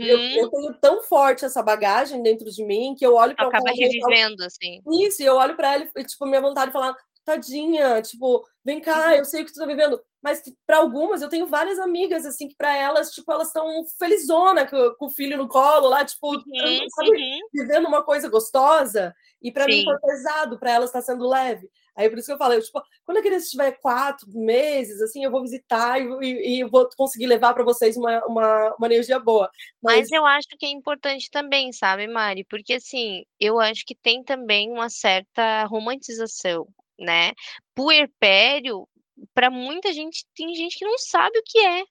Eu 0.02 0.20
Uhum. 0.22 0.44
eu 0.44 0.50
tenho 0.52 0.80
tão 0.82 1.04
forte 1.04 1.46
essa 1.46 1.64
bagagem 1.64 2.24
dentro 2.24 2.50
de 2.52 2.66
mim, 2.66 2.96
que 2.98 3.06
eu 3.06 3.16
olho 3.16 3.38
pra 3.38 3.52
Acaba 3.52 3.72
falo 3.72 3.76
revivendo, 3.76 4.44
assim. 4.44 4.84
isso, 4.94 5.24
eu 5.24 5.36
olho 5.38 5.56
pra 5.58 5.74
ela 5.76 5.90
e, 5.98 6.04
tipo, 6.06 6.26
minha 6.28 6.42
vontade 6.42 6.68
de 6.68 6.74
falar: 6.74 6.96
"Tadinha, 7.26 8.02
tipo, 8.04 8.46
vem 8.66 8.82
cá, 8.82 9.16
Uhum. 9.16 9.18
eu 9.18 9.26
sei 9.26 9.44
o 9.44 9.46
que 9.48 9.54
tu 9.54 9.60
tá 9.60 9.66
vivendo", 9.68 10.02
mas 10.24 10.44
pra 10.68 10.78
algumas 10.80 11.22
eu 11.24 11.30
tenho 11.30 11.48
várias 11.48 11.80
amigas, 11.80 12.26
assim, 12.26 12.48
que 12.50 12.56
pra 12.58 12.76
elas, 12.78 13.12
tipo, 13.12 13.32
elas 13.32 13.48
estão 13.50 13.68
felizona 14.00 14.68
com 14.70 14.96
com 14.98 15.08
o 15.08 15.12
filho 15.12 15.38
no 15.38 15.48
colo 15.50 15.90
lá, 15.90 16.06
tipo, 16.06 16.28
Uhum, 16.32 16.88
sabe, 16.90 17.20
uhum. 17.20 17.50
vivendo 17.54 17.88
uma 17.88 18.04
coisa 18.04 18.30
gostosa, 18.30 19.14
e 19.42 19.52
pra 19.54 19.68
mim 19.70 19.84
foi 19.84 19.94
Sim. 19.94 20.02
pesado, 20.02 20.60
pra 20.60 20.72
elas 20.74 20.92
tá 20.92 21.02
sendo 21.02 21.28
leve. 21.30 21.70
Aí 21.96 22.10
por 22.10 22.18
isso 22.18 22.28
que 22.28 22.34
eu 22.34 22.38
falo, 22.38 22.54
eu, 22.54 22.62
tipo, 22.64 22.82
quando 23.06 23.18
a 23.18 23.22
criança 23.22 23.50
tiver 23.50 23.72
4 23.80 24.28
meses, 24.32 25.02
assim, 25.02 25.24
eu 25.24 25.32
vou 25.32 25.42
visitar 25.42 26.00
e 26.02 26.60
e 26.62 26.64
vou 26.66 26.88
conseguir 26.98 27.28
levar 27.28 27.54
pra 27.54 27.64
vocês 27.64 27.96
uma 27.98 28.24
uma 28.26 28.76
uma 28.78 28.88
energia 28.88 29.20
boa, 29.20 29.50
Mas 29.82 30.04
mas 30.04 30.12
eu 30.12 30.26
acho 30.26 30.48
que 30.60 30.66
é 30.66 30.70
importante 30.70 31.30
também, 31.30 31.72
sabe, 31.74 32.08
Mari, 32.08 32.44
porque, 32.46 32.74
assim, 32.76 33.24
eu 33.40 33.60
acho 33.60 33.84
que 33.86 33.96
tem 33.96 34.24
também 34.24 34.72
uma 34.72 34.90
certa 34.90 35.66
romantização, 35.66 36.68
né. 37.00 37.32
Puerpério, 37.76 38.88
pra 39.34 39.50
muita 39.50 39.92
gente 39.94 40.26
tem 40.36 40.54
gente 40.56 40.78
que 40.78 40.86
não 40.86 40.98
sabe 40.98 41.38
o 41.40 41.44
que 41.46 41.60
é, 41.60 41.84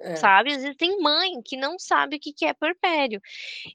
É. 0.00 0.16
sabe, 0.16 0.50
às 0.52 0.62
vezes 0.62 0.76
tem 0.76 0.98
mãe 1.00 1.42
que 1.44 1.56
não 1.56 1.78
sabe 1.78 2.16
o 2.16 2.20
que 2.20 2.32
que 2.32 2.44
é 2.46 2.54
puerpério. 2.54 3.20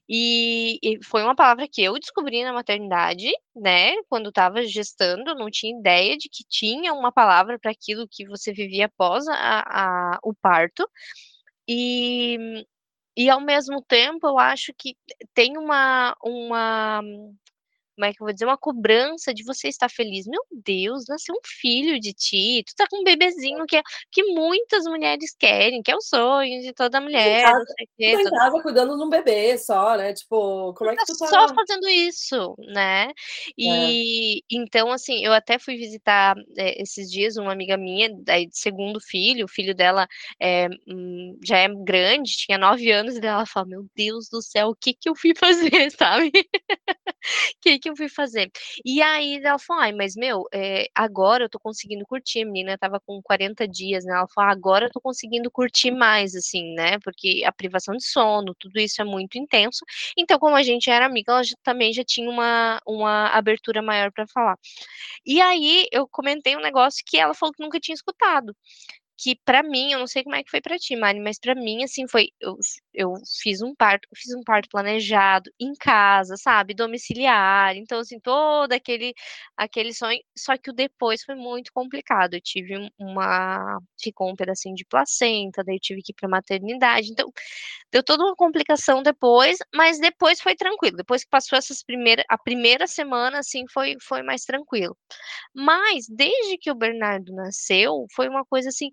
E 0.08 0.78
e 0.82 1.04
foi 1.04 1.22
uma 1.22 1.34
palavra 1.36 1.68
que 1.70 1.82
eu 1.82 1.98
descobri 1.98 2.44
na 2.44 2.52
maternidade, 2.52 3.28
né, 3.56 3.94
quando 4.08 4.30
estava 4.30 4.62
gestando, 4.66 5.30
eu 5.30 5.36
não 5.36 5.50
tinha 5.50 5.78
ideia 5.78 6.16
de 6.18 6.28
que 6.30 6.44
tinha 6.48 6.92
uma 6.94 7.12
palavra 7.12 7.58
pra 7.58 7.70
aquilo 7.72 8.08
que 8.10 8.26
você 8.26 8.52
vivia 8.52 8.86
após 8.86 9.26
a 9.28 10.14
a 10.16 10.20
o 10.24 10.34
parto. 10.34 10.88
E 11.68 12.38
e 13.16 13.30
ao 13.30 13.40
mesmo 13.42 13.82
tempo 13.82 14.26
eu 14.28 14.38
acho 14.38 14.72
que 14.78 14.96
tem 15.34 15.58
uma 15.58 16.16
uma 16.24 17.02
como 17.96 18.06
é 18.06 18.12
que 18.14 18.22
eu 18.22 18.26
vou 18.26 18.34
dizer, 18.34 18.46
uma 18.46 18.58
cobrança 18.58 19.34
de 19.34 19.44
você 19.44 19.68
estar 19.68 19.90
feliz. 19.90 20.26
"Meu 20.28 20.42
Deus, 20.64 21.04
nasceu 21.08 21.34
um 21.36 21.40
filho 21.44 22.00
de 22.00 22.12
ti, 22.14 22.64
tu 22.66 22.74
tá 22.76 22.86
com 22.90 23.00
um 23.00 23.04
bebezinho", 23.04 23.66
que 23.68 23.76
é 23.78 23.82
que 24.12 24.24
muitas 24.24 24.84
mulheres 24.86 25.34
querem, 25.38 25.82
que 25.82 25.90
é 25.92 25.96
o 25.96 26.02
sonho 26.02 26.62
de 26.62 26.72
toda 26.74 27.00
mulher, 27.00 27.54
não 27.56 27.66
sei 27.66 27.86
tu 27.86 27.92
quê, 27.98 28.16
em 28.16 28.18
toda 28.20 28.40
casa 28.42 28.62
cuidando 28.62 28.96
de 28.96 29.02
um 29.04 29.08
bebê 29.10 29.58
só, 29.58 29.96
né, 29.96 30.12
tipo, 30.14 30.72
como 30.74 30.90
é 30.90 30.96
que 30.96 31.04
tu 31.04 31.16
tá 31.16 31.26
só 31.28 31.46
fazendo 31.54 31.88
isso, 31.88 32.54
né. 32.72 33.08
É. 33.64 33.96
E, 33.98 34.42
então, 34.50 34.92
assim, 34.92 35.24
eu 35.24 35.32
até 35.32 35.58
fui 35.58 35.76
visitar, 35.76 36.36
eh, 36.58 36.80
esses 36.82 37.10
dias 37.10 37.36
uma 37.36 37.52
amiga 37.52 37.76
minha, 37.76 38.10
daí 38.24 38.46
de 38.46 38.56
2º 38.58 39.00
filho, 39.00 39.46
o 39.46 39.48
filho 39.48 39.74
dela, 39.74 40.06
hum, 40.88 41.36
já 41.44 41.58
é 41.58 41.68
grande, 41.84 42.30
tinha 42.36 42.58
9 42.58 42.90
anos, 42.92 43.16
e 43.16 43.26
ela 43.26 43.46
fala: 43.46 43.66
"Meu 43.66 43.86
Deus 43.96 44.28
do 44.30 44.40
céu, 44.42 44.68
o 44.68 44.76
que 44.76 44.94
que 44.94 45.08
eu 45.08 45.14
fui 45.16 45.32
fazer", 45.84 45.90
sabe. 45.92 46.30
Que 47.62 47.78
que 47.86 47.90
eu 47.92 47.96
fui 47.96 48.08
fazer. 48.08 48.50
E 48.84 49.02
aí 49.02 49.36
ela 49.44 49.58
falou: 49.58 49.82
"Ai, 49.82 49.92
mas 49.92 50.14
meu, 50.16 50.44
eh, 50.52 50.88
agora 50.94 51.44
eu 51.44 51.48
tô 51.50 51.58
conseguindo 51.60 52.04
curtir", 52.06 52.42
a 52.42 52.46
menina 52.46 52.74
estava 52.74 53.00
com 53.00 53.20
40 53.22 53.66
dias, 53.68 54.04
né, 54.04 54.14
ela 54.14 54.26
falou: 54.34 54.50
"Agora 54.50 54.86
eu 54.86 54.90
tô 54.90 55.00
conseguindo 55.00 55.50
curtir 55.50 55.90
mais, 55.90 56.34
assim, 56.34 56.74
né, 56.74 56.98
porque 57.04 57.42
a 57.46 57.52
privação 57.52 57.96
de 57.96 58.04
sono, 58.06 58.54
tudo 58.58 58.78
isso 58.80 59.00
é 59.02 59.04
muito 59.04 59.38
intenso". 59.38 59.84
Então, 60.18 60.38
como 60.38 60.56
a 60.56 60.62
gente 60.62 60.90
era 60.90 61.06
amiga, 61.06 61.32
ela 61.32 61.42
já 61.44 61.54
também 61.62 61.92
já 61.92 62.02
tinha 62.04 62.28
uma 62.30 62.80
uma 62.86 63.28
abertura 63.28 63.82
maior 63.82 64.10
pra 64.12 64.26
falar. 64.28 64.56
E 65.26 65.40
aí 65.40 65.86
eu 65.92 66.08
comentei 66.08 66.56
um 66.56 66.60
negócio 66.60 67.02
que 67.06 67.18
ela 67.18 67.34
falou 67.34 67.52
que 67.54 67.62
nunca 67.62 67.80
tinha 67.80 67.94
escutado, 67.94 68.54
que 69.18 69.36
pra 69.44 69.62
mim, 69.62 69.92
eu 69.92 69.98
não 70.00 70.06
sei 70.06 70.22
como 70.24 70.36
é 70.36 70.42
que 70.44 70.50
foi 70.50 70.60
pra 70.60 70.78
ti, 70.78 70.96
Mari, 70.96 71.20
mas 71.20 71.38
pra 71.38 71.54
mim, 71.54 71.82
assim, 71.84 72.06
foi 72.08 72.28
eu 72.40 72.56
eu 72.94 73.14
fiz 73.42 73.62
um 73.62 73.74
parto 73.74 74.08
fiz 74.16 74.34
um 74.34 74.42
parto 74.44 74.68
planejado, 74.70 75.50
em 75.60 75.72
casa, 75.74 76.36
sabe, 76.36 76.74
domiciliar, 76.74 77.76
então, 77.76 78.00
assim, 78.00 78.18
todo 78.20 78.72
aquele 78.72 79.14
aquele 79.56 79.92
sonho, 79.94 80.18
só 80.36 80.56
que 80.58 80.70
o 80.70 80.72
depois 80.74 81.22
foi 81.24 81.34
muito 81.36 81.72
complicado, 81.74 82.34
eu 82.34 82.40
tive 82.42 82.76
um 82.78 82.88
uma 83.00 83.78
ficou 84.00 84.30
um 84.30 84.36
pedacinho 84.36 84.74
de 84.74 84.84
placenta, 84.86 85.62
daí 85.64 85.76
eu 85.76 85.80
tive 85.80 86.02
que 86.02 86.12
ir 86.12 86.14
pra 86.14 86.28
maternidade, 86.28 87.10
então, 87.10 87.30
deu 87.92 88.02
toda 88.04 88.24
uma 88.24 88.36
complicação 88.36 89.02
depois, 89.02 89.58
mas 89.74 89.98
depois 90.00 90.40
foi 90.40 90.54
tranquilo, 90.56 90.96
depois 90.98 91.24
que 91.24 91.30
passou 91.30 91.58
essas 91.58 91.82
primeira 91.84 92.24
a 92.30 92.38
primeira 92.38 92.86
semana, 92.88 93.40
assim, 93.40 93.64
foi 93.72 93.96
foi 94.02 94.22
mais 94.22 94.44
tranquilo. 94.44 94.96
Mas, 95.54 96.06
desde 96.10 96.58
que 96.58 96.70
o 96.70 96.76
Bernardo 96.76 97.32
nasceu, 97.34 98.06
foi 98.16 98.28
uma 98.28 98.44
coisa 98.46 98.70
assim: 98.70 98.90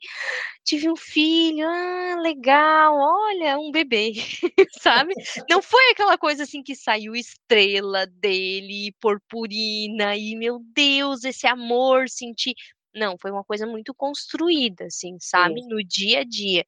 "Tive 0.65 0.89
um 0.89 0.95
filho, 0.95 1.67
ah, 1.67 2.15
legal, 2.21 2.95
olha, 2.97 3.59
um 3.59 3.71
bebê", 3.71 4.13
sabe. 4.81 5.15
Não 5.49 5.61
foi 5.61 5.91
aquela 5.91 6.17
coisa, 6.17 6.43
assim, 6.43 6.63
que 6.63 6.75
saiu 6.75 7.15
estrela 7.15 8.05
dele, 8.07 8.93
purpurina, 9.01 10.15
e 10.17 10.35
meu 10.35 10.59
Deus, 10.75 11.23
esse 11.25 11.47
amor, 11.47 12.09
senti 12.09 12.55
não, 12.95 13.17
foi 13.19 13.31
uma 13.31 13.43
coisa 13.43 13.65
muito 13.67 13.93
construída, 13.95 14.85
assim, 14.85 15.17
sabe, 15.19 15.61
Sim. 15.61 15.67
no 15.69 15.83
dia 15.83 16.19
a 16.21 16.23
dia. 16.23 16.65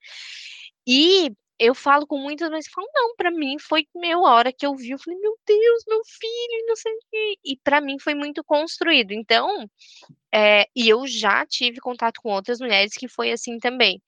E 0.87 1.31
eu 1.59 1.75
falo 1.75 2.07
com 2.07 2.17
muitas 2.19 2.49
que 2.67 2.71
falam: 2.73 2.89
"Não, 2.95 3.15
pra 3.15 3.31
mim 3.31 3.57
foi, 3.59 3.87
meu, 3.95 4.25
a 4.25 4.33
hora 4.35 4.53
que 4.53 4.65
eu 4.65 4.75
vi, 4.75 4.91
eu 4.91 4.99
falei: 4.99 5.19
'Meu 5.19 5.37
Deus, 5.47 5.83
meu 5.87 6.01
filho 6.05 6.61
e 6.61 6.65
não 6.67 6.75
sei 6.75 6.93
o 6.93 6.99
quê'", 7.11 7.35
e 7.45 7.57
pra 7.57 7.81
mim 7.81 7.97
foi 7.99 8.15
muito 8.15 8.43
construído. 8.43 9.11
Então, 9.13 9.69
eh, 10.35 10.65
e 10.75 10.89
eu 10.89 11.07
já 11.07 11.45
tive 11.47 11.79
contato 11.81 12.21
com 12.21 12.31
outras 12.33 12.59
mulheres 12.59 12.93
que 12.95 13.07
foi 13.09 13.31
assim 13.31 13.59
também. 13.59 14.01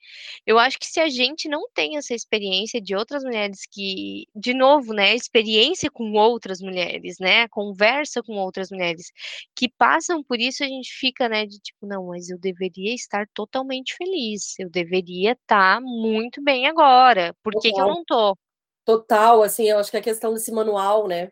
Eu 0.47 0.59
acho 0.59 0.79
que 0.79 0.87
se 0.87 0.99
a 1.01 1.09
gente 1.09 1.49
não 1.49 1.69
tem 1.75 1.97
essa 1.97 2.13
experiência 2.15 2.81
de 2.81 2.95
outras 2.95 3.23
mulheres 3.23 3.61
que 3.71 4.25
de 4.35 4.53
novo, 4.55 4.93
né, 4.93 5.15
experiência 5.15 5.91
com 5.91 6.13
outras 6.13 6.61
mulheres, 6.61 7.17
né, 7.19 7.47
conversa 7.49 8.23
com 8.23 8.33
outras 8.37 8.71
mulheres 8.71 9.11
que 9.55 9.69
passam 9.69 10.23
por 10.23 10.39
isso, 10.39 10.63
a 10.63 10.67
gente 10.67 10.91
fica, 10.93 11.29
né, 11.29 11.45
de 11.47 11.59
tipo: 11.59 11.87
"Não, 11.87 12.07
mas 12.07 12.29
eu 12.29 12.39
deveria 12.39 12.93
estar 12.95 13.27
totalmente 13.35 13.95
feliz, 13.97 14.55
eu 14.59 14.69
deveria 14.71 15.33
estar 15.33 15.81
muito 15.81 16.43
bem 16.43 16.67
agora, 16.67 17.35
por 17.43 17.55
que 17.57 17.73
que 17.73 17.81
eu 17.81 17.87
não 17.87 18.03
tô?". 18.05 18.37
Total, 18.85 19.43
assim, 19.43 19.65
eu 19.69 19.77
acho 19.79 19.91
que 19.91 19.97
a 19.97 20.01
questão 20.01 20.33
desse 20.33 20.49
manual, 20.51 21.07
né, 21.09 21.29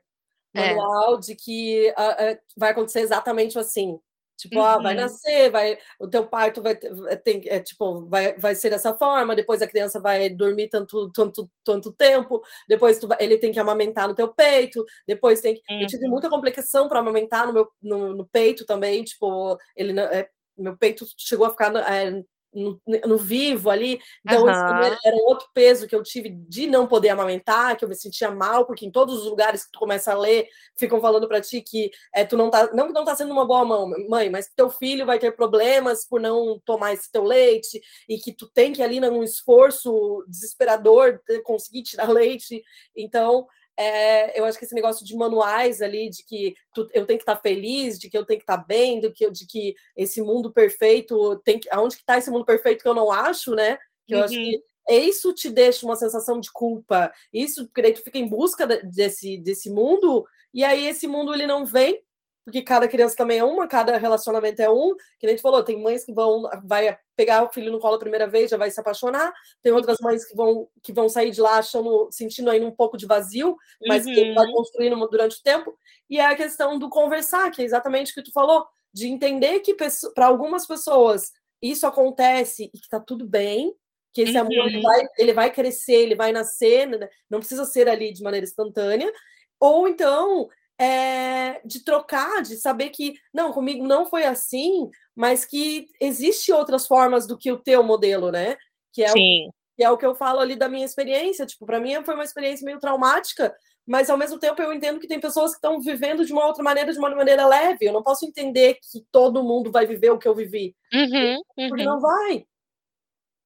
É. 0.53 0.85
manual 0.85 1.19
de 1.19 1.35
que, 1.35 1.93
ah, 1.97 2.15
eh, 2.19 2.41
vai 2.57 2.71
acontecer 2.71 3.01
exatamente 3.01 3.59
assim, 3.59 3.99
tipo: 4.37 4.59
"Ah, 4.61 4.79
vai 4.79 4.93
Uhum. 4.93 4.95
nascer, 4.95 5.49
vai 5.51 5.77
o 5.99 6.07
teu 6.07 6.27
parto 6.27 6.61
vai 6.61 6.75
tem 6.75 7.41
eh, 7.47 7.59
tipo, 7.61 8.07
vai 8.07 8.37
vai 8.37 8.55
ser 8.55 8.69
dessa 8.69 8.93
forma, 8.97 9.35
depois 9.35 9.61
a 9.61 9.67
criança 9.67 9.99
vai 9.99 10.29
dormir 10.29 10.69
tanto 10.69 11.11
tanto 11.11 11.49
tanto 11.63 11.91
tempo, 11.93 12.41
depois 12.67 12.99
tu 12.99 13.07
ele 13.19 13.37
tem 13.37 13.51
que 13.51 13.59
amamentar 13.59 14.07
no 14.07 14.15
teu 14.15 14.33
peito, 14.33 14.83
depois 15.07 15.41
tem 15.41 15.55
que" 15.55 15.61
eu 15.79 15.87
tive 15.87 16.07
Uhum. 16.07 16.09
muita 16.09 16.29
complicação 16.29 16.87
pra 16.87 16.99
amamentar 16.99 17.47
no 17.47 17.53
meu 17.53 17.67
no 17.81 18.13
no 18.15 18.27
peito 18.27 18.65
também, 18.65 19.03
tipo, 19.03 19.57
ele 19.75 19.99
eh, 19.99 20.29
meu 20.57 20.77
peito 20.77 21.05
chegou 21.17 21.45
a 21.45 21.51
ficar 21.51 21.73
eh, 21.75 22.23
no 22.55 22.81
no 23.05 23.17
vivo 23.17 23.69
ali, 23.69 23.99
então 24.25 24.49
isso 24.49 24.63
também 24.65 24.89
Aham. 24.91 24.97
era 25.05 25.15
um 25.15 25.25
outro 25.27 25.47
peso 25.53 25.87
que 25.87 25.95
eu 25.95 26.01
tive 26.03 26.29
de 26.29 26.67
não 26.67 26.87
poder 26.87 27.09
amamentar, 27.09 27.77
que 27.77 27.85
eu 27.85 27.89
me 27.89 27.95
sentia 27.95 28.31
mal, 28.31 28.65
porque 28.65 28.85
em 28.85 28.91
todos 28.91 29.19
os 29.19 29.25
lugares 29.25 29.65
que 29.65 29.71
tu 29.71 29.79
começa 29.79 30.11
a 30.13 30.17
ler, 30.17 30.47
ficam 30.77 31.01
falando 31.01 31.27
pra 31.27 31.41
ti 31.41 31.61
que, 31.61 31.91
eh, 32.13 32.25
tu 32.25 32.37
não 32.37 32.49
tá 32.49 32.71
não 32.73 32.87
que 32.87 32.93
não 32.93 33.05
tá 33.05 33.15
sendo 33.15 33.31
uma 33.33 33.45
boa 33.45 33.65
mão 33.65 33.89
mãe, 34.09 34.29
mas 34.29 34.49
teu 34.55 34.69
filho 34.69 35.05
vai 35.05 35.19
ter 35.19 35.31
problemas 35.35 36.07
por 36.07 36.19
não 36.21 36.59
tomar 36.65 36.93
esse 36.93 37.11
teu 37.11 37.23
leite, 37.23 37.81
e 38.09 38.17
que 38.17 38.33
tu 38.33 38.47
tem 38.51 38.73
que 38.73 38.81
ali 38.83 38.99
num 38.99 39.23
esforço 39.23 40.23
desesperador, 40.27 41.19
conseguir 41.43 41.83
tirar 41.83 42.07
leite. 42.09 42.63
Então, 42.95 43.47
eh, 43.77 44.39
eu 44.39 44.45
acho 44.45 44.57
que 44.59 44.65
esse 44.65 44.75
negócio 44.75 45.05
de 45.05 45.15
manuais 45.15 45.81
ali, 45.81 46.09
de 46.09 46.23
que 46.25 46.55
tu 46.73 46.81
eu 46.93 47.05
tenho 47.05 47.19
que 47.19 47.23
estar 47.23 47.37
feliz, 47.41 47.99
de 47.99 48.09
que 48.09 48.17
eu 48.17 48.25
tenho 48.25 48.39
que 48.39 48.43
estar 48.43 48.57
bem, 48.65 48.99
do 49.01 49.11
que 49.11 49.29
de 49.31 49.45
que 49.47 49.75
esse 49.95 50.21
mundo 50.21 50.51
perfeito 50.53 51.39
tem 51.43 51.59
que 51.59 51.69
aonde 51.71 51.97
que 51.97 52.05
tá 52.05 52.17
esse 52.17 52.31
mundo 52.31 52.45
perfeito 52.45 52.81
que 52.83 52.87
eu 52.89 52.93
não 52.95 53.11
acho, 53.11 53.53
né, 53.55 53.77
que 54.07 54.15
eu 54.15 54.23
acho 54.23 54.35
Uhum. 54.35 54.43
que 54.43 54.61
isso 54.89 55.33
te 55.33 55.49
deixa 55.49 55.85
uma 55.85 55.95
sensação 55.95 56.39
de 56.39 56.51
culpa, 56.51 57.11
isso 57.33 57.65
porque 57.65 57.81
daí 57.81 57.93
tu 57.93 58.03
fica 58.03 58.19
em 58.19 58.27
busca 58.29 58.67
de 58.67 58.83
desse 58.83 59.37
desse 59.37 59.69
mundo, 59.69 60.25
e 60.53 60.63
aí 60.63 60.85
esse 60.87 61.07
mundo 61.07 61.33
ele 61.33 61.47
não 61.47 61.65
vem, 61.65 62.01
porque 62.45 62.61
cada 62.61 62.87
criança 62.87 63.15
também 63.15 63.39
é 63.39 63.43
uma, 63.43 63.67
cada 63.67 63.97
relacionamento 63.97 64.61
é 64.61 64.69
um, 64.69 64.95
que 65.19 65.25
a 65.25 65.29
gente 65.29 65.41
falou, 65.41 65.63
tem 65.63 65.81
mães 65.81 66.05
que 66.05 66.13
vão 66.13 66.43
vai 66.63 66.95
pegar 67.15 67.43
o 67.43 67.51
filho 67.51 67.71
no 67.71 67.79
colo 67.79 67.95
a 67.95 67.99
primeira 67.99 68.27
vez, 68.27 68.51
já 68.51 68.57
vai 68.57 68.69
se 68.69 68.79
apaixonar, 68.79 69.33
tem 69.63 69.73
outras 69.73 69.97
mães 69.99 70.23
que 70.23 70.35
vão 70.35 70.69
que 70.83 70.93
vão 70.93 71.09
sair 71.09 71.31
de 71.31 71.41
lá 71.41 71.57
achando, 71.57 72.07
sentindo 72.11 72.51
ainda 72.51 72.67
um 72.67 72.71
pouco 72.71 72.97
de 72.97 73.07
vazio, 73.07 73.57
mas 73.87 74.05
uhum. 74.05 74.13
que 74.13 74.33
vai 74.33 74.45
construindo 74.51 74.95
durante 75.07 75.39
o 75.39 75.43
tempo, 75.43 75.75
e 76.07 76.19
é 76.19 76.25
a 76.27 76.35
questão 76.35 76.77
do 76.77 76.87
conversar, 76.87 77.49
que 77.49 77.63
é 77.63 77.65
exatamente 77.65 78.11
o 78.11 78.13
que 78.13 78.23
tu 78.23 78.31
falou, 78.31 78.63
de 78.93 79.07
entender 79.07 79.59
que 79.61 79.75
para 80.13 80.27
algumas 80.27 80.67
pessoas 80.67 81.31
isso 81.59 81.87
acontece 81.87 82.69
e 82.71 82.79
que 82.79 82.87
tá 82.87 82.99
tudo 82.99 83.25
bem, 83.25 83.73
que 84.13 84.21
esse 84.21 84.33
uhum. 84.33 84.41
amor 84.41 84.67
ele 84.67 84.81
vai, 84.81 85.07
ele 85.17 85.33
vai 85.33 85.51
crescer, 85.51 85.95
ele 85.95 86.15
vai 86.15 86.31
nascer, 86.31 86.85
né? 86.85 87.09
não 87.27 87.39
precisa 87.39 87.65
ser 87.65 87.89
ali 87.89 88.13
de 88.13 88.21
maneira 88.21 88.45
instantânea, 88.45 89.11
ou 89.59 89.87
então 89.87 90.47
é, 90.79 91.61
de 91.65 91.83
trocar, 91.83 92.41
de 92.41 92.57
saber 92.57 92.89
que 92.89 93.15
não, 93.33 93.53
comigo 93.53 93.85
não 93.85 94.05
foi 94.05 94.25
assim, 94.25 94.89
mas 95.15 95.45
que 95.45 95.87
existe 95.99 96.51
outras 96.51 96.85
formas 96.85 97.25
do 97.25 97.37
que 97.37 97.51
o 97.51 97.59
teu 97.59 97.81
modelo, 97.83 98.31
né? 98.31 98.57
Que 98.93 99.03
é, 99.03 99.07
Sim. 99.09 99.47
O, 99.47 99.53
que 99.77 99.83
é 99.83 99.89
o 99.89 99.97
que 99.97 100.05
eu 100.05 100.15
falo 100.15 100.39
ali 100.39 100.55
da 100.55 100.67
minha 100.67 100.85
experiência. 100.85 101.45
Tipo, 101.45 101.65
para 101.65 101.79
mim 101.79 101.93
foi 102.03 102.13
uma 102.13 102.23
experiência 102.23 102.65
meio 102.65 102.79
traumática, 102.79 103.55
mas 103.87 104.09
ao 104.09 104.17
mesmo 104.17 104.37
tempo 104.37 104.61
eu 104.61 104.73
entendo 104.73 104.99
que 104.99 105.07
tem 105.07 105.19
pessoas 105.19 105.51
que 105.51 105.57
estão 105.57 105.79
vivendo 105.79 106.25
de 106.25 106.33
uma 106.33 106.45
outra 106.45 106.63
maneira, 106.63 106.91
de 106.91 106.99
uma 106.99 107.09
maneira 107.13 107.47
leve. 107.47 107.85
Eu 107.85 107.93
não 107.93 108.03
posso 108.03 108.25
entender 108.25 108.75
que 108.75 109.05
todo 109.11 109.43
mundo 109.43 109.71
vai 109.71 109.85
viver 109.85 110.09
o 110.09 110.17
que 110.17 110.27
eu 110.27 110.35
vivi. 110.35 110.75
Uhum, 110.93 111.41
uhum. 111.57 111.69
Porque 111.69 111.83
não 111.85 111.99
vai. 111.99 112.45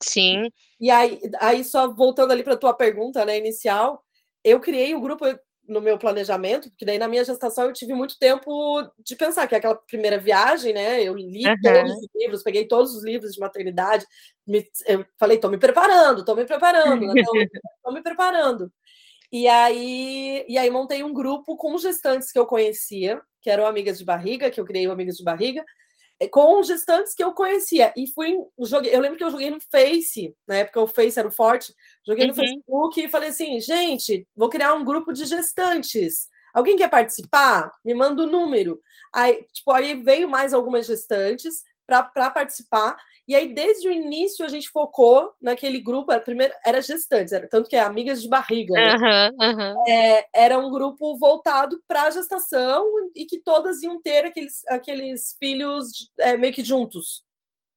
Sim. 0.02 0.50
E 0.80 0.90
aí, 0.90 1.20
aí 1.40 1.64
só 1.64 1.94
voltando 1.94 2.32
ali 2.32 2.42
para 2.42 2.58
tua 2.58 2.74
pergunta, 2.74 3.26
né, 3.26 3.38
inicial, 3.38 4.02
eu 4.44 4.60
criei 4.60 4.96
o 4.96 5.02
grupo 5.02 5.26
no 5.70 5.80
meu 5.80 5.98
planejamento, 5.98 6.70
porque 6.70 6.84
daí 6.84 6.98
na 6.98 7.08
minha 7.08 7.24
gestação 7.24 7.66
eu 7.66 7.74
tive 7.74 7.94
muito 7.94 8.18
tempo 8.18 8.82
de 8.98 9.16
pensar 9.16 9.48
que 9.48 9.54
é 9.54 9.60
aquela 9.60 9.76
primeira 9.76 10.18
viagem, 10.18 10.74
né, 10.74 11.02
eu 11.04 11.16
li 11.16 11.48
uhum. 11.48 11.56
todos 11.62 11.92
os 11.92 12.08
livros, 12.16 12.44
peguei 12.44 12.68
todos 12.68 12.96
os 12.96 13.04
livros 13.04 13.34
de 13.34 13.40
maternidade, 13.40 14.06
me, 14.46 14.68
eu 14.88 15.06
falei, 15.20 15.38
tô 15.38 15.48
me 15.48 15.60
preparando, 15.60 16.26
tô 16.26 16.36
me 16.36 16.44
preparando, 16.44 17.14
né, 17.14 17.24
tô, 17.24 17.32
tô 17.86 17.92
me 17.92 18.02
preparando. 18.02 18.72
E 19.32 19.48
aí, 19.48 20.44
e 20.48 20.58
aí 20.58 20.72
montei 20.72 21.04
um 21.04 21.14
grupo 21.14 21.56
com 21.56 21.78
gestantes 21.78 22.32
que 22.32 22.40
eu 22.40 22.48
conhecia, 22.48 23.22
que 23.42 23.50
eram 23.50 23.68
amigas 23.68 24.00
de 24.00 24.06
barriga, 24.06 24.50
que 24.50 24.60
eu 24.60 24.66
criei 24.66 24.88
o 24.88 24.92
Amigas 24.92 25.18
de 25.18 25.24
Barriga, 25.24 25.64
é, 26.20 26.28
com 26.28 26.62
gestantes 26.64 27.14
que 27.14 27.24
eu 27.24 27.32
conhecia. 27.32 27.94
E 27.96 28.08
fui, 28.12 28.36
joguei, 28.62 28.94
eu 28.94 29.00
lembro 29.00 29.18
que 29.18 29.24
eu 29.24 29.30
joguei 29.30 29.50
no 29.52 29.60
Face, 29.72 30.36
na 30.48 30.58
época 30.58 30.82
o 30.82 30.88
Face 30.88 31.18
era 31.18 31.28
o 31.28 31.32
forte, 31.32 31.74
joguei 32.06 32.26
no 32.26 32.34
uhum. 32.34 32.40
Facebook 32.40 33.02
e 33.02 33.10
falei 33.10 33.30
assim, 33.30 33.60
gente, 33.60 34.28
vou 34.36 34.50
criar 34.50 34.74
um 34.74 34.84
grupo 34.84 35.14
de 35.14 35.26
gestantes. 35.26 36.28
Alguém 36.54 36.76
quer 36.76 36.90
participar? 36.90 37.72
Me 37.84 37.94
manda 37.94 38.24
o 38.24 38.26
um 38.26 38.30
número. 38.30 38.80
Aí, 39.14 39.44
tipo, 39.54 39.72
aí 39.72 40.02
veio 40.02 40.28
mais 40.30 40.54
algumas 40.54 40.88
gestantes 40.88 41.64
para 41.86 42.30
participar. 42.30 42.98
E 43.28 43.36
aí, 43.36 43.54
desde 43.54 43.88
o 43.88 43.92
início, 43.92 44.44
a 44.44 44.48
gente 44.48 44.70
focou 44.70 45.32
naquele 45.40 45.80
grupo. 45.80 46.12
Era, 46.12 46.22
primeiro, 46.22 46.54
era 46.66 46.82
gestantes, 46.82 47.32
era, 47.32 47.48
tanto 47.48 47.70
que 47.70 47.76
é 47.76 47.80
amigas 47.80 48.22
de 48.22 48.28
barriga. 48.28 48.74
Né? 48.74 49.30
Uhum, 49.30 49.48
uhum. 49.48 49.84
É, 49.88 50.26
era 50.34 50.58
um 50.58 50.72
grupo 50.72 51.18
voltado 51.18 51.80
para 51.88 52.04
a 52.04 52.10
gestação 52.10 52.86
e 53.16 53.26
que 53.26 53.40
todas 53.40 53.84
iam 53.84 54.02
ter 54.02 54.26
aqueles, 54.26 54.66
aqueles 54.68 55.36
filhos 55.40 56.12
é, 56.18 56.36
meio 56.38 56.54
que 56.54 56.64
juntos. 56.64 57.24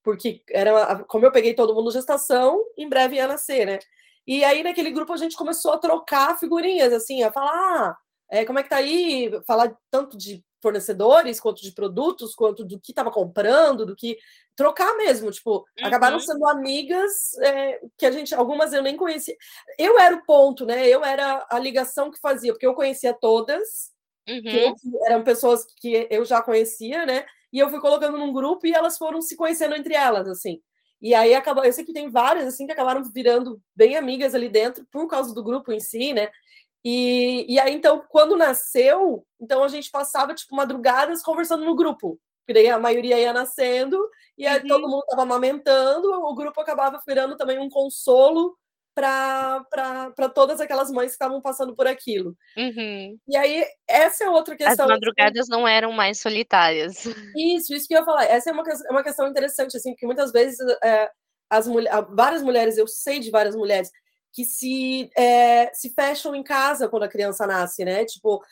Porque 0.02 0.42
era, 0.50 1.04
como 1.04 1.26
eu 1.26 1.32
peguei 1.32 1.54
todo 1.54 1.74
mundo 1.74 1.92
gestação, 1.92 2.58
em 2.76 2.88
breve 2.88 3.16
ia 3.16 3.28
nascer, 3.28 3.66
né? 3.66 3.78
E 4.26 4.44
aí, 4.44 4.62
naquele 4.62 4.90
grupo, 4.90 5.12
a 5.12 5.16
gente 5.16 5.36
começou 5.36 5.72
a 5.72 5.78
trocar 5.78 6.38
figurinhas, 6.38 6.92
assim, 6.92 7.22
a 7.22 7.32
falar. 7.32 7.52
Ah, 7.52 7.96
é, 8.30 8.44
como 8.44 8.58
é 8.58 8.62
que 8.62 8.68
tá 8.68 8.76
aí? 8.76 9.30
Falar 9.46 9.76
tanto 9.90 10.16
de 10.16 10.44
fornecedores, 10.62 11.40
quanto 11.40 11.60
de 11.60 11.72
produtos, 11.72 12.34
quanto 12.34 12.64
do 12.64 12.78
que 12.78 12.92
estava 12.92 13.10
comprando, 13.10 13.84
do 13.84 13.96
que 13.96 14.16
trocar 14.54 14.96
mesmo, 14.96 15.30
tipo, 15.30 15.56
uhum. 15.56 15.86
acabaram 15.86 16.20
sendo 16.20 16.46
amigas 16.46 17.34
é, 17.40 17.80
que 17.98 18.06
a 18.06 18.12
gente, 18.12 18.32
algumas 18.34 18.72
eu 18.72 18.82
nem 18.82 18.96
conhecia. 18.96 19.36
Eu 19.76 19.98
era 19.98 20.14
o 20.14 20.24
ponto, 20.24 20.64
né? 20.64 20.86
Eu 20.86 21.04
era 21.04 21.44
a 21.50 21.58
ligação 21.58 22.10
que 22.10 22.20
fazia, 22.20 22.52
porque 22.52 22.66
eu 22.66 22.74
conhecia 22.74 23.12
todas, 23.12 23.90
uhum. 24.28 24.74
eram 25.06 25.24
pessoas 25.24 25.66
que 25.76 26.06
eu 26.08 26.24
já 26.24 26.40
conhecia, 26.40 27.04
né? 27.04 27.26
E 27.52 27.58
eu 27.58 27.68
fui 27.68 27.80
colocando 27.80 28.16
num 28.16 28.32
grupo 28.32 28.66
e 28.66 28.72
elas 28.72 28.96
foram 28.96 29.20
se 29.20 29.36
conhecendo 29.36 29.74
entre 29.74 29.94
elas, 29.94 30.28
assim. 30.28 30.62
E 31.02 31.14
aí 31.14 31.34
acabou, 31.34 31.64
eu 31.64 31.72
sei 31.72 31.84
que 31.84 31.92
tem 31.92 32.08
várias 32.08 32.46
assim 32.46 32.64
que 32.64 32.72
acabaram 32.72 33.02
virando 33.02 33.60
bem 33.74 33.96
amigas 33.96 34.34
ali 34.36 34.48
dentro 34.48 34.86
por 34.90 35.08
causa 35.08 35.34
do 35.34 35.42
grupo 35.42 35.72
em 35.72 35.80
si, 35.80 36.12
né? 36.12 36.30
E, 36.84 37.44
e 37.52 37.60
aí, 37.60 37.74
então, 37.74 38.04
quando 38.08 38.36
nasceu, 38.36 39.26
então 39.40 39.62
a 39.62 39.68
gente 39.68 39.90
passava, 39.90 40.34
tipo, 40.34 40.54
madrugadas 40.54 41.22
conversando 41.22 41.64
no 41.64 41.74
grupo. 41.74 42.20
Porque 42.40 42.54
daí 42.54 42.68
a 42.68 42.78
maioria 42.78 43.18
ia 43.20 43.32
nascendo, 43.32 43.98
e 44.36 44.46
aí 44.46 44.60
uhum. 44.62 44.66
todo 44.66 44.88
mundo 44.88 45.02
estava 45.02 45.22
amamentando, 45.22 46.08
o 46.12 46.34
grupo 46.34 46.60
acabava 46.60 47.00
virando 47.06 47.36
também 47.36 47.58
um 47.58 47.68
consolo 47.68 48.56
para 48.94 50.28
todas 50.34 50.60
aquelas 50.60 50.90
mães 50.90 51.06
que 51.06 51.12
estavam 51.12 51.40
passando 51.40 51.74
por 51.74 51.86
aquilo. 51.86 52.36
Uhum. 52.56 53.18
E 53.28 53.36
aí, 53.36 53.64
essa 53.88 54.24
é 54.24 54.30
outra 54.30 54.56
questão. 54.56 54.84
As 54.84 54.90
madrugadas 54.90 55.48
não 55.48 55.66
eram 55.66 55.92
mais 55.92 56.20
solitárias. 56.20 57.04
Isso, 57.36 57.74
isso 57.74 57.88
que 57.88 57.94
eu 57.94 58.00
ia 58.00 58.04
falar. 58.04 58.24
Essa 58.24 58.50
é 58.50 58.52
uma, 58.52 58.62
é 58.62 58.90
uma 58.90 59.02
questão 59.02 59.26
interessante, 59.26 59.76
assim, 59.76 59.92
porque 59.92 60.06
muitas 60.06 60.30
vezes 60.32 60.58
é, 60.84 61.10
as 61.50 61.66
várias 62.10 62.42
mulheres, 62.42 62.76
eu 62.76 62.86
sei 62.86 63.20
de 63.20 63.30
várias 63.30 63.54
mulheres, 63.54 63.90
que 64.32 64.44
se, 64.44 65.10
é, 65.16 65.70
se 65.74 65.92
fecham 65.94 66.34
em 66.34 66.42
casa 66.42 66.88
quando 66.88 67.02
a 67.02 67.08
criança 67.08 67.46
nasce, 67.46 67.84
né? 67.84 68.04
Tipo, 68.04 68.42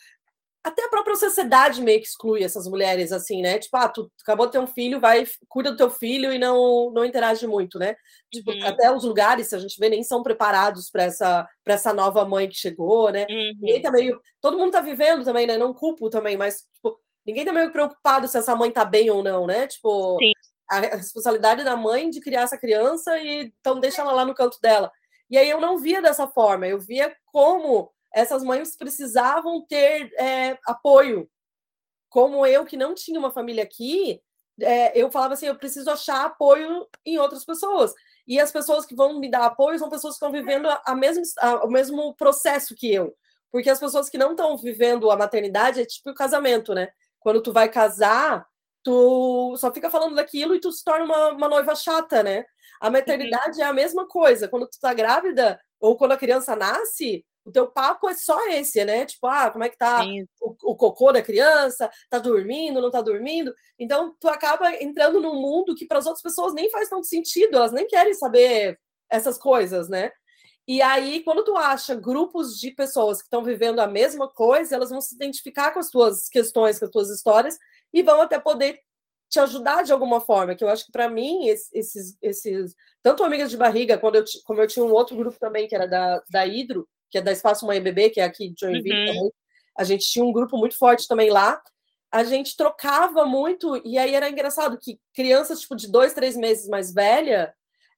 até 0.63 0.85
a 0.85 0.89
própria 0.89 1.15
sociedade 1.15 1.81
meio 1.81 1.99
que 1.99 2.07
exclui 2.07 2.43
essas 2.43 2.67
mulheres, 2.67 3.11
assim, 3.11 3.41
né? 3.41 3.57
Tipo, 3.57 3.77
ah, 3.77 3.89
tu 3.89 4.11
acabou 4.21 4.45
de 4.45 4.51
ter 4.51 4.59
um 4.59 4.67
filho, 4.67 4.99
vai, 4.99 5.25
cuida 5.49 5.71
do 5.71 5.77
teu 5.77 5.89
filho 5.89 6.31
e 6.31 6.37
não, 6.37 6.91
não 6.91 7.03
interage 7.03 7.47
muito, 7.47 7.79
né? 7.79 7.95
Tipo, 8.31 8.51
uhum. 8.51 8.65
até 8.65 8.91
os 8.91 9.03
lugares, 9.03 9.47
se 9.47 9.55
a 9.55 9.59
gente 9.59 9.79
vê, 9.79 9.89
nem 9.89 10.03
são 10.03 10.21
preparados 10.21 10.89
para 10.89 11.03
essa, 11.03 11.47
essa 11.65 11.93
nova 11.93 12.23
mãe 12.25 12.47
que 12.47 12.55
chegou, 12.55 13.11
né? 13.11 13.25
Uhum. 13.27 13.53
Ninguém 13.59 13.81
tá 13.81 13.91
meio. 13.91 14.21
Todo 14.39 14.57
mundo 14.57 14.71
tá 14.71 14.81
vivendo 14.81 15.23
também, 15.23 15.47
né? 15.47 15.57
Não 15.57 15.73
culpo 15.73 16.09
também, 16.09 16.37
mas, 16.37 16.67
tipo, 16.75 16.99
ninguém 17.25 17.43
tá 17.43 17.51
meio 17.51 17.71
preocupado 17.71 18.27
se 18.27 18.37
essa 18.37 18.55
mãe 18.55 18.69
tá 18.69 18.85
bem 18.85 19.09
ou 19.09 19.23
não, 19.23 19.47
né? 19.47 19.65
Tipo, 19.65 20.17
Sim. 20.19 20.31
a 20.69 20.79
responsabilidade 20.95 21.63
da 21.63 21.75
mãe 21.75 22.09
de 22.09 22.21
criar 22.21 22.41
essa 22.41 22.57
criança 22.57 23.17
e 23.17 23.51
então 23.59 23.79
deixa 23.79 24.03
ela 24.03 24.11
lá 24.11 24.25
no 24.25 24.35
canto 24.35 24.59
dela. 24.61 24.91
E 25.27 25.37
aí 25.37 25.49
eu 25.49 25.59
não 25.59 25.79
via 25.79 26.01
dessa 26.01 26.27
forma, 26.27 26.67
eu 26.67 26.79
via 26.79 27.15
como 27.25 27.89
essas 28.13 28.43
mães 28.43 28.75
precisavam 28.75 29.65
ter 29.65 30.11
é, 30.19 30.57
apoio. 30.65 31.29
Como 32.09 32.45
eu, 32.45 32.65
que 32.65 32.75
não 32.75 32.93
tinha 32.93 33.19
uma 33.19 33.31
família 33.31 33.63
aqui, 33.63 34.21
é, 34.59 34.99
eu 34.99 35.09
falava 35.11 35.33
assim: 35.33 35.47
eu 35.47 35.55
preciso 35.55 35.89
achar 35.89 36.25
apoio 36.25 36.87
em 37.05 37.17
outras 37.17 37.45
pessoas. 37.45 37.93
E 38.27 38.39
as 38.39 38.51
pessoas 38.51 38.85
que 38.85 38.95
vão 38.95 39.19
me 39.19 39.29
dar 39.29 39.45
apoio 39.45 39.79
são 39.79 39.89
pessoas 39.89 40.13
que 40.13 40.25
estão 40.25 40.31
vivendo 40.31 40.67
a, 40.85 40.95
mesmo, 40.95 41.23
a, 41.39 41.65
o 41.65 41.69
mesmo 41.69 42.15
processo 42.15 42.75
que 42.75 42.93
eu. 42.93 43.15
Porque 43.51 43.69
as 43.69 43.79
pessoas 43.79 44.09
que 44.09 44.17
não 44.17 44.31
estão 44.31 44.57
vivendo 44.57 45.11
a 45.11 45.17
maternidade 45.17 45.81
é 45.81 45.85
tipo 45.85 46.11
o 46.11 46.15
casamento, 46.15 46.73
né? 46.73 46.89
Quando 47.19 47.41
tu 47.41 47.51
vai 47.51 47.69
casar, 47.69 48.45
tu 48.83 49.55
só 49.57 49.73
fica 49.73 49.89
falando 49.89 50.15
daquilo 50.15 50.55
e 50.55 50.59
tu 50.59 50.71
se 50.71 50.83
torna 50.83 51.05
uma, 51.05 51.29
uma 51.31 51.49
noiva 51.49 51.75
chata, 51.75 52.23
né? 52.23 52.45
A 52.79 52.89
maternidade 52.89 53.57
uhum. 53.59 53.65
é 53.65 53.67
a 53.67 53.73
mesma 53.73 54.07
coisa. 54.07 54.47
Quando 54.47 54.67
tu 54.67 54.79
tá 54.79 54.93
grávida 54.93 55.59
ou 55.79 55.97
quando 55.97 56.13
a 56.13 56.17
criança 56.17 56.55
nasce, 56.55 57.25
o 57.45 57.51
teu 57.51 57.67
papo 57.67 58.07
é 58.09 58.13
só 58.13 58.47
esse, 58.49 58.83
né? 58.85 59.05
Tipo, 59.05 59.27
ah, 59.27 59.49
como 59.49 59.63
é 59.63 59.69
que 59.69 59.77
tá 59.77 60.03
o, 60.39 60.55
o, 60.63 60.75
cocô 60.75 61.11
da 61.11 61.21
criança? 61.21 61.89
Tá 62.09 62.19
dormindo, 62.19 62.81
não 62.81 62.91
tá 62.91 63.01
dormindo? 63.01 63.53
Então, 63.79 64.15
tu 64.19 64.27
acaba 64.27 64.73
entrando 64.81 65.19
num 65.19 65.35
mundo 65.35 65.75
que 65.75 65.85
para 65.85 65.99
as 65.99 66.05
outras 66.05 66.21
pessoas 66.21 66.53
nem 66.53 66.69
faz 66.69 66.89
tanto 66.89 67.07
sentido, 67.07 67.55
elas 67.55 67.71
nem 67.71 67.87
querem 67.87 68.13
saber 68.13 68.79
essas 69.09 69.37
coisas, 69.37 69.89
né? 69.89 70.11
E 70.67 70.81
aí, 70.81 71.23
quando 71.23 71.43
tu 71.43 71.57
acha 71.57 71.95
grupos 71.95 72.59
de 72.59 72.71
pessoas 72.71 73.17
que 73.17 73.23
estão 73.25 73.43
vivendo 73.43 73.79
a 73.79 73.87
mesma 73.87 74.29
coisa, 74.29 74.75
elas 74.75 74.89
vão 74.91 75.01
se 75.01 75.15
identificar 75.15 75.71
com 75.71 75.79
as 75.79 75.89
tuas 75.89 76.29
questões, 76.29 76.79
com 76.79 76.85
as 76.85 76.91
tuas 76.91 77.09
histórias 77.09 77.57
e 77.91 78.03
vão 78.03 78.21
até 78.21 78.39
poder 78.39 78.79
te 79.29 79.39
ajudar 79.39 79.83
de 79.83 79.93
alguma 79.93 80.19
forma, 80.19 80.53
que 80.55 80.63
eu 80.63 80.69
acho 80.69 80.85
que 80.85 80.91
para 80.91 81.09
mim, 81.09 81.47
esses, 81.47 82.17
esses, 82.21 82.75
tanto 83.01 83.23
Amigas 83.23 83.49
de 83.49 83.57
Barriga, 83.57 83.97
quando 83.97 84.15
eu, 84.15 84.25
como 84.43 84.61
eu 84.61 84.67
tinha 84.67 84.83
um 84.85 84.91
outro 84.91 85.15
grupo 85.15 85.39
também, 85.39 85.67
que 85.69 85.75
era 85.75 85.87
da, 85.87 86.21
da 86.29 86.45
Hidro, 86.45 86.87
que 87.11 87.17
é 87.17 87.21
da 87.21 87.31
Espaço 87.31 87.65
Mãe 87.65 87.77
e 87.77 87.81
Bebê, 87.81 88.09
que 88.09 88.19
é 88.19 88.23
aqui 88.23 88.49
de 88.49 88.55
Joinville 88.59 88.99
uhum. 88.99 89.05
também, 89.07 89.31
a 89.77 89.83
gente 89.83 90.09
tinha 90.09 90.25
um 90.25 90.31
grupo 90.31 90.57
muito 90.57 90.77
forte 90.77 91.07
também 91.07 91.29
lá, 91.29 91.61
a 92.11 92.23
gente 92.23 92.57
trocava 92.57 93.25
muito, 93.25 93.79
e 93.85 93.97
aí 93.97 94.15
era 94.15 94.29
engraçado 94.29 94.77
que 94.77 94.99
crianças, 95.13 95.61
tipo, 95.61 95.75
de 95.75 95.89
dois, 95.89 96.13
três 96.13 96.35
meses 96.35 96.67
mais 96.67 96.93
velha, 96.93 97.53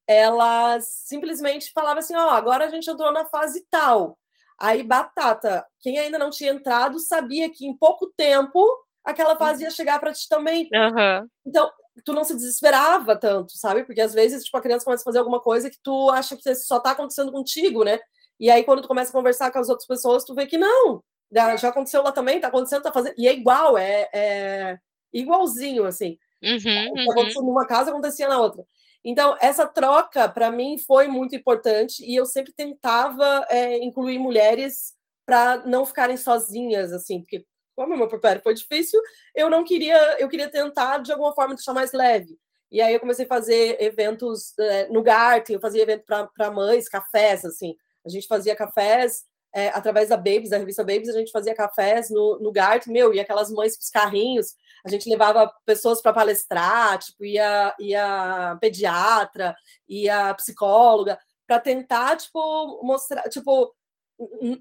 elas 0.07 0.85
simplesmente 1.05 1.71
falavam 1.71 1.99
assim, 1.99 2.15
ó, 2.15 2.27
oh, 2.27 2.29
agora 2.31 2.65
a 2.65 2.69
gente 2.69 2.89
entrou 2.89 3.11
na 3.11 3.25
fase 3.25 3.65
tal, 3.71 4.17
aí 4.59 4.83
batata, 4.83 5.65
quem 5.79 5.97
ainda 5.97 6.19
não 6.19 6.29
tinha 6.29 6.51
entrado 6.51 6.99
sabia 6.99 7.49
que 7.49 7.65
em 7.65 7.75
pouco 7.75 8.11
tempo 8.15 8.65
aquela 9.03 9.35
fase 9.35 9.63
ia 9.63 9.71
chegar 9.71 9.99
para 9.99 10.13
ti 10.13 10.27
também. 10.29 10.69
Uhum. 10.73 11.27
Então, 11.45 11.69
tu 12.05 12.13
não 12.13 12.23
se 12.23 12.33
desesperava 12.33 13.15
tanto, 13.15 13.57
sabe? 13.57 13.83
Porque 13.83 14.01
às 14.01 14.13
vezes, 14.13 14.43
tipo, 14.43 14.57
a 14.57 14.61
criança 14.61 14.85
começa 14.85 15.03
a 15.03 15.05
fazer 15.05 15.19
alguma 15.19 15.39
coisa 15.39 15.69
que 15.69 15.77
tu 15.83 16.09
acha 16.09 16.35
que 16.37 16.55
só 16.55 16.79
tá 16.79 16.91
acontecendo 16.91 17.31
contigo, 17.31 17.83
né? 17.83 17.99
E 18.39 18.49
aí, 18.49 18.63
quando 18.63 18.81
tu 18.81 18.87
começa 18.87 19.09
a 19.09 19.13
conversar 19.13 19.51
com 19.51 19.59
as 19.59 19.69
outras 19.69 19.87
pessoas, 19.87 20.23
tu 20.23 20.33
vê 20.33 20.45
que 20.45 20.57
não, 20.57 21.03
já 21.31 21.69
aconteceu 21.69 22.03
lá 22.03 22.11
também, 22.11 22.39
tá 22.39 22.47
acontecendo, 22.47 22.83
tá 22.83 22.91
fazendo, 22.91 23.15
e 23.17 23.27
é 23.27 23.33
igual, 23.33 23.77
é, 23.77 24.09
é 24.13 24.77
igualzinho, 25.11 25.85
assim. 25.85 26.17
Uhum, 26.43 26.91
uhum. 26.95 27.11
Acontecia 27.11 27.41
numa 27.41 27.65
casa, 27.65 27.89
acontecia 27.91 28.27
na 28.27 28.39
outra. 28.39 28.63
Então, 29.03 29.35
essa 29.41 29.65
troca, 29.67 30.29
para 30.29 30.51
mim, 30.51 30.77
foi 30.77 31.07
muito 31.07 31.35
importante, 31.35 32.03
e 32.05 32.15
eu 32.15 32.25
sempre 32.25 32.53
tentava 32.53 33.45
é, 33.49 33.77
incluir 33.83 34.17
mulheres 34.17 34.93
para 35.25 35.65
não 35.65 35.85
ficarem 35.85 36.17
sozinhas, 36.17 36.91
assim, 36.91 37.19
porque 37.19 37.45
como 37.75 37.93
o 37.93 37.97
meu 37.97 38.07
papel 38.07 38.39
foi 38.41 38.53
difícil, 38.53 39.01
eu 39.33 39.49
não 39.49 39.63
queria, 39.63 39.97
eu 40.19 40.29
queria 40.29 40.49
tentar 40.49 40.99
de 40.99 41.11
alguma 41.11 41.33
forma 41.33 41.55
deixar 41.55 41.73
mais 41.73 41.91
leve. 41.91 42.37
E 42.71 42.81
aí 42.81 42.93
eu 42.93 42.99
comecei 42.99 43.25
a 43.25 43.27
fazer 43.27 43.81
eventos 43.81 44.57
é, 44.57 44.87
no 44.89 45.03
GART, 45.03 45.49
eu 45.49 45.59
fazia 45.59 45.83
evento 45.83 46.05
para 46.05 46.51
mães, 46.51 46.89
cafés, 46.89 47.45
assim. 47.45 47.75
A 48.05 48.09
gente 48.09 48.27
fazia 48.27 48.55
cafés 48.55 49.23
é, 49.53 49.69
através 49.69 50.09
da 50.09 50.17
Babies, 50.17 50.49
da 50.49 50.57
revista 50.57 50.83
Babies, 50.83 51.09
a 51.09 51.17
gente 51.19 51.31
fazia 51.31 51.53
cafés 51.53 52.09
no, 52.09 52.39
no 52.39 52.51
GART, 52.51 52.87
meu, 52.87 53.13
e 53.13 53.19
aquelas 53.19 53.51
mães 53.51 53.75
com 53.77 53.83
os 53.83 53.89
carrinhos, 53.89 54.55
a 54.83 54.89
gente 54.89 55.07
levava 55.07 55.53
pessoas 55.63 56.01
para 56.01 56.11
palestrar, 56.11 56.97
tipo, 56.97 57.23
ia, 57.23 57.75
ia 57.79 58.57
pediatra, 58.59 59.55
ia 59.87 60.33
psicóloga, 60.33 61.19
para 61.45 61.59
tentar, 61.59 62.17
tipo, 62.17 62.83
mostrar, 62.83 63.21
tipo, 63.29 63.71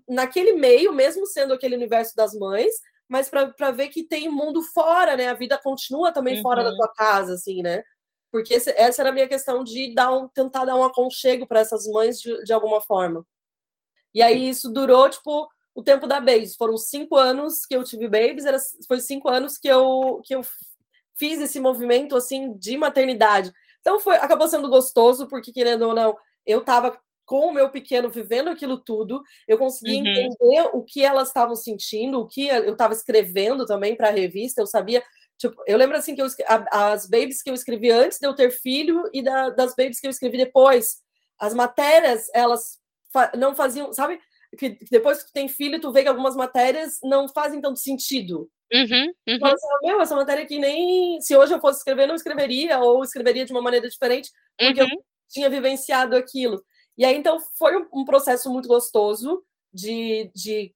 naquele 0.07 0.52
meio, 0.52 0.92
mesmo 0.92 1.26
sendo 1.26 1.55
aquele 1.55 1.74
universo 1.74 2.14
das 2.14 2.35
mães, 2.35 2.72
mas 3.09 3.31
para 3.31 3.70
ver 3.70 3.88
que 3.88 4.02
tem 4.02 4.28
mundo 4.28 4.62
fora, 4.62 5.16
né? 5.16 5.28
A 5.28 5.35
vida 5.35 5.59
continua 5.59 6.12
também 6.12 6.37
uhum. 6.37 6.42
fora 6.42 6.62
da 6.62 6.70
uhum. 6.70 6.76
tua 6.76 6.88
casa, 6.92 7.35
assim, 7.35 7.62
né? 7.62 7.83
Porque 8.31 8.55
esse, 8.55 8.70
essa 8.70 9.02
era 9.02 9.11
a 9.11 9.12
minha 9.12 9.28
questão 9.28 9.62
de 9.62 9.94
dar 9.94 10.11
um, 10.11 10.28
tentar 10.28 10.64
dar 10.64 10.76
um 10.76 10.85
aconchego 10.85 11.46
para 11.46 11.61
essas 11.61 11.87
mães 11.87 12.20
de, 12.20 12.42
de 12.44 12.52
alguma 12.52 12.81
forma. 12.81 13.26
E 14.14 14.22
aí 14.22 14.48
isso 14.48 14.70
durou, 14.70 15.09
tipo, 15.09 15.48
o 15.75 15.83
tempo 15.83 16.07
da 16.07 16.20
Babies. 16.20 16.57
Foram 16.57 16.77
cinco 16.77 17.16
anos 17.16 17.64
que 17.66 17.75
eu 17.75 17.85
tive 17.85 18.09
Babies, 18.09 18.44
era, 18.44 18.59
foi 18.87 19.01
cinco 19.01 19.29
anos 19.29 19.59
que 19.59 19.68
eu, 19.68 20.20
que 20.25 20.35
eu 20.35 20.42
fiz 21.16 21.40
esse 21.40 21.61
movimento, 21.61 22.16
assim, 22.16 22.53
de 22.59 22.77
maternidade. 22.77 23.53
Então 23.81 23.98
foi, 24.01 24.16
acabou 24.16 24.48
sendo 24.48 24.68
gostoso, 24.68 25.27
porque, 25.29 25.53
querendo 25.53 25.83
ou 25.83 25.94
não, 25.94 26.16
eu 26.46 26.61
estava 26.61 26.98
com 27.25 27.48
o 27.48 27.53
meu 27.53 27.70
pequeno 27.70 28.11
vivendo 28.11 28.48
aquilo 28.48 28.77
tudo, 28.77 29.22
eu 29.46 29.57
consegui 29.57 29.96
uhum. 29.96 30.07
entender 30.07 30.70
o 30.72 30.83
que 30.83 31.03
elas 31.03 31.29
estavam 31.29 31.55
sentindo, 31.55 32.20
o 32.20 32.27
que 32.27 32.48
eu 32.48 32.72
estava 32.72 32.92
escrevendo 32.92 33.64
também 33.64 33.96
para 33.96 34.09
a 34.09 34.12
revista, 34.12 34.61
eu 34.61 34.66
sabia, 34.66 35.03
tipo, 35.38 35.62
eu 35.66 35.79
lembro 35.79 35.96
assim 35.96 36.14
que 36.14 36.20
eu, 36.20 36.27
as 36.70 37.07
babies 37.07 37.42
que 37.42 37.48
eu 37.48 37.55
escrevi 37.55 37.90
antes 37.90 38.18
de 38.18 38.27
eu 38.27 38.35
ter 38.35 38.51
filho 38.51 39.09
e 39.12 39.22
da, 39.22 39.51
das 39.51 39.75
babies 39.75 40.01
que 40.01 40.07
eu 40.07 40.11
escrevi 40.11 40.37
depois, 40.37 40.98
as 41.38 41.55
matérias, 41.55 42.27
elas 42.35 42.82
não 43.37 43.55
faziam, 43.55 43.92
sabe, 43.92 44.20
que 44.59 44.79
depois 44.90 45.18
que 45.22 45.29
tu 45.29 45.33
tem 45.33 45.48
filho, 45.48 45.81
tu 45.81 45.92
vê 45.92 46.03
que 46.03 46.09
algumas 46.09 46.37
matérias 46.37 46.98
não 47.03 47.29
fazem 47.29 47.61
tanto 47.61 47.79
sentido. 47.79 48.51
Uhum, 48.72 49.12
uhum. 49.29 49.46
Assim, 49.46 49.66
meu, 49.83 50.01
essa 50.01 50.16
matéria 50.16 50.44
aqui 50.44 50.59
nem. 50.59 51.20
Se 51.20 51.37
hoje 51.37 51.55
eu 51.55 51.61
fosse 51.61 51.79
escrever, 51.79 52.07
não 52.07 52.14
escreveria, 52.14 52.79
ou 52.79 53.03
escreveria 53.03 53.44
de 53.44 53.53
uma 53.53 53.62
maneira 53.62 53.88
diferente, 53.88 54.31
porque 54.59 54.83
uhum. 54.83 54.88
eu 54.90 55.05
tinha 55.29 55.51
vivenciado 55.51 56.16
aquilo. 56.16 56.62
E 56.96 57.05
aí, 57.05 57.16
então, 57.16 57.38
foi 57.59 57.77
um 57.92 58.05
processo 58.05 58.51
muito 58.51 58.68
gostoso 58.68 59.42
de, 59.72 60.31
de, 60.35 60.75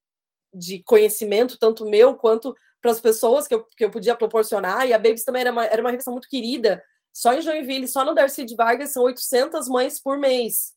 de 0.52 0.82
conhecimento, 0.82 1.58
tanto 1.58 1.84
meu 1.84 2.14
quanto 2.14 2.54
para 2.80 2.90
as 2.90 3.00
pessoas 3.00 3.46
que 3.46 3.54
eu, 3.54 3.64
que 3.76 3.84
eu 3.84 3.90
podia 3.90 4.16
proporcionar. 4.16 4.86
E 4.86 4.92
a 4.92 4.98
Babies 4.98 5.24
também 5.24 5.42
era 5.42 5.52
uma, 5.52 5.66
era 5.66 5.82
uma 5.82 5.90
revista 5.90 6.10
muito 6.10 6.28
querida. 6.28 6.82
Só 7.12 7.32
em 7.32 7.42
Joinville, 7.42 7.88
só 7.88 8.04
no 8.04 8.14
Darcy 8.14 8.44
de 8.44 8.54
Vargas, 8.54 8.92
são 8.92 9.02
800 9.04 9.68
mães 9.68 10.00
por 10.00 10.18
mês. 10.18 10.75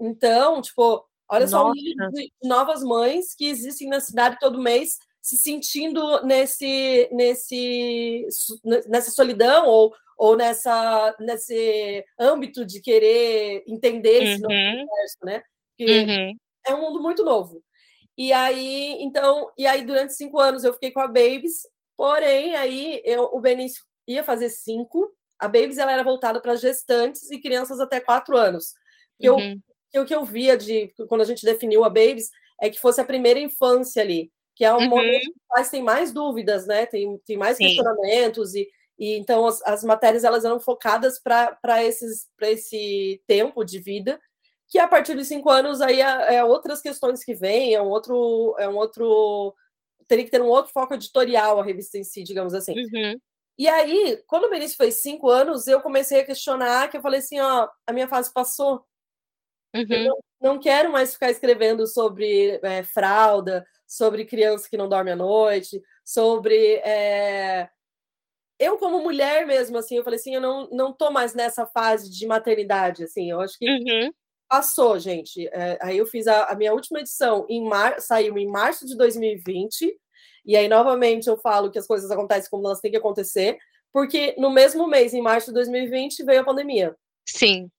Então, 0.00 0.60
tipo, 0.62 1.04
olha 1.30 1.46
Nossa. 1.46 1.50
só 1.50 1.64
o 1.64 1.74
número 1.74 2.10
de 2.12 2.32
novas 2.42 2.82
mães 2.82 3.34
que 3.34 3.46
existem 3.46 3.88
na 3.88 4.00
cidade 4.00 4.36
todo 4.40 4.62
mês 4.62 4.96
se 5.20 5.36
sentindo 5.36 6.22
nesse, 6.24 7.08
nesse, 7.12 8.26
nessa 8.86 9.10
solidão 9.10 9.66
ou, 9.66 9.94
ou 10.16 10.36
nessa, 10.36 11.14
nesse 11.20 12.04
âmbito 12.18 12.64
de 12.64 12.80
querer 12.80 13.62
entender 13.66 14.22
esse 14.22 14.42
uhum. 14.42 14.48
novo 14.48 14.54
universo, 14.54 15.18
né? 15.22 15.42
Porque 15.76 16.00
uhum. 16.00 16.36
é 16.66 16.74
um 16.74 16.80
mundo 16.80 17.02
muito 17.02 17.24
novo. 17.24 17.62
E 18.16 18.32
aí, 18.32 18.96
então, 19.00 19.50
e 19.56 19.66
aí 19.66 19.84
durante 19.84 20.14
cinco 20.14 20.40
anos 20.40 20.64
eu 20.64 20.72
fiquei 20.72 20.90
com 20.90 21.00
a 21.00 21.06
Babies, 21.06 21.62
porém 21.96 22.56
aí 22.56 23.00
eu, 23.04 23.24
o 23.32 23.40
Benício 23.40 23.84
ia 24.08 24.24
fazer 24.24 24.48
cinco. 24.48 25.12
A 25.38 25.46
Babies 25.46 25.78
ela 25.78 25.92
era 25.92 26.02
voltada 26.02 26.40
para 26.40 26.56
gestantes 26.56 27.30
e 27.30 27.40
crianças 27.40 27.78
até 27.78 28.00
quatro 28.00 28.36
anos. 28.36 28.72
Uhum. 29.20 29.36
Eu, 29.36 29.36
o 29.96 30.04
que 30.04 30.14
eu 30.14 30.24
via 30.24 30.56
de 30.56 30.92
quando 31.08 31.20
a 31.20 31.24
gente 31.24 31.44
definiu 31.44 31.84
a 31.84 31.88
Babies 31.88 32.30
é 32.60 32.68
que 32.68 32.80
fosse 32.80 33.00
a 33.00 33.04
primeira 33.04 33.38
infância 33.38 34.02
ali, 34.02 34.32
que 34.54 34.64
é 34.64 34.72
um 34.72 34.78
uhum. 34.78 34.88
momento 34.88 35.22
que 35.22 35.30
os 35.30 35.46
pais 35.48 35.70
têm 35.70 35.82
mais 35.82 36.12
dúvidas, 36.12 36.66
né? 36.66 36.86
Tem, 36.86 37.16
tem 37.18 37.36
mais 37.36 37.56
Sim. 37.56 37.64
questionamentos 37.64 38.54
e 38.54 38.68
e 38.98 39.16
então 39.16 39.46
as, 39.46 39.62
as 39.62 39.84
matérias 39.84 40.24
elas 40.24 40.44
eram 40.44 40.58
focadas 40.58 41.20
para 41.20 41.84
esses 41.84 42.26
para 42.36 42.50
esse 42.50 43.22
tempo 43.26 43.64
de 43.64 43.78
vida, 43.78 44.20
que 44.66 44.78
a 44.78 44.88
partir 44.88 45.14
dos 45.14 45.28
cinco 45.28 45.48
anos 45.50 45.80
aí 45.80 46.00
é, 46.00 46.34
é, 46.36 46.44
outras 46.44 46.82
questões 46.82 47.22
que 47.22 47.32
vêm, 47.32 47.74
é 47.74 47.80
um 47.80 47.88
outro 47.88 48.56
é 48.58 48.68
um 48.68 48.76
outro 48.76 49.54
teria 50.08 50.24
que 50.24 50.30
ter 50.30 50.42
um 50.42 50.48
outro 50.48 50.72
foco 50.72 50.94
editorial 50.94 51.60
a 51.60 51.64
revista 51.64 51.96
em 51.96 52.02
si, 52.02 52.24
digamos 52.24 52.54
assim. 52.54 52.72
Uhum. 52.72 53.20
E 53.56 53.68
aí, 53.68 54.22
quando 54.26 54.44
o 54.44 54.50
Benício 54.50 54.76
fez 54.76 55.02
cinco 55.02 55.28
anos, 55.28 55.66
eu 55.66 55.80
comecei 55.80 56.20
a 56.20 56.24
questionar, 56.24 56.88
que 56.88 56.96
eu 56.96 57.02
falei 57.02 57.18
assim, 57.18 57.40
ó, 57.40 57.68
a 57.86 57.92
minha 57.92 58.06
fase 58.08 58.32
passou. 58.32 58.84
Uhum. 59.74 59.86
Eu 59.88 60.04
não, 60.04 60.18
não, 60.40 60.60
quero 60.60 60.90
mais 60.90 61.12
ficar 61.12 61.30
escrevendo 61.30 61.86
sobre 61.86 62.58
é, 62.62 62.82
fralda, 62.82 63.66
sobre 63.86 64.24
criança 64.24 64.68
que 64.68 64.76
não 64.76 64.88
dorme 64.88 65.10
à 65.10 65.16
noite, 65.16 65.82
sobre 66.04 66.76
é, 66.76 67.68
eu 68.58 68.76
como 68.76 69.02
mulher 69.02 69.46
mesmo, 69.46 69.78
assim, 69.78 69.96
eu 69.96 70.04
falei 70.04 70.18
assim, 70.18 70.34
eu 70.34 70.40
não, 70.40 70.68
não 70.70 70.92
tô 70.92 71.10
mais 71.10 71.32
nessa 71.32 71.64
fase 71.66 72.10
de 72.10 72.26
maternidade, 72.26 73.04
assim, 73.04 73.30
eu 73.30 73.40
acho 73.40 73.56
que 73.56 73.68
uhum. 73.68 74.10
passou, 74.48 74.98
gente. 74.98 75.46
É, 75.48 75.78
aí 75.80 75.96
eu 75.96 76.06
fiz 76.06 76.26
a, 76.26 76.46
a, 76.46 76.56
minha 76.56 76.72
última 76.72 76.98
edição, 76.98 77.46
em 77.48 77.64
mar, 77.64 78.00
saiu 78.00 78.36
em 78.36 78.48
março 78.48 78.84
de 78.84 78.96
2020, 78.96 79.96
e 80.44 80.56
aí, 80.56 80.66
novamente, 80.66 81.28
eu 81.28 81.36
falo 81.36 81.70
que 81.70 81.78
as 81.78 81.86
coisas 81.86 82.10
acontecem 82.10 82.50
como 82.50 82.66
elas 82.66 82.80
têm 82.80 82.90
que 82.90 82.96
acontecer, 82.96 83.58
porque 83.92 84.34
no 84.38 84.50
mesmo 84.50 84.88
mês, 84.88 85.14
em 85.14 85.22
março 85.22 85.48
de 85.48 85.54
2020, 85.54 86.24
veio 86.24 86.40
a 86.40 86.44
pandemia. 86.44 86.96
Sim. 87.28 87.70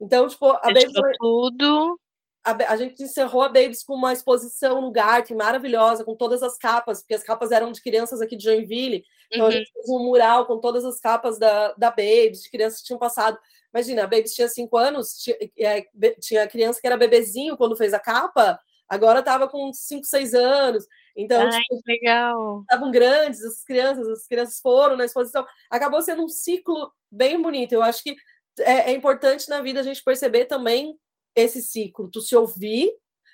Então, 0.00 0.28
tipo, 0.28 0.46
a 0.46 0.72
Baby... 0.72 0.92
tudo 1.18 1.98
a, 2.46 2.72
a, 2.72 2.76
gente 2.76 3.02
encerrou 3.02 3.42
a 3.42 3.48
Babies 3.48 3.82
com 3.82 3.94
uma 3.94 4.12
exposição 4.12 4.80
no 4.80 4.92
GART 4.92 5.30
maravilhosa, 5.32 6.04
com 6.04 6.14
todas 6.14 6.44
as 6.44 6.56
capas, 6.56 7.00
porque 7.00 7.14
as 7.14 7.24
capas 7.24 7.50
eram 7.50 7.72
de 7.72 7.82
crianças 7.82 8.20
aqui 8.20 8.36
de 8.36 8.44
Joinville. 8.44 9.04
Então 9.26 9.46
uhum. 9.46 9.48
a 9.48 9.50
gente 9.50 9.72
fez 9.72 9.88
um 9.88 9.98
mural 9.98 10.46
com 10.46 10.60
todas 10.60 10.84
as 10.84 11.00
capas 11.00 11.38
da, 11.40 11.72
da 11.72 11.90
Babies, 11.90 12.42
de 12.42 12.50
crianças 12.50 12.80
que 12.80 12.86
tinham 12.86 13.00
passado. 13.00 13.36
Imagina, 13.74 14.04
a 14.04 14.06
Babies 14.06 14.32
tinha 14.32 14.48
cinco 14.48 14.76
anos, 14.76 15.18
tinha, 15.18 15.36
é, 15.58 15.86
tinha 16.20 16.46
criança 16.46 16.80
que 16.80 16.86
era 16.86 16.96
bebezinho 16.96 17.56
quando 17.56 17.76
fez 17.76 17.92
a 17.92 17.98
capa, 17.98 18.60
agora 18.88 19.18
estava 19.18 19.48
com 19.48 19.72
cinco, 19.72 20.06
seis 20.06 20.32
anos. 20.32 20.86
Então, 21.16 21.42
Ai, 21.42 21.60
tipo, 21.62 21.82
legal. 21.84 22.60
Estavam 22.60 22.90
grandes, 22.92 23.40
essas 23.40 23.64
crianças, 23.64 24.06
as 24.08 24.26
crianças 24.28 24.60
foram 24.60 24.96
na 24.96 25.04
exposição. 25.04 25.44
Acabou 25.68 26.00
sendo 26.00 26.22
um 26.22 26.28
ciclo 26.28 26.92
bem 27.10 27.42
bonito. 27.42 27.72
Eu 27.72 27.82
acho 27.82 28.04
que 28.04 28.14
é, 28.60 28.90
é 28.90 28.92
importante 28.92 29.48
na 29.48 29.60
vida 29.60 29.80
a 29.80 29.82
gente 29.82 30.02
perceber 30.02 30.46
também 30.46 30.98
esse 31.34 31.60
ciclo, 31.60 32.10
tu 32.10 32.20
se 32.20 32.34
ouvir, 32.34 32.92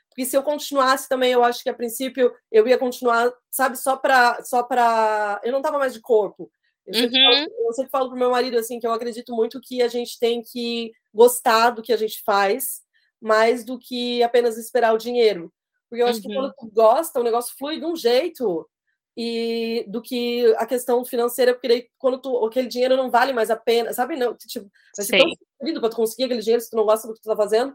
porque 0.09 0.27
se 0.27 0.37
eu 0.37 0.43
continuasse 0.43 1.09
também, 1.09 1.33
eu 1.33 1.43
acho 1.43 1.63
que 1.63 1.71
a 1.71 1.75
princípio 1.75 2.33
eu 2.51 2.69
ia 2.69 2.77
continuar, 2.77 3.33
sabe, 3.51 3.79
só 3.79 3.97
para 3.97 4.43
só 4.45 4.63
para 4.63 5.41
eu 5.43 5.53
não 5.53 5.61
estava 5.61 5.79
mais 5.79 5.95
de 5.95 6.01
corpo. 6.01 6.51
Eu 6.87 6.95
sempre, 6.95 7.19
uhum. 7.19 7.33
falo, 7.33 7.67
eu 7.67 7.73
sempre 7.73 7.91
falo 7.91 8.09
pro 8.09 8.19
meu 8.19 8.31
marido 8.31 8.59
assim 8.59 8.79
que 8.79 8.87
eu 8.87 8.93
acredito 8.93 9.35
muito 9.35 9.61
que 9.61 9.81
a 9.81 9.89
gente 9.89 10.19
tem 10.19 10.43
que 10.43 10.93
gostar 11.15 11.71
do 11.71 11.83
que 11.83 11.93
a 11.93 11.97
gente 11.97 12.23
faz, 12.25 12.83
mais 13.21 13.65
do 13.65 13.79
que 13.79 14.23
apenas 14.23 14.59
esperar 14.59 14.93
o 14.93 14.99
dinheiro. 14.99 15.53
Porque 15.89 16.03
eu 16.03 16.07
acho 16.07 16.19
uhum. 16.19 16.29
que 16.29 16.35
quando 16.35 16.47
uhum. 16.47 16.55
tu 16.59 16.71
gosta, 16.73 17.21
o 17.21 17.25
negócio 17.25 17.55
flui 17.57 17.79
de 17.79 17.87
um 17.87 17.97
jeito 17.97 18.69
e 19.17 19.85
do 19.89 20.01
que 20.01 20.55
a 20.57 20.67
questão 20.67 21.05
financeira, 21.05 21.53
porque 21.53 21.69
daí, 21.69 21.89
quando 21.99 22.19
tu, 22.19 22.45
aquele 22.47 22.69
dinheiro 22.69 22.97
não 22.97 23.11
vale 23.11 23.33
mais 23.33 23.51
a 23.51 23.57
pena, 23.57 23.93
sabe? 23.93 24.17
Não, 24.17 24.35
tipo, 24.37 24.71
vai 24.97 25.07
ser 25.07 25.19
tão 25.19 25.29
sofrido 25.29 25.81
para 25.81 25.91
tu 25.91 25.97
conseguir 25.97 26.25
aquele 26.25 26.41
dinheiro 26.41 26.63
se 26.63 26.71
tu 26.71 26.77
não 26.77 26.85
gosta 26.85 27.07
do 27.07 27.15
que 27.15 27.21
tu 27.21 27.29
tá 27.29 27.37
fazendo. 27.37 27.75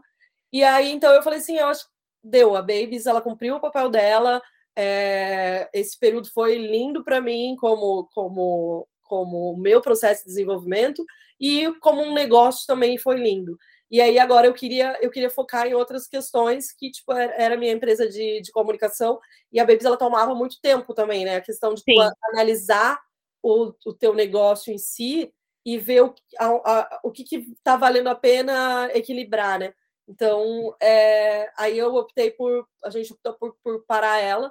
E 0.52 0.64
aí, 0.64 0.90
então, 0.90 1.12
eu 1.12 1.22
falei 1.22 1.38
assim, 1.38 1.56
eu 1.56 1.66
acho 1.68 1.84
que 1.84 1.90
deu, 2.24 2.56
a 2.56 2.60
Babies, 2.60 3.06
ela 3.06 3.20
cumpriu 3.20 3.56
o 3.56 3.60
papel 3.60 3.88
dela, 3.88 4.42
é, 4.76 5.68
esse 5.72 5.98
período 5.98 6.30
foi 6.32 6.56
lindo 6.56 7.02
para 7.02 7.20
mim 7.20 7.56
como 7.58 8.08
como 8.14 8.86
como 9.02 9.56
meu 9.56 9.80
processo 9.80 10.22
de 10.22 10.28
desenvolvimento 10.28 11.04
e 11.40 11.72
como 11.80 12.02
um 12.02 12.12
negócio 12.12 12.66
também 12.66 12.98
foi 12.98 13.16
lindo. 13.16 13.58
E 13.90 14.00
aí 14.00 14.18
agora 14.18 14.46
eu 14.46 14.54
queria 14.54 14.98
eu 15.00 15.10
queria 15.10 15.30
focar 15.30 15.66
em 15.66 15.74
outras 15.74 16.06
questões 16.06 16.72
que 16.72 16.90
tipo 16.90 17.12
era 17.12 17.56
minha 17.56 17.72
empresa 17.72 18.08
de, 18.08 18.40
de 18.42 18.52
comunicação 18.52 19.18
e 19.50 19.58
a 19.58 19.64
Babies 19.64 19.84
ela 19.84 19.96
tomava 19.96 20.34
muito 20.34 20.60
tempo 20.60 20.92
também, 20.92 21.24
né? 21.24 21.36
A 21.36 21.40
questão 21.40 21.72
de 21.72 21.82
tu, 21.82 21.92
analisar 22.32 23.00
o, 23.42 23.72
o 23.86 23.94
teu 23.94 24.14
negócio 24.14 24.72
em 24.72 24.78
si 24.78 25.32
e 25.64 25.78
ver 25.78 26.02
o, 26.02 26.14
a, 26.38 26.46
a, 26.46 27.00
o 27.02 27.10
que 27.10 27.24
está 27.36 27.76
valendo 27.76 28.08
a 28.08 28.14
pena 28.14 28.90
equilibrar, 28.94 29.58
né? 29.58 29.74
Então, 30.08 30.74
é, 30.80 31.50
aí 31.56 31.76
eu 31.76 31.94
optei 31.94 32.30
por, 32.30 32.66
a 32.82 32.88
gente 32.88 33.12
optou 33.12 33.34
por, 33.34 33.54
por 33.62 33.84
parar 33.84 34.18
ela, 34.18 34.50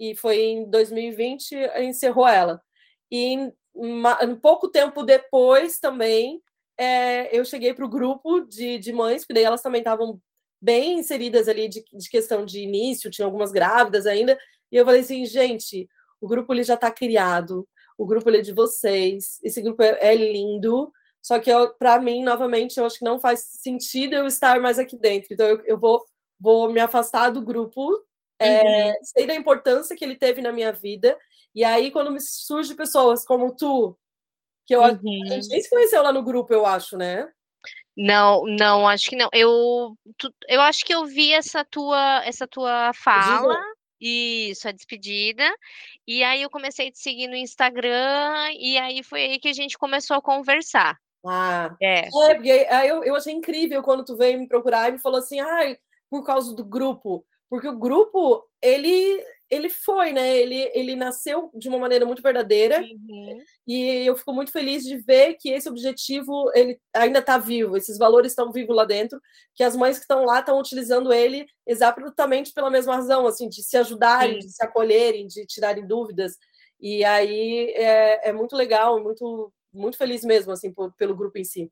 e 0.00 0.16
foi 0.16 0.40
em 0.40 0.68
2020 0.68 1.54
encerrou 1.82 2.26
ela. 2.26 2.60
E 3.10 3.52
um 3.74 4.36
pouco 4.40 4.68
tempo 4.68 5.04
depois 5.04 5.78
também 5.78 6.42
é, 6.80 7.28
eu 7.38 7.44
cheguei 7.44 7.74
para 7.74 7.84
o 7.84 7.90
grupo 7.90 8.40
de, 8.40 8.78
de 8.78 8.90
mães, 8.90 9.20
porque 9.20 9.34
daí 9.34 9.44
elas 9.44 9.60
também 9.60 9.82
estavam 9.82 10.18
bem 10.58 10.98
inseridas 10.98 11.46
ali 11.46 11.68
de, 11.68 11.84
de 11.92 12.08
questão 12.08 12.42
de 12.42 12.60
início, 12.60 13.10
tinha 13.10 13.26
algumas 13.26 13.52
grávidas 13.52 14.06
ainda, 14.06 14.38
e 14.72 14.76
eu 14.76 14.84
falei 14.86 15.02
assim, 15.02 15.26
gente, 15.26 15.86
o 16.22 16.26
grupo 16.26 16.54
ele 16.54 16.62
já 16.62 16.74
está 16.74 16.90
criado, 16.90 17.68
o 17.98 18.06
grupo 18.06 18.30
ele 18.30 18.38
é 18.38 18.40
de 18.40 18.54
vocês, 18.54 19.38
esse 19.42 19.60
grupo 19.60 19.82
é, 19.82 19.98
é 20.00 20.14
lindo, 20.14 20.90
só 21.20 21.38
que 21.38 21.50
para 21.78 22.00
mim, 22.00 22.24
novamente, 22.24 22.78
eu 22.78 22.86
acho 22.86 22.98
que 22.98 23.04
não 23.04 23.20
faz 23.20 23.40
sentido 23.40 24.14
eu 24.14 24.26
estar 24.26 24.58
mais 24.58 24.78
aqui 24.78 24.96
dentro, 24.96 25.34
então 25.34 25.46
eu, 25.46 25.62
eu 25.66 25.78
vou, 25.78 26.02
vou 26.40 26.72
me 26.72 26.80
afastar 26.80 27.28
do 27.28 27.42
grupo, 27.42 28.02
é, 28.38 28.88
uhum. 28.88 28.94
sei 29.02 29.26
da 29.26 29.34
importância 29.34 29.94
que 29.94 30.02
ele 30.02 30.16
teve 30.16 30.40
na 30.40 30.50
minha 30.50 30.72
vida, 30.72 31.14
e 31.54 31.62
aí 31.62 31.90
quando 31.90 32.10
me 32.10 32.20
surge 32.22 32.74
pessoas 32.74 33.22
como 33.22 33.54
tu, 33.54 33.98
que 34.70 34.74
eu 34.76 34.82
uhum. 34.82 34.86
a 34.86 35.34
gente 35.34 35.48
nem 35.48 35.60
se 35.60 35.68
conheceu 35.68 36.00
lá 36.00 36.12
no 36.12 36.22
grupo, 36.22 36.54
eu 36.54 36.64
acho, 36.64 36.96
né? 36.96 37.28
Não, 37.96 38.44
não, 38.44 38.86
acho 38.86 39.10
que 39.10 39.16
não. 39.16 39.28
Eu, 39.32 39.96
tu, 40.16 40.32
eu 40.48 40.60
acho 40.60 40.84
que 40.84 40.94
eu 40.94 41.06
vi 41.06 41.32
essa 41.32 41.64
tua, 41.64 42.22
essa 42.24 42.46
tua 42.46 42.92
fala. 42.94 43.58
Isso, 44.00 44.68
a 44.68 44.72
despedida. 44.72 45.42
E 46.06 46.22
aí 46.22 46.40
eu 46.40 46.48
comecei 46.48 46.86
a 46.86 46.92
te 46.92 47.00
seguir 47.00 47.26
no 47.26 47.34
Instagram, 47.34 48.52
e 48.58 48.78
aí 48.78 49.02
foi 49.02 49.22
aí 49.22 49.40
que 49.40 49.48
a 49.48 49.52
gente 49.52 49.76
começou 49.76 50.16
a 50.16 50.22
conversar. 50.22 50.96
Ah, 51.26 51.74
é. 51.82 52.06
é 52.06 52.34
porque 52.34 52.50
aí 52.70 52.88
eu, 52.88 53.02
eu 53.02 53.16
achei 53.16 53.34
incrível 53.34 53.82
quando 53.82 54.04
tu 54.04 54.16
veio 54.16 54.38
me 54.38 54.46
procurar 54.46 54.88
e 54.88 54.92
me 54.92 54.98
falou 55.00 55.18
assim, 55.18 55.40
ai, 55.40 55.76
por 56.08 56.24
causa 56.24 56.54
do 56.54 56.64
grupo. 56.64 57.26
Porque 57.50 57.66
o 57.66 57.76
grupo, 57.76 58.48
ele 58.62 59.20
ele 59.50 59.68
foi, 59.68 60.12
né? 60.12 60.36
Ele, 60.36 60.70
ele 60.72 60.94
nasceu 60.94 61.50
de 61.54 61.68
uma 61.68 61.78
maneira 61.78 62.06
muito 62.06 62.22
verdadeira 62.22 62.80
uhum. 62.80 63.42
e 63.66 64.06
eu 64.06 64.16
fico 64.16 64.32
muito 64.32 64.52
feliz 64.52 64.84
de 64.84 64.96
ver 64.96 65.34
que 65.34 65.50
esse 65.50 65.68
objetivo 65.68 66.50
ele 66.54 66.80
ainda 66.94 67.18
está 67.18 67.36
vivo, 67.36 67.76
esses 67.76 67.98
valores 67.98 68.32
estão 68.32 68.52
vivos 68.52 68.76
lá 68.76 68.84
dentro, 68.84 69.20
que 69.54 69.64
as 69.64 69.74
mães 69.74 69.96
que 69.96 70.04
estão 70.04 70.24
lá 70.24 70.38
estão 70.38 70.58
utilizando 70.58 71.12
ele 71.12 71.46
exatamente 71.66 72.52
pela 72.52 72.70
mesma 72.70 72.94
razão, 72.94 73.26
assim, 73.26 73.48
de 73.48 73.62
se 73.62 73.76
ajudarem, 73.76 74.40
Sim. 74.40 74.46
de 74.46 74.52
se 74.54 74.64
acolherem, 74.64 75.26
de 75.26 75.44
tirarem 75.46 75.86
dúvidas. 75.86 76.36
E 76.80 77.04
aí 77.04 77.72
é, 77.74 78.30
é 78.30 78.32
muito 78.32 78.54
legal, 78.54 79.02
muito 79.02 79.52
muito 79.72 79.96
feliz 79.96 80.24
mesmo, 80.24 80.52
assim, 80.52 80.72
por, 80.72 80.92
pelo 80.94 81.14
grupo 81.14 81.38
em 81.38 81.44
si. 81.44 81.70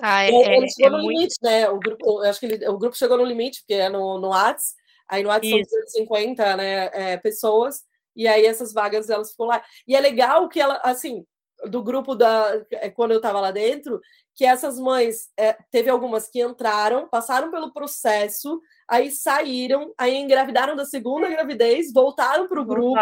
Ah, 0.00 0.24
é, 0.24 0.28
ele 0.28 0.66
é, 0.66 0.68
chegou 0.68 0.86
é 0.86 0.90
no 0.90 0.98
muito... 0.98 1.10
limite, 1.10 1.36
né? 1.42 1.68
O 1.68 1.78
grupo, 1.78 2.22
eu 2.22 2.30
acho 2.30 2.38
que 2.38 2.46
ele, 2.46 2.68
o 2.68 2.78
grupo 2.78 2.96
chegou 2.96 3.16
no 3.16 3.24
limite, 3.24 3.60
porque 3.60 3.74
é 3.74 3.88
no, 3.88 4.18
no 4.18 4.28
Whats, 4.28 4.74
Aí 5.08 5.22
no 5.22 5.30
WhatsApp 5.30 5.64
são 5.64 5.80
250 5.80 6.56
né, 6.56 6.90
é, 6.92 7.16
pessoas, 7.16 7.82
e 8.14 8.26
aí 8.26 8.44
essas 8.44 8.72
vagas 8.72 9.08
elas 9.08 9.30
ficam 9.30 9.46
lá. 9.46 9.62
E 9.86 9.96
é 9.96 10.00
legal 10.00 10.48
que 10.48 10.60
ela, 10.60 10.80
assim, 10.84 11.24
do 11.66 11.82
grupo 11.82 12.14
da. 12.14 12.64
É, 12.72 12.90
quando 12.90 13.12
eu 13.12 13.16
estava 13.16 13.40
lá 13.40 13.50
dentro, 13.50 14.00
que 14.34 14.44
essas 14.44 14.78
mães, 14.78 15.30
é, 15.36 15.56
teve 15.70 15.90
algumas 15.90 16.28
que 16.28 16.40
entraram, 16.40 17.08
passaram 17.08 17.50
pelo 17.50 17.72
processo, 17.72 18.60
aí 18.86 19.10
saíram, 19.10 19.92
aí 19.98 20.16
engravidaram 20.16 20.76
da 20.76 20.84
segunda 20.84 21.28
gravidez, 21.28 21.92
voltaram 21.92 22.46
para 22.46 22.60
o 22.60 22.64
grupo. 22.64 22.94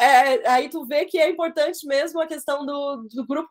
É, 0.00 0.48
aí 0.48 0.68
tu 0.68 0.84
vê 0.86 1.04
que 1.04 1.18
é 1.18 1.28
importante 1.28 1.86
mesmo 1.86 2.20
a 2.20 2.26
questão 2.26 2.64
do, 2.64 3.08
do 3.12 3.26
grupo. 3.26 3.48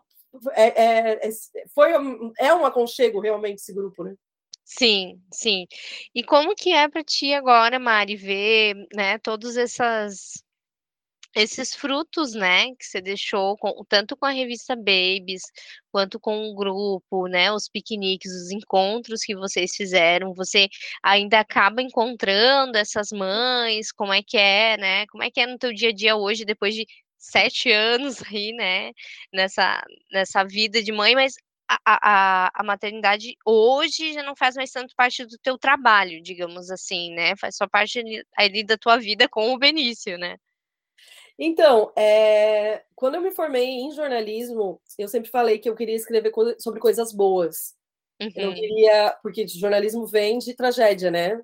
É, 0.54 0.84
é, 0.84 1.28
é 1.28 1.32
foi, 1.74 1.92
é 2.39 2.54
um 2.54 2.66
aconchego 2.66 3.20
realmente 3.20 3.60
esse 3.60 3.74
grupo, 3.74 4.04
né? 4.04 4.16
Sim, 4.68 5.22
sim. 5.34 5.66
E 6.16 6.24
como 6.24 6.55
que 6.55 6.72
é 6.72 6.88
para 6.89 7.03
ti 7.03 7.34
agora, 7.34 7.78
Mari, 7.80 8.16
ver, 8.16 8.76
né, 8.95 9.18
todos 9.20 9.57
essas 9.57 10.41
esses 11.36 11.74
frutos, 11.76 12.34
né, 12.34 12.68
que 12.76 12.86
você 12.86 13.01
deixou 13.01 13.57
com, 13.57 13.86
tanto 13.88 14.18
com 14.18 14.26
a 14.26 14.32
revista 14.32 14.76
Babies, 14.76 15.43
quanto 15.91 16.20
com 16.20 16.49
o 16.49 16.55
grupo, 16.55 17.28
né, 17.28 17.51
os 17.53 17.70
piqueniques, 17.70 18.32
os 18.34 18.51
encontros 18.51 19.22
que 19.24 19.36
vocês 19.36 19.72
fizeram, 19.76 20.34
você 20.34 20.68
ainda 21.03 21.39
acaba 21.39 21.82
encontrando 21.82 22.78
essas 22.78 23.09
mães, 23.14 23.91
como 23.93 24.14
é 24.14 24.22
que 24.24 24.38
é, 24.38 24.78
né, 24.78 25.05
como 25.07 25.24
é 25.24 25.32
que 25.32 25.39
é 25.41 25.47
no 25.47 25.57
teu 25.57 25.74
dia 25.74 25.89
a 25.89 25.93
dia 25.93 26.16
hoje, 26.18 26.43
depois 26.45 26.76
de 26.76 26.86
sete 27.18 27.72
anos 27.74 28.22
aí, 28.32 28.51
né, 28.53 28.91
nessa, 29.34 29.82
nessa 30.12 30.43
vida 30.43 30.84
de 30.84 30.91
mãe, 30.91 31.16
mas 31.16 31.34
a, 31.72 31.80
a, 31.86 32.52
a, 32.54 32.64
maternidade 32.64 33.38
hoje 33.46 34.14
já 34.14 34.24
não 34.24 34.36
faz 34.36 34.56
mais 34.56 34.72
tanto 34.72 34.96
parte 34.96 35.26
do 35.26 35.38
teu 35.38 35.58
trabalho, 35.58 36.22
digamos 36.22 36.70
assim, 36.70 37.14
né? 37.14 37.36
Faz 37.38 37.56
só 37.56 37.68
parte 37.68 38.04
ali, 38.38 38.64
da 38.64 38.78
tua 38.78 38.98
vida 38.98 39.30
com 39.30 39.54
o 39.54 39.58
Benício, 39.58 40.18
né? 40.18 40.38
Então, 41.40 41.92
é, 41.96 42.84
quando 42.94 43.16
eu 43.16 43.22
me 43.22 43.32
formei 43.32 43.66
em 43.66 43.92
jornalismo, 43.92 44.82
eu 44.98 45.08
sempre 45.08 45.30
falei 45.30 45.58
que 45.60 45.70
eu 45.70 45.76
queria 45.76 45.96
escrever 45.96 46.30
co 46.30 46.56
sobre 46.60 46.80
coisas 46.80 47.14
boas. 47.14 47.74
Uhum. 48.22 48.32
Eu 48.36 48.50
uhum. 48.50 48.56
queria, 48.56 49.18
porque 49.24 49.48
jornalismo 49.48 50.06
vem 50.06 50.38
de 50.38 50.54
tragédia, 50.54 51.10
né? 51.10 51.36
Uhum. 51.36 51.44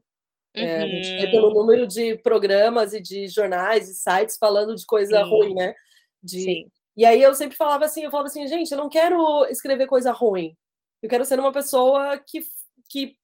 É, 0.63 0.83
a 0.83 0.87
gente 0.87 1.09
vê 1.09 1.25
uhum. 1.25 1.31
pelo 1.31 1.53
número 1.53 1.87
de 1.87 2.17
programas 2.17 2.93
e 2.93 3.01
de 3.01 3.27
jornais 3.27 3.89
e 3.89 3.95
sites 3.95 4.37
falando 4.37 4.75
de 4.75 4.85
coisa 4.85 5.23
Sim. 5.23 5.29
ruim, 5.29 5.53
né? 5.53 5.73
De 6.21 6.41
Sim. 6.41 6.71
E 6.97 7.05
aí 7.05 7.21
eu 7.21 7.35
sempre 7.35 7.55
falava 7.55 7.85
assim, 7.85 8.03
eu 8.03 8.09
falava 8.09 8.27
assim, 8.27 8.47
gente, 8.47 8.71
eu 8.71 8.77
não 8.77 8.89
quero 8.89 9.45
escrever 9.45 9.85
coisa 9.85 10.11
ruim. 10.11 10.57
Eu 11.01 11.07
quero 11.07 11.23
ser 11.23 11.39
uma 11.39 11.51
pessoa 11.51 12.17
que, 12.17 12.43
que, 12.89 13.15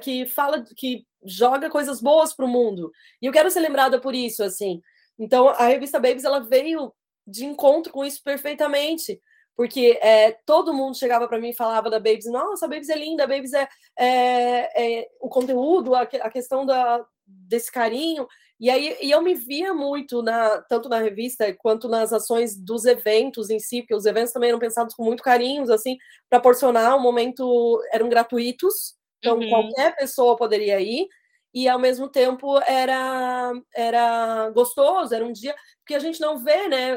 que 0.00 0.26
fala, 0.26 0.64
que 0.74 1.06
joga 1.22 1.68
coisas 1.68 2.00
boas 2.00 2.32
para 2.34 2.46
o 2.46 2.48
mundo. 2.48 2.90
E 3.20 3.26
eu 3.26 3.32
quero 3.32 3.50
ser 3.50 3.60
lembrada 3.60 4.00
por 4.00 4.14
isso, 4.14 4.42
assim. 4.42 4.80
Então 5.18 5.48
a 5.50 5.66
revista 5.66 6.00
Babies 6.00 6.24
ela 6.24 6.40
veio 6.40 6.90
de 7.26 7.44
encontro 7.44 7.92
com 7.92 8.02
isso 8.02 8.22
perfeitamente. 8.24 9.20
Porque 9.54 9.98
é, 10.00 10.32
todo 10.46 10.72
mundo 10.72 10.96
chegava 10.96 11.26
para 11.28 11.40
mim 11.40 11.50
e 11.50 11.56
falava 11.56 11.90
da 11.90 11.98
Babies, 11.98 12.30
nossa, 12.30 12.64
a 12.64 12.68
Babies 12.68 12.88
é 12.88 12.96
linda, 12.96 13.24
a 13.24 13.26
Babies 13.26 13.52
é, 13.52 13.68
é, 13.98 15.00
é 15.00 15.08
o 15.20 15.28
conteúdo, 15.28 15.96
a, 15.96 16.02
a 16.02 16.30
questão 16.30 16.64
da, 16.64 17.04
desse 17.28 17.70
carinho. 17.70 18.26
E 18.60 18.68
aí 18.70 18.96
e 19.00 19.10
eu 19.10 19.22
me 19.22 19.34
via 19.34 19.72
muito, 19.72 20.22
na, 20.22 20.60
tanto 20.62 20.88
na 20.88 20.98
revista 20.98 21.52
quanto 21.54 21.88
nas 21.88 22.12
ações 22.12 22.56
dos 22.56 22.84
eventos 22.84 23.50
em 23.50 23.60
si, 23.60 23.82
porque 23.82 23.94
os 23.94 24.04
eventos 24.04 24.32
também 24.32 24.48
eram 24.48 24.58
pensados 24.58 24.94
com 24.94 25.04
muito 25.04 25.22
carinho, 25.22 25.70
assim, 25.72 25.96
para 26.28 26.40
proporcionar 26.40 26.96
um 26.96 27.00
momento, 27.00 27.80
eram 27.92 28.08
gratuitos, 28.08 28.96
então 29.18 29.38
uhum. 29.38 29.48
qualquer 29.48 29.94
pessoa 29.96 30.36
poderia 30.36 30.80
ir, 30.80 31.06
e 31.54 31.68
ao 31.68 31.78
mesmo 31.78 32.08
tempo 32.08 32.58
era, 32.62 33.52
era 33.74 34.50
gostoso, 34.50 35.14
era 35.14 35.24
um 35.24 35.32
dia 35.32 35.54
que 35.86 35.94
a 35.94 35.98
gente 35.98 36.20
não 36.20 36.38
vê, 36.38 36.68
né? 36.68 36.96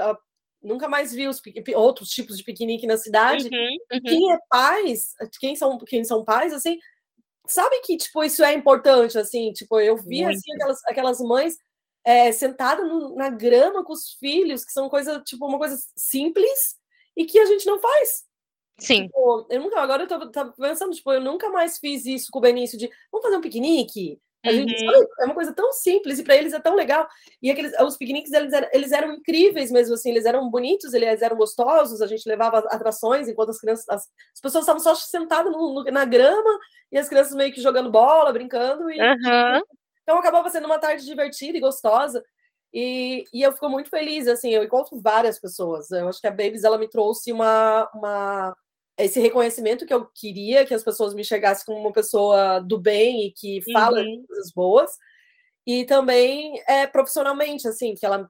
Nunca 0.62 0.88
mais 0.88 1.14
vi 1.14 1.28
os, 1.28 1.42
outros 1.76 2.10
tipos 2.10 2.38
de 2.38 2.44
piquenique 2.44 2.86
na 2.86 2.98
cidade. 2.98 3.50
Uhum, 3.52 3.78
uhum. 3.94 4.02
Quem 4.04 4.32
é 4.32 4.38
pais, 4.50 5.14
quem 5.40 5.56
são, 5.56 5.78
quem 5.80 6.04
são 6.04 6.24
pais, 6.24 6.54
assim, 6.54 6.78
sabe 7.48 7.80
que, 7.82 7.98
tipo, 7.98 8.24
isso 8.24 8.44
é 8.44 8.54
importante, 8.54 9.18
assim, 9.18 9.52
tipo, 9.52 9.80
eu 9.80 9.98
vi, 9.98 10.24
assim, 10.24 10.54
aquelas, 10.54 10.80
aquelas 10.86 11.20
mães 11.20 11.56
é, 12.04 12.32
sentadas 12.32 12.88
no, 12.88 13.16
na 13.16 13.30
grama 13.30 13.84
com 13.84 13.94
os 13.94 14.14
filhos, 14.14 14.66
que 14.66 14.72
são 14.72 14.90
coisa, 14.90 15.20
tipo, 15.22 15.46
uma 15.46 15.58
coisa 15.58 15.78
simples 15.96 16.78
e 17.16 17.26
que 17.26 17.40
a 17.40 17.46
gente 17.46 17.66
não 17.66 17.80
faz. 17.80 18.24
Sim. 18.80 19.04
Tipo, 19.04 19.48
eu 19.50 19.62
nunca, 19.62 19.80
agora 19.80 20.04
eu 20.04 20.08
tô, 20.08 20.32
tô, 20.32 20.54
pensando, 20.54 20.94
tipo, 20.94 21.12
eu 21.12 21.22
nunca 21.22 21.50
mais 21.50 21.78
fiz 21.78 22.06
isso 22.06 22.30
com 22.32 22.40
o 22.40 22.42
Benício 22.42 22.78
de 22.78 22.90
vamos 23.12 23.24
fazer 23.24 23.38
um 23.38 23.42
piquenique? 23.42 24.20
A 24.44 24.52
gente, 24.52 24.74
uhum. 24.84 25.06
é 25.20 25.26
uma 25.26 25.36
coisa 25.36 25.54
tão 25.54 25.72
simples 25.72 26.18
e 26.18 26.24
para 26.24 26.36
eles 26.36 26.52
é 26.52 26.60
tão 26.60 26.74
legal. 26.74 27.08
E 27.42 27.52
aqueles, 27.52 27.80
os 27.80 27.96
piqueniques 27.96 28.34
eles 28.34 28.52
eram, 28.52 28.68
eles 28.74 28.92
eram 28.92 29.14
incríveis 29.14 29.72
mesmo 29.72 29.94
assim, 29.94 30.10
eles 30.10 30.26
eram 30.26 30.50
bonitos, 30.50 30.94
eles 30.94 31.22
eram 31.22 31.38
gostosos. 31.38 32.02
A 32.02 32.08
gente 32.08 32.28
levava 32.28 32.60
atrações 32.70 33.28
enquanto 33.28 33.50
as 33.50 33.60
crianças, 33.60 33.88
as, 33.88 34.02
as 34.34 34.42
pessoas 34.42 34.64
estavam 34.64 34.82
só 34.82 34.96
sentadas 34.96 35.52
no, 35.52 35.76
no, 35.76 35.84
na 35.92 36.06
grama 36.06 36.60
e 36.92 36.98
as 36.98 37.08
crianças 37.08 37.36
meio 37.36 37.54
que 37.54 37.62
jogando 37.62 37.92
bola, 37.92 38.34
brincando. 38.34 38.90
E, 38.90 39.00
uhum. 39.00 39.62
Então 40.02 40.18
acabava 40.18 40.50
sendo 40.50 40.66
uma 40.66 40.80
tarde 40.80 41.06
divertida 41.06 41.58
e 41.58 41.62
gostosa. 41.62 42.24
E, 42.74 43.26
e 43.34 43.44
eu 43.44 43.52
fico 43.52 43.70
muito 43.70 43.90
feliz, 43.90 44.28
assim, 44.28 44.50
eu 44.50 44.64
encontro 44.64 45.00
várias 45.00 45.40
pessoas. 45.40 45.92
Eu 45.92 46.08
acho 46.08 46.20
que 46.20 46.28
a 46.28 46.32
Babies 46.32 46.64
ela 46.64 46.78
me 46.78 46.90
trouxe 46.90 47.32
uma, 47.32 47.90
uma 47.94 48.56
esse 48.98 49.20
reconhecimento 49.20 49.86
que 49.86 49.94
eu 49.94 50.06
queria, 50.14 50.66
que 50.66 50.74
as 50.74 50.84
pessoas 50.84 51.14
me 51.14 51.24
chegassem 51.24 51.66
como 51.66 51.80
uma 51.80 51.94
pessoa 51.94 52.60
do 52.60 52.78
bem 52.78 53.28
e 53.28 53.32
que 53.32 53.62
fala 53.72 54.02
uhum. 54.02 54.24
coisas 54.28 54.52
boas. 54.52 54.92
E 55.66 55.86
também 55.86 56.62
é, 56.68 56.88
profissionalmente, 56.88 57.68
assim, 57.68 57.96
que 57.96 58.06
ela 58.06 58.30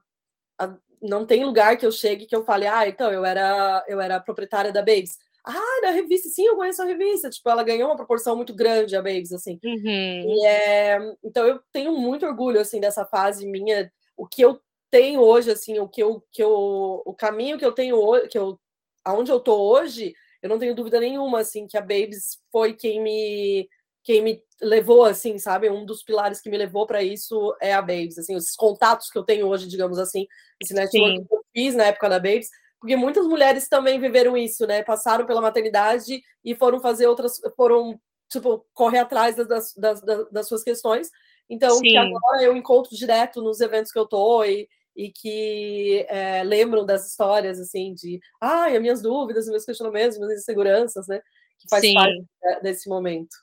a, 0.58 0.74
não 1.00 1.26
tem 1.26 1.44
lugar 1.44 1.76
que 1.76 1.84
eu 1.84 1.92
chegue 1.92 2.26
que 2.26 2.36
eu 2.36 2.44
fale, 2.44 2.66
ah, 2.66 2.86
então 2.86 3.10
eu 3.12 3.24
era 3.24 3.84
eu 3.88 4.00
era 4.00 4.20
proprietária 4.20 4.72
da 4.72 4.80
Babes. 4.80 5.18
Ah, 5.44 5.80
da 5.82 5.90
revista, 5.90 6.28
sim, 6.28 6.46
eu 6.46 6.54
conheço 6.54 6.80
a 6.82 6.84
revista. 6.84 7.28
Tipo, 7.28 7.50
ela 7.50 7.64
ganhou 7.64 7.88
uma 7.88 7.96
proporção 7.96 8.36
muito 8.36 8.54
grande, 8.54 8.94
a 8.94 9.02
Babes, 9.02 9.32
assim. 9.32 9.58
Uhum. 9.64 10.46
É, 10.46 10.98
então 11.24 11.44
eu 11.46 11.60
tenho 11.72 11.96
muito 11.98 12.24
orgulho, 12.24 12.60
assim, 12.60 12.80
dessa 12.80 13.04
fase 13.04 13.44
minha. 13.46 13.92
O 14.16 14.26
que 14.26 14.42
eu 14.42 14.60
tenho 14.88 15.20
hoje, 15.20 15.50
assim, 15.50 15.78
o 15.80 15.88
que 15.88 16.02
eu, 16.02 16.22
que 16.30 16.42
eu 16.42 17.02
o 17.04 17.14
caminho 17.14 17.58
que 17.58 17.64
eu 17.64 17.72
tenho 17.72 17.96
hoje, 17.96 18.28
que 18.28 18.38
eu 18.38 18.60
aonde 19.04 19.32
eu 19.32 19.40
tô 19.40 19.56
hoje, 19.56 20.14
eu 20.42 20.48
não 20.48 20.58
tenho 20.58 20.74
dúvida 20.74 20.98
nenhuma, 20.98 21.40
assim, 21.40 21.66
que 21.66 21.78
a 21.78 21.80
Babes 21.80 22.38
foi 22.50 22.74
quem 22.74 23.00
me 23.00 23.68
quem 24.04 24.20
me 24.20 24.42
levou, 24.60 25.04
assim, 25.04 25.38
sabe? 25.38 25.70
Um 25.70 25.86
dos 25.86 26.02
pilares 26.02 26.40
que 26.40 26.50
me 26.50 26.58
levou 26.58 26.86
para 26.86 27.04
isso 27.04 27.56
é 27.60 27.72
a 27.72 27.80
Babes, 27.80 28.18
assim, 28.18 28.34
os 28.34 28.56
contatos 28.56 29.08
que 29.08 29.16
eu 29.16 29.22
tenho 29.22 29.46
hoje, 29.46 29.68
digamos 29.68 29.96
assim, 29.96 30.26
esse 30.60 30.74
network 30.74 31.18
Sim. 31.18 31.24
que 31.24 31.34
eu 31.34 31.44
fiz 31.52 31.74
na 31.76 31.84
época 31.84 32.08
da 32.08 32.18
Babes, 32.18 32.48
porque 32.80 32.96
muitas 32.96 33.26
mulheres 33.26 33.68
também 33.68 34.00
viveram 34.00 34.36
isso, 34.36 34.66
né? 34.66 34.82
Passaram 34.82 35.24
pela 35.24 35.40
maternidade 35.40 36.20
e 36.44 36.54
foram 36.56 36.80
fazer 36.80 37.06
outras, 37.06 37.40
foram, 37.56 37.96
tipo, 38.28 38.66
correr 38.74 38.98
atrás 38.98 39.36
das, 39.36 39.72
das, 39.72 40.00
das, 40.02 40.30
das 40.32 40.48
suas 40.48 40.64
questões. 40.64 41.08
Então, 41.48 41.80
que 41.80 41.96
agora 41.96 42.42
eu 42.42 42.56
encontro 42.56 42.96
direto 42.96 43.40
nos 43.40 43.60
eventos 43.60 43.92
que 43.92 43.98
eu 43.98 44.06
tô 44.06 44.42
e, 44.44 44.68
e 44.96 45.10
que 45.10 46.06
é, 46.08 46.42
lembram 46.42 46.84
das 46.84 47.08
histórias, 47.08 47.58
assim, 47.58 47.94
de, 47.94 48.20
ai, 48.40 48.72
ah, 48.72 48.76
as 48.76 48.82
minhas 48.82 49.02
dúvidas, 49.02 49.46
meus 49.48 49.64
questionamentos, 49.64 50.18
minhas 50.18 50.40
inseguranças, 50.40 51.06
né? 51.06 51.20
Que 51.58 51.68
faz 51.68 51.82
Sim. 51.82 51.94
parte 51.94 52.24
desse 52.62 52.88
momento. 52.88 53.34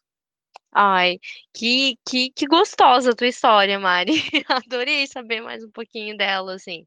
Ai, 0.71 1.19
que, 1.53 1.97
que, 2.07 2.31
que 2.31 2.45
gostosa 2.45 3.11
a 3.11 3.15
tua 3.15 3.27
história, 3.27 3.79
Mari. 3.79 4.13
Adorei 4.47 5.07
saber 5.07 5.41
mais 5.41 5.63
um 5.63 5.71
pouquinho 5.71 6.15
dela, 6.15 6.53
assim. 6.53 6.85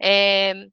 É, 0.00 0.66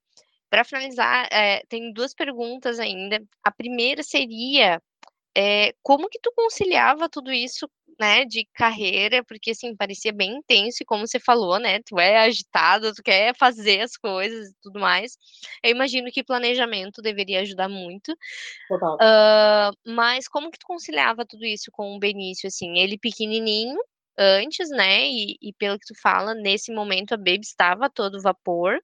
para 0.50 0.64
finalizar, 0.64 1.28
é, 1.32 1.64
tem 1.68 1.94
duas 1.94 2.14
perguntas 2.14 2.80
ainda. 2.80 3.22
A 3.44 3.52
primeira 3.52 4.02
seria 4.02 4.82
é, 5.36 5.74
como 5.84 6.10
que 6.10 6.20
tu 6.20 6.32
conciliava 6.36 7.08
tudo 7.08 7.32
isso, 7.32 7.70
né, 8.00 8.26
de 8.26 8.48
carreira, 8.54 9.24
porque 9.24 9.52
assim, 9.52 9.76
parecia 9.76 10.14
bem 10.14 10.38
intenso, 10.38 10.78
e 10.82 10.86
como 10.86 11.08
você 11.08 11.20
falou, 11.20 11.60
né, 11.60 11.80
tu 11.86 12.00
é 12.00 12.18
agitado, 12.18 12.93
tu 12.93 13.04
quer 13.04 13.36
fazer 13.36 13.82
as 13.82 13.98
coisas 13.98 14.50
e 14.50 14.56
tudo 14.62 14.80
mais. 14.80 15.18
Eu 15.64 15.72
imagino 15.72 16.12
que 16.12 16.24
planejamento 16.24 17.02
deveria 17.02 17.41
ajudar 17.41 17.70
muito. 17.70 18.16
Total. 18.68 18.95
Uh, 18.95 19.91
mas 19.91 20.28
como 20.28 20.52
que 20.52 20.60
tu 20.60 20.66
conciliava 20.68 21.26
tudo 21.26 21.45
isso 21.45 21.72
com 21.72 21.95
o 21.95 22.00
Benício, 22.00 22.48
assim, 22.48 22.78
ele 22.80 22.98
pequenininho, 22.98 23.78
antes, 24.18 24.70
né, 24.70 25.08
e, 25.08 25.38
e 25.41 25.54
pelo 25.54 25.80
que 25.80 25.86
tu 25.86 26.00
fala, 26.02 26.34
nesse 26.34 26.74
momento 26.74 27.14
a 27.14 27.18
Baby 27.18 27.41
estava 27.41 27.86
a 27.86 27.89
todo 27.89 28.22
vapor, 28.22 28.80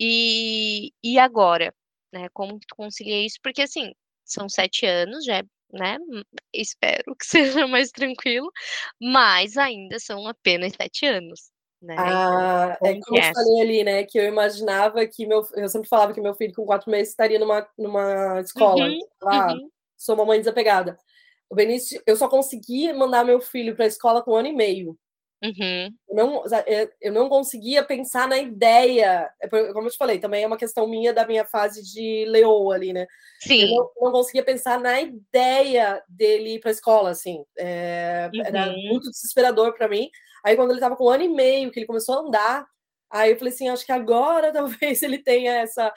e, 0.00 0.92
e 1.02 1.18
agora, 1.18 1.74
né? 2.12 2.28
Como 2.32 2.60
que 2.60 2.66
tu 2.66 2.76
concilia 2.76 3.24
isso? 3.24 3.38
Porque 3.42 3.62
assim, 3.62 3.92
são 4.24 4.48
sete 4.48 4.84
anos, 4.86 5.24
já 5.24 5.38
é, 5.38 5.42
né? 5.72 5.98
Espero 6.52 7.14
que 7.16 7.26
seja 7.60 7.66
mais 7.66 7.90
tranquilo, 7.90 8.50
mas 9.00 9.56
ainda 9.56 9.98
são 9.98 10.26
apenas 10.26 10.72
sete 10.74 11.06
anos. 11.06 11.50
Né? 11.82 11.94
Então, 11.94 12.06
ah, 12.06 12.78
é 12.82 13.00
como 13.00 13.18
é? 13.18 13.28
eu 13.28 13.34
falei 13.34 13.60
ali, 13.60 13.84
né? 13.84 14.04
Que 14.04 14.18
eu 14.18 14.24
imaginava 14.24 15.06
que 15.06 15.26
meu. 15.26 15.42
Eu 15.54 15.68
sempre 15.68 15.88
falava 15.88 16.12
que 16.12 16.20
meu 16.20 16.34
filho 16.34 16.54
com 16.54 16.64
quatro 16.64 16.90
meses 16.90 17.10
estaria 17.10 17.38
numa, 17.38 17.68
numa 17.78 18.40
escola. 18.40 18.86
Uhum, 18.86 19.00
ah, 19.22 19.52
uhum. 19.52 19.70
Sou 19.96 20.14
uma 20.14 20.24
mãe 20.24 20.38
desapegada. 20.38 20.98
O 21.48 21.54
Benício, 21.54 22.02
eu 22.06 22.16
só 22.16 22.28
consegui 22.28 22.92
mandar 22.92 23.24
meu 23.24 23.40
filho 23.40 23.76
para 23.76 23.84
a 23.84 23.88
escola 23.88 24.22
com 24.22 24.32
um 24.32 24.36
ano 24.36 24.48
e 24.48 24.52
meio. 24.52 24.98
Uhum. 25.42 25.94
Eu, 26.08 26.16
não, 26.16 26.44
é, 26.66 26.90
eu 27.00 27.12
não 27.12 27.28
conseguia 27.28 27.84
pensar 27.84 28.26
na 28.26 28.38
ideia. 28.38 29.30
É 29.40 29.48
como 29.48 29.86
eu 29.86 29.90
te 29.90 29.98
falei, 29.98 30.18
também 30.18 30.42
é 30.42 30.46
uma 30.46 30.56
questão 30.56 30.88
minha 30.88 31.12
da 31.12 31.26
minha 31.26 31.44
fase 31.44 31.82
de 31.82 32.24
leoa 32.26 32.74
ali, 32.74 32.92
né? 32.92 33.06
Sim. 33.40 33.62
Eu 33.62 33.68
não, 33.68 33.90
não 34.00 34.12
conseguia 34.12 34.42
pensar 34.42 34.80
na 34.80 35.00
ideia 35.00 36.02
dele 36.08 36.54
ir 36.54 36.60
para 36.60 36.70
a 36.70 36.72
escola, 36.72 37.10
assim. 37.10 37.44
É, 37.58 38.30
uhum. 38.34 38.42
Era 38.44 38.72
muito 38.72 39.10
desesperador 39.10 39.74
para 39.74 39.88
mim. 39.88 40.08
Aí, 40.44 40.56
quando 40.56 40.70
ele 40.70 40.78
estava 40.78 40.96
com 40.96 41.06
um 41.06 41.10
ano 41.10 41.24
e 41.24 41.28
meio, 41.28 41.70
que 41.70 41.78
ele 41.78 41.86
começou 41.86 42.14
a 42.16 42.20
andar, 42.20 42.66
aí 43.10 43.32
eu 43.32 43.38
falei 43.38 43.52
assim: 43.52 43.68
acho 43.68 43.84
que 43.84 43.92
agora 43.92 44.52
talvez 44.52 45.02
ele 45.02 45.18
tenha 45.18 45.52
essa. 45.56 45.92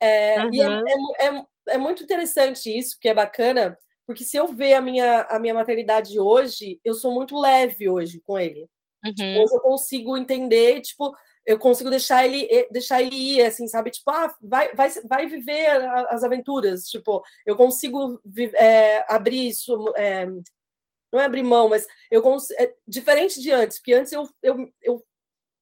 É, 0.00 0.44
uhum. 0.44 0.54
E 0.54 0.60
é, 0.60 0.66
é, 0.66 1.28
é, 1.28 1.44
é 1.70 1.78
muito 1.78 2.02
interessante 2.02 2.76
isso, 2.76 2.96
que 3.00 3.08
é 3.08 3.14
bacana, 3.14 3.76
porque 4.06 4.22
se 4.22 4.36
eu 4.36 4.48
ver 4.48 4.74
a 4.74 4.80
minha, 4.80 5.22
a 5.22 5.38
minha 5.38 5.54
maternidade 5.54 6.18
hoje, 6.20 6.78
eu 6.84 6.94
sou 6.94 7.12
muito 7.12 7.38
leve 7.38 7.88
hoje 7.88 8.20
com 8.20 8.38
ele. 8.38 8.68
Uhum. 9.04 9.42
Hoje 9.42 9.54
eu 9.54 9.60
consigo 9.60 10.16
entender, 10.16 10.80
tipo, 10.80 11.14
eu 11.46 11.58
consigo 11.58 11.90
deixar 11.90 12.24
ele 12.24 12.46
eh, 12.50 12.68
deixar 12.70 13.02
ele 13.02 13.14
ir, 13.14 13.42
assim, 13.42 13.66
sabe? 13.66 13.90
Tipo, 13.90 14.10
ah, 14.10 14.34
vai, 14.40 14.74
vai, 14.74 14.90
vai 15.06 15.26
viver 15.26 15.66
as 16.08 16.24
aventuras. 16.24 16.88
Tipo, 16.88 17.22
eu 17.44 17.54
consigo 17.54 18.20
é, 18.54 19.04
abrir 19.12 19.48
isso. 19.48 19.92
É, 19.96 20.26
não 20.26 21.20
é 21.20 21.24
abrir 21.26 21.42
mão, 21.42 21.68
mas 21.68 21.86
eu 22.10 22.22
consigo. 22.22 22.60
É 22.60 22.74
diferente 22.88 23.40
de 23.40 23.52
antes, 23.52 23.78
porque 23.78 23.92
antes 23.92 24.12
eu, 24.12 24.28
eu, 24.42 24.72
eu 24.82 25.04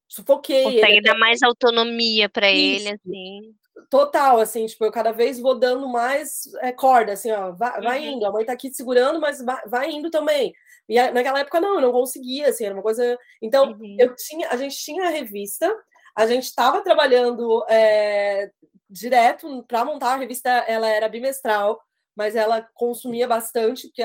sufoquei. 0.07 0.63
Consegue 0.63 1.01
dar 1.01 1.17
mais 1.17 1.43
autonomia 1.43 2.29
para 2.29 2.49
ele, 2.49 2.89
assim. 2.89 3.53
Total, 3.89 4.39
assim, 4.39 4.65
tipo, 4.65 4.85
eu 4.85 4.91
cada 4.91 5.11
vez 5.11 5.39
vou 5.39 5.57
dando 5.57 5.87
mais 5.87 6.43
é, 6.61 6.71
corda, 6.71 7.13
assim, 7.13 7.31
ó, 7.31 7.51
vai, 7.51 7.81
vai 7.81 7.99
uhum. 8.07 8.13
indo, 8.13 8.25
a 8.25 8.31
mãe 8.31 8.45
tá 8.45 8.53
aqui 8.53 8.71
segurando, 8.71 9.19
mas 9.19 9.43
vai, 9.43 9.61
vai 9.65 9.91
indo 9.91 10.11
também. 10.11 10.53
E 10.87 11.01
naquela 11.11 11.39
época, 11.39 11.59
não, 11.59 11.75
eu 11.75 11.81
não 11.81 11.91
conseguia, 11.91 12.49
assim, 12.49 12.65
era 12.65 12.73
uma 12.73 12.83
coisa. 12.83 13.17
Então, 13.41 13.71
uhum. 13.71 13.97
eu 13.99 14.15
tinha, 14.15 14.49
a 14.49 14.57
gente 14.57 14.77
tinha 14.77 15.05
a 15.05 15.09
revista, 15.09 15.73
a 16.15 16.27
gente 16.27 16.43
estava 16.43 16.83
trabalhando 16.83 17.65
é, 17.67 18.51
direto 18.89 19.63
para 19.67 19.83
montar 19.83 20.13
a 20.13 20.17
revista, 20.17 20.49
ela 20.49 20.87
era 20.87 21.09
bimestral, 21.09 21.81
mas 22.15 22.35
ela 22.35 22.67
consumia 22.75 23.27
bastante, 23.27 23.87
porque 23.87 24.03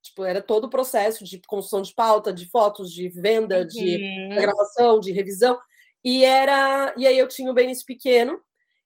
tipo, 0.00 0.24
era 0.24 0.40
todo 0.40 0.64
o 0.64 0.70
processo 0.70 1.24
de 1.24 1.40
construção 1.40 1.82
de 1.82 1.92
pauta, 1.94 2.32
de 2.32 2.48
fotos, 2.48 2.92
de 2.92 3.08
venda, 3.08 3.60
uhum. 3.60 3.66
de 3.66 4.28
gravação, 4.34 5.00
de 5.00 5.12
revisão. 5.12 5.58
E 6.04 6.24
era. 6.24 6.94
E 6.96 7.06
aí 7.06 7.18
eu 7.18 7.28
tinha 7.28 7.50
o 7.50 7.54
Benício 7.54 7.84
pequeno, 7.84 8.40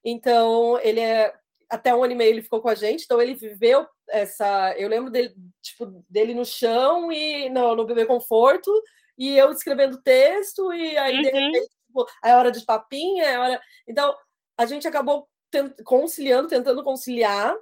então 0.04 0.78
ele 0.80 1.00
é 1.00 1.34
até 1.72 1.94
um 1.94 2.04
ano 2.04 2.12
e 2.12 2.16
meio 2.16 2.30
ele 2.30 2.42
ficou 2.42 2.60
com 2.60 2.68
a 2.68 2.74
gente, 2.74 3.04
então 3.04 3.20
ele 3.20 3.34
viveu 3.34 3.86
essa. 4.06 4.74
Eu 4.76 4.88
lembro 4.88 5.10
dele, 5.10 5.34
tipo, 5.62 6.04
dele 6.08 6.34
no 6.34 6.44
chão 6.44 7.10
e 7.10 7.48
no, 7.48 7.74
no 7.74 7.86
bebê 7.86 8.04
conforto, 8.04 8.70
e 9.16 9.36
eu 9.38 9.50
escrevendo 9.50 10.02
texto, 10.02 10.72
e 10.74 10.98
aí 10.98 11.16
uhum. 11.16 11.22
de 11.22 11.30
repente, 11.30 11.68
tipo, 11.86 12.06
é 12.22 12.36
hora 12.36 12.52
de 12.52 12.62
papinha, 12.64 13.24
é 13.24 13.38
hora. 13.38 13.60
Então, 13.88 14.14
a 14.58 14.66
gente 14.66 14.86
acabou 14.86 15.26
tent... 15.50 15.74
conciliando, 15.82 16.48
tentando 16.48 16.84
conciliar, 16.84 17.56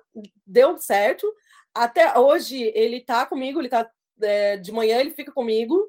deu 0.45 0.76
certo. 0.78 1.32
Até 1.72 2.18
hoje 2.18 2.72
ele 2.74 3.01
tá 3.01 3.24
comigo, 3.24 3.61
ele 3.61 3.68
tá. 3.68 3.88
É, 4.22 4.57
de 4.57 4.70
manhã 4.70 4.99
ele 4.99 5.12
fica 5.12 5.32
comigo, 5.32 5.88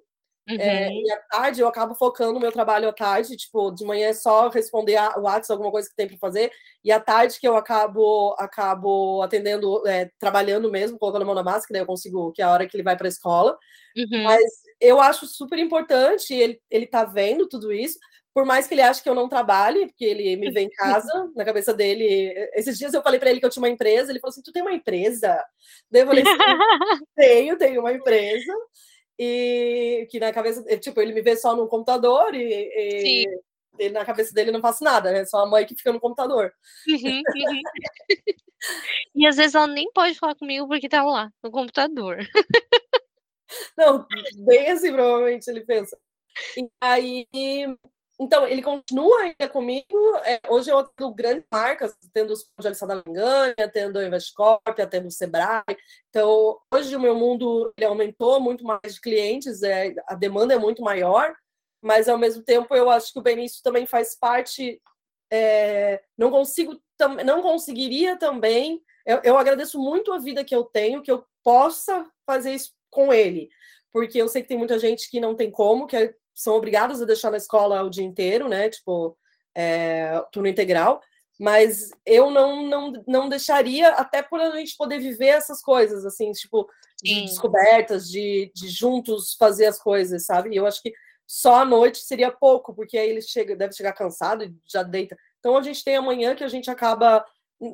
uhum. 0.50 0.58
É, 0.60 0.90
e 0.92 1.12
à 1.12 1.18
tarde 1.18 1.62
eu 1.62 1.68
acabo 1.68 1.96
focando 1.96 2.34
no 2.34 2.40
meu 2.40 2.52
trabalho 2.52 2.90
à 2.90 2.94
tarde, 2.94 3.36
tipo, 3.38 3.72
de 3.72 3.86
manhã 3.86 4.08
é 4.08 4.14
só 4.14 4.50
responder 4.50 4.98
o 5.18 5.22
WhatsApp, 5.22 5.54
alguma 5.54 5.72
coisa 5.72 5.90
que 5.90 5.96
tem 5.96 6.08
para 6.08 6.18
fazer, 6.18 6.52
e 6.84 6.92
à 6.92 7.00
tarde 7.00 7.40
que 7.40 7.48
eu 7.48 7.56
acabo 7.56 8.36
acabo 8.38 9.22
atendendo, 9.22 9.86
é, 9.88 10.10
trabalhando 10.20 10.72
mesmo, 10.72 10.98
colocando 10.98 11.24
a 11.24 11.26
mão 11.26 11.36
na 11.36 11.44
máscara, 11.44 11.80
eu 11.80 11.86
consigo, 11.86 12.32
que 12.32 12.42
é 12.42 12.46
a 12.46 12.52
hora 12.52 12.68
que 12.68 12.76
ele 12.76 12.84
vai 12.84 12.98
para 12.98 13.08
a 13.08 13.10
escola. 13.10 13.58
Uhum. 13.96 14.24
Mas 14.24 14.44
eu 14.80 15.00
acho 15.00 15.26
super 15.28 15.60
importante, 15.60 16.34
ele, 16.34 16.60
ele 16.70 16.88
tá 16.88 17.06
vendo 17.06 17.48
tudo 17.48 17.72
isso, 17.72 18.00
por 18.34 18.46
mais 18.46 18.68
que 18.68 18.74
ele 18.74 18.82
ache 18.82 19.04
que 19.04 19.10
eu 19.10 19.16
não 19.16 19.28
trabalhe, 19.28 19.88
porque 19.88 20.06
ele 20.06 20.36
me 20.38 20.52
vê 20.52 20.62
em 20.62 20.70
casa, 20.72 21.30
na 21.36 21.44
cabeça 21.44 21.74
dele. 21.74 22.34
Esses 22.54 22.78
dias 22.78 22.94
eu 22.94 23.02
falei 23.02 23.20
para 23.20 23.30
ele 23.30 23.40
que 23.40 23.46
eu 23.46 23.50
tinha 23.50 23.62
uma 23.62 23.70
empresa, 23.70 24.12
ele 24.12 24.20
falou 24.20 24.32
assim: 24.32 24.42
Tu 24.42 24.52
tem 24.52 24.62
uma 24.62 24.74
empresa? 24.74 25.44
Daí 25.90 26.02
eu 26.02 26.08
falei 26.08 26.24
assim: 26.24 26.38
Tenho, 27.16 27.58
tenho 27.58 27.82
uma 27.82 27.94
empresa 27.94 28.54
e 29.24 30.08
que 30.10 30.20
na 30.20 30.34
cabeça, 30.34 30.64
tipo, 30.80 31.00
ele 31.00 31.14
me 31.14 31.22
vê 31.22 31.38
só 31.38 31.56
no 31.56 31.68
computador 31.68 32.34
e, 32.34 33.28
e 33.78 33.90
na 33.92 34.04
cabeça 34.04 34.34
dele 34.34 34.52
não 34.52 34.60
faço 34.60 34.84
nada, 34.84 35.12
é 35.16 35.24
só 35.26 35.44
a 35.44 35.46
mãe 35.46 35.64
que 35.64 35.76
fica 35.76 35.94
no 35.94 36.00
computador. 36.00 36.52
Uhum, 36.88 37.22
uhum. 37.36 37.62
e 39.14 39.28
às 39.28 39.36
vezes 39.36 39.54
ela 39.54 39.68
nem 39.68 39.92
pode 39.94 40.18
falar 40.18 40.34
comigo 40.34 40.68
porque 40.68 40.90
tá 40.90 41.04
lá, 41.04 41.32
no 41.44 41.52
computador. 41.52 42.18
Não, 43.78 44.08
bem 44.38 44.72
assim, 44.72 44.92
provavelmente 44.92 45.48
ele 45.48 45.62
pensa. 45.62 45.96
E 46.58 46.68
aí 46.82 47.28
então, 48.22 48.48
ele 48.48 48.62
continua 48.62 49.22
ainda 49.22 49.50
comigo. 49.50 49.98
É, 50.24 50.40
hoje 50.48 50.70
eu 50.70 50.84
tenho 50.84 51.12
grandes 51.12 51.44
marcas, 51.52 51.98
tendo 52.14 52.32
os 52.32 52.44
projetos 52.44 52.80
da 52.80 52.94
Langanha, 52.94 53.72
tendo 53.74 53.98
o 53.98 54.04
Investcorp, 54.04 54.62
tendo 54.92 55.08
o 55.08 55.12
Sebrae. 55.12 55.64
Então, 56.08 56.60
hoje 56.72 56.96
o 56.96 57.00
meu 57.00 57.16
mundo 57.16 57.74
ele 57.76 57.88
aumentou 57.88 58.40
muito 58.40 58.64
mais 58.64 58.94
de 58.94 59.02
clientes, 59.02 59.64
é, 59.64 59.96
a 60.06 60.14
demanda 60.14 60.54
é 60.54 60.60
muito 60.60 60.84
maior, 60.84 61.36
mas 61.82 62.08
ao 62.08 62.16
mesmo 62.16 62.44
tempo 62.44 62.76
eu 62.76 62.92
acho 62.92 63.12
que 63.12 63.18
o 63.18 63.24
Benício 63.24 63.64
também 63.64 63.88
faz 63.88 64.16
parte. 64.16 64.80
É, 65.34 66.04
não 66.16 66.30
consigo, 66.30 66.80
não 67.26 67.42
conseguiria 67.42 68.18
também. 68.18 68.84
Eu, 69.04 69.20
eu 69.24 69.36
agradeço 69.36 69.80
muito 69.80 70.14
a 70.14 70.20
vida 70.20 70.46
que 70.46 70.56
eu 70.56 70.64
tenho, 70.64 71.02
que 71.02 71.12
eu 71.12 71.26
possa 71.44 72.08
fazer 72.24 72.54
isso 72.54 72.72
com 72.92 73.12
ele, 73.12 73.50
porque 73.92 74.22
eu 74.22 74.28
sei 74.28 74.44
que 74.44 74.48
tem 74.48 74.60
muita 74.60 74.78
gente 74.78 75.10
que 75.10 75.20
não 75.20 75.36
tem 75.36 75.50
como, 75.50 75.88
que 75.88 75.98
é 75.98 76.14
são 76.34 76.56
obrigados 76.56 77.02
a 77.02 77.06
deixar 77.06 77.32
na 77.32 77.38
escola 77.38 77.84
o 77.84 77.90
dia 77.90 78.04
inteiro, 78.04 78.48
né? 78.48 78.70
Tipo, 78.70 79.18
é, 79.56 80.24
turno 80.32 80.48
integral. 80.48 81.02
Mas 81.40 81.90
eu 82.06 82.30
não, 82.30 82.68
não, 82.68 83.04
não 83.08 83.30
deixaria, 83.30 83.90
até 83.94 84.22
por 84.22 84.40
a 84.40 84.56
gente 84.58 84.78
poder 84.78 85.00
viver 85.00 85.28
essas 85.28 85.62
coisas, 85.62 86.06
assim, 86.06 86.32
tipo, 86.34 86.70
de 87.02 87.16
Sim. 87.16 87.26
descobertas, 87.26 88.08
de, 88.08 88.52
de 88.54 88.70
juntos 88.70 89.36
fazer 89.40 89.66
as 89.66 89.80
coisas, 89.82 90.26
sabe? 90.26 90.52
E 90.52 90.58
eu 90.58 90.68
acho 90.68 90.82
que 90.82 90.94
só 91.26 91.62
à 91.62 91.66
noite 91.66 92.00
seria 92.00 92.32
pouco, 92.32 92.76
porque 92.76 92.98
aí 92.98 93.10
ele 93.10 93.22
chega, 93.22 93.56
deve 93.56 93.74
chegar 93.74 93.94
cansado 93.94 94.44
e 94.44 94.54
já 94.68 94.84
deita. 94.84 95.18
Então 95.40 95.58
a 95.58 95.64
gente 95.64 95.84
tem 95.84 95.96
amanhã 95.96 96.36
que 96.36 96.44
a 96.44 96.48
gente 96.48 96.70
acaba 96.70 97.26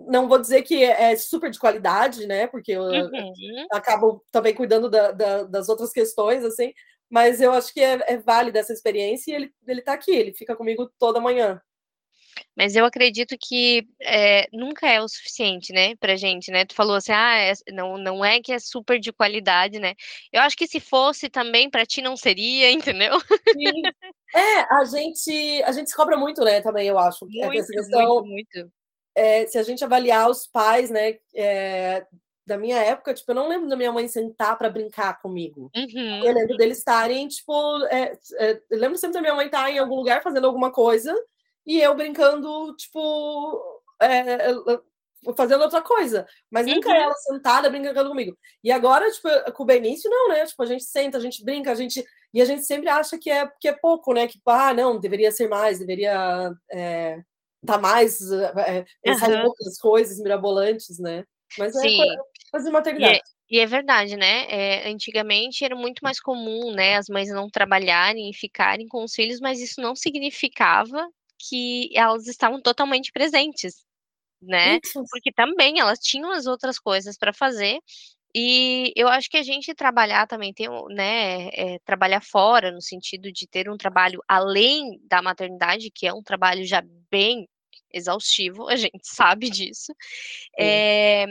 não 0.07 0.27
vou 0.27 0.37
dizer 0.37 0.63
que 0.63 0.83
é 0.83 1.15
super 1.15 1.49
de 1.49 1.57
qualidade, 1.57 2.27
né? 2.27 2.45
Porque 2.45 2.73
eu 2.73 2.83
uhum. 2.83 3.67
acabo 3.71 4.21
também 4.31 4.53
cuidando 4.53 4.89
da, 4.89 5.11
da, 5.11 5.43
das 5.43 5.69
outras 5.69 5.93
questões, 5.93 6.43
assim, 6.43 6.73
mas 7.09 7.41
eu 7.41 7.51
acho 7.51 7.73
que 7.73 7.81
é, 7.81 7.99
é 8.07 8.17
válida 8.17 8.59
essa 8.59 8.73
experiência 8.73 9.31
e 9.31 9.35
ele, 9.35 9.53
ele 9.67 9.81
tá 9.81 9.93
aqui, 9.93 10.11
ele 10.11 10.33
fica 10.33 10.55
comigo 10.55 10.91
toda 10.99 11.21
manhã. 11.21 11.61
Mas 12.55 12.75
eu 12.75 12.85
acredito 12.85 13.35
que 13.39 13.87
é, 14.01 14.47
nunca 14.51 14.87
é 14.87 15.01
o 15.01 15.07
suficiente, 15.07 15.71
né, 15.73 15.95
pra 15.95 16.15
gente, 16.15 16.51
né? 16.51 16.65
Tu 16.65 16.75
falou 16.75 16.95
assim, 16.95 17.11
ah, 17.11 17.37
é, 17.37 17.53
não, 17.71 17.97
não 17.97 18.23
é 18.23 18.41
que 18.41 18.51
é 18.51 18.59
super 18.59 18.99
de 18.99 19.11
qualidade, 19.11 19.79
né? 19.79 19.93
Eu 20.31 20.41
acho 20.41 20.55
que 20.55 20.67
se 20.67 20.79
fosse 20.79 21.29
também, 21.29 21.69
para 21.69 21.85
ti 21.85 22.01
não 22.01 22.17
seria, 22.17 22.71
entendeu? 23.01 23.19
Sim. 23.51 23.81
É, 24.35 24.73
a 24.73 24.85
gente, 24.85 25.63
a 25.63 25.71
gente 25.71 25.89
se 25.89 25.95
cobra 25.95 26.17
muito, 26.17 26.43
né, 26.43 26.61
também, 26.61 26.87
eu 26.87 26.97
acho. 26.97 27.25
Muito, 27.25 27.59
essa 27.59 27.71
questão, 27.71 28.23
muito, 28.25 28.57
muito. 28.57 28.71
É, 29.15 29.47
se 29.47 29.57
a 29.57 29.63
gente 29.63 29.83
avaliar 29.83 30.29
os 30.29 30.47
pais, 30.47 30.89
né, 30.89 31.17
é, 31.35 32.05
da 32.47 32.57
minha 32.57 32.77
época, 32.77 33.13
tipo, 33.13 33.29
eu 33.29 33.35
não 33.35 33.49
lembro 33.49 33.67
da 33.67 33.75
minha 33.75 33.91
mãe 33.91 34.07
sentar 34.07 34.57
para 34.57 34.69
brincar 34.69 35.21
comigo. 35.21 35.69
Uhum. 35.75 36.23
Eu 36.23 36.33
lembro 36.33 36.55
deles 36.55 36.77
estarem, 36.77 37.27
tipo, 37.27 37.53
é, 37.87 38.17
é, 38.39 38.61
eu 38.69 38.79
lembro 38.79 38.97
sempre 38.97 39.15
da 39.15 39.21
minha 39.21 39.35
mãe 39.35 39.47
estar 39.47 39.69
em 39.69 39.77
algum 39.77 39.95
lugar 39.95 40.23
fazendo 40.23 40.47
alguma 40.47 40.71
coisa 40.71 41.13
e 41.65 41.81
eu 41.81 41.93
brincando, 41.93 42.73
tipo, 42.77 43.83
é, 44.01 44.53
fazendo 45.35 45.61
outra 45.61 45.81
coisa. 45.81 46.25
Mas 46.49 46.65
uhum. 46.67 46.75
nunca 46.75 46.95
ela 46.95 47.13
sentada 47.15 47.69
brincando 47.69 48.07
comigo. 48.07 48.37
E 48.63 48.71
agora, 48.71 49.11
tipo, 49.11 49.27
com 49.51 49.63
o 49.63 49.65
Benício, 49.65 50.09
não, 50.09 50.29
né? 50.29 50.45
Tipo, 50.45 50.63
a 50.63 50.67
gente 50.67 50.85
senta, 50.85 51.17
a 51.17 51.21
gente 51.21 51.43
brinca, 51.43 51.69
a 51.69 51.75
gente. 51.75 52.01
E 52.33 52.41
a 52.41 52.45
gente 52.45 52.63
sempre 52.63 52.87
acha 52.87 53.17
que 53.17 53.29
é, 53.29 53.45
que 53.59 53.67
é 53.67 53.73
pouco, 53.73 54.13
né? 54.13 54.25
Que, 54.25 54.39
ah, 54.45 54.73
não, 54.73 54.97
deveria 54.97 55.31
ser 55.33 55.49
mais, 55.49 55.79
deveria 55.79 56.53
é, 56.71 57.19
tá 57.65 57.77
mais. 57.77 58.21
É, 58.31 58.85
pensar 59.03 59.29
uhum. 59.29 59.35
em 59.35 59.43
outras 59.43 59.77
coisas 59.77 60.17
mirabolantes, 60.17 60.97
né? 60.97 61.25
Mas 61.57 61.75
é 61.75 61.79
Sim. 61.81 61.97
coisa 61.97 62.23
de 62.53 62.71
maternidade. 62.71 63.21
E 63.49 63.59
é 63.59 63.65
verdade, 63.65 64.17
né? 64.17 64.45
É, 64.49 64.89
antigamente 64.89 65.63
era 65.63 65.75
muito 65.75 66.01
mais 66.01 66.19
comum, 66.19 66.71
né, 66.71 66.95
as 66.95 67.07
mães 67.07 67.29
não 67.29 67.49
trabalharem 67.49 68.29
e 68.29 68.33
ficarem 68.33 68.87
com 68.87 69.03
os 69.03 69.13
filhos, 69.13 69.39
mas 69.39 69.61
isso 69.61 69.79
não 69.79 69.95
significava 69.95 71.07
que 71.37 71.89
elas 71.95 72.27
estavam 72.27 72.61
totalmente 72.61 73.11
presentes, 73.11 73.85
né? 74.41 74.79
Isso. 74.83 75.01
Porque 75.09 75.31
também 75.31 75.79
elas 75.79 75.99
tinham 75.99 76.31
as 76.31 76.45
outras 76.45 76.77
coisas 76.77 77.17
para 77.17 77.31
fazer. 77.31 77.79
E 78.35 78.91
eu 78.95 79.07
acho 79.07 79.29
que 79.29 79.37
a 79.37 79.43
gente 79.43 79.73
trabalhar 79.73 80.27
também 80.27 80.53
tem, 80.53 80.67
né, 80.89 81.47
é, 81.53 81.79
trabalhar 81.85 82.21
fora 82.21 82.71
no 82.71 82.81
sentido 82.81 83.31
de 83.31 83.47
ter 83.47 83.69
um 83.69 83.77
trabalho 83.77 84.21
além 84.27 84.99
da 85.09 85.21
maternidade, 85.21 85.89
que 85.89 86.05
é 86.05 86.13
um 86.13 86.21
trabalho 86.21 86.65
já 86.65 86.83
bem 87.09 87.47
exaustivo, 87.93 88.67
a 88.67 88.75
gente 88.75 88.99
sabe 89.07 89.49
disso. 89.49 89.93
É, 90.59 91.25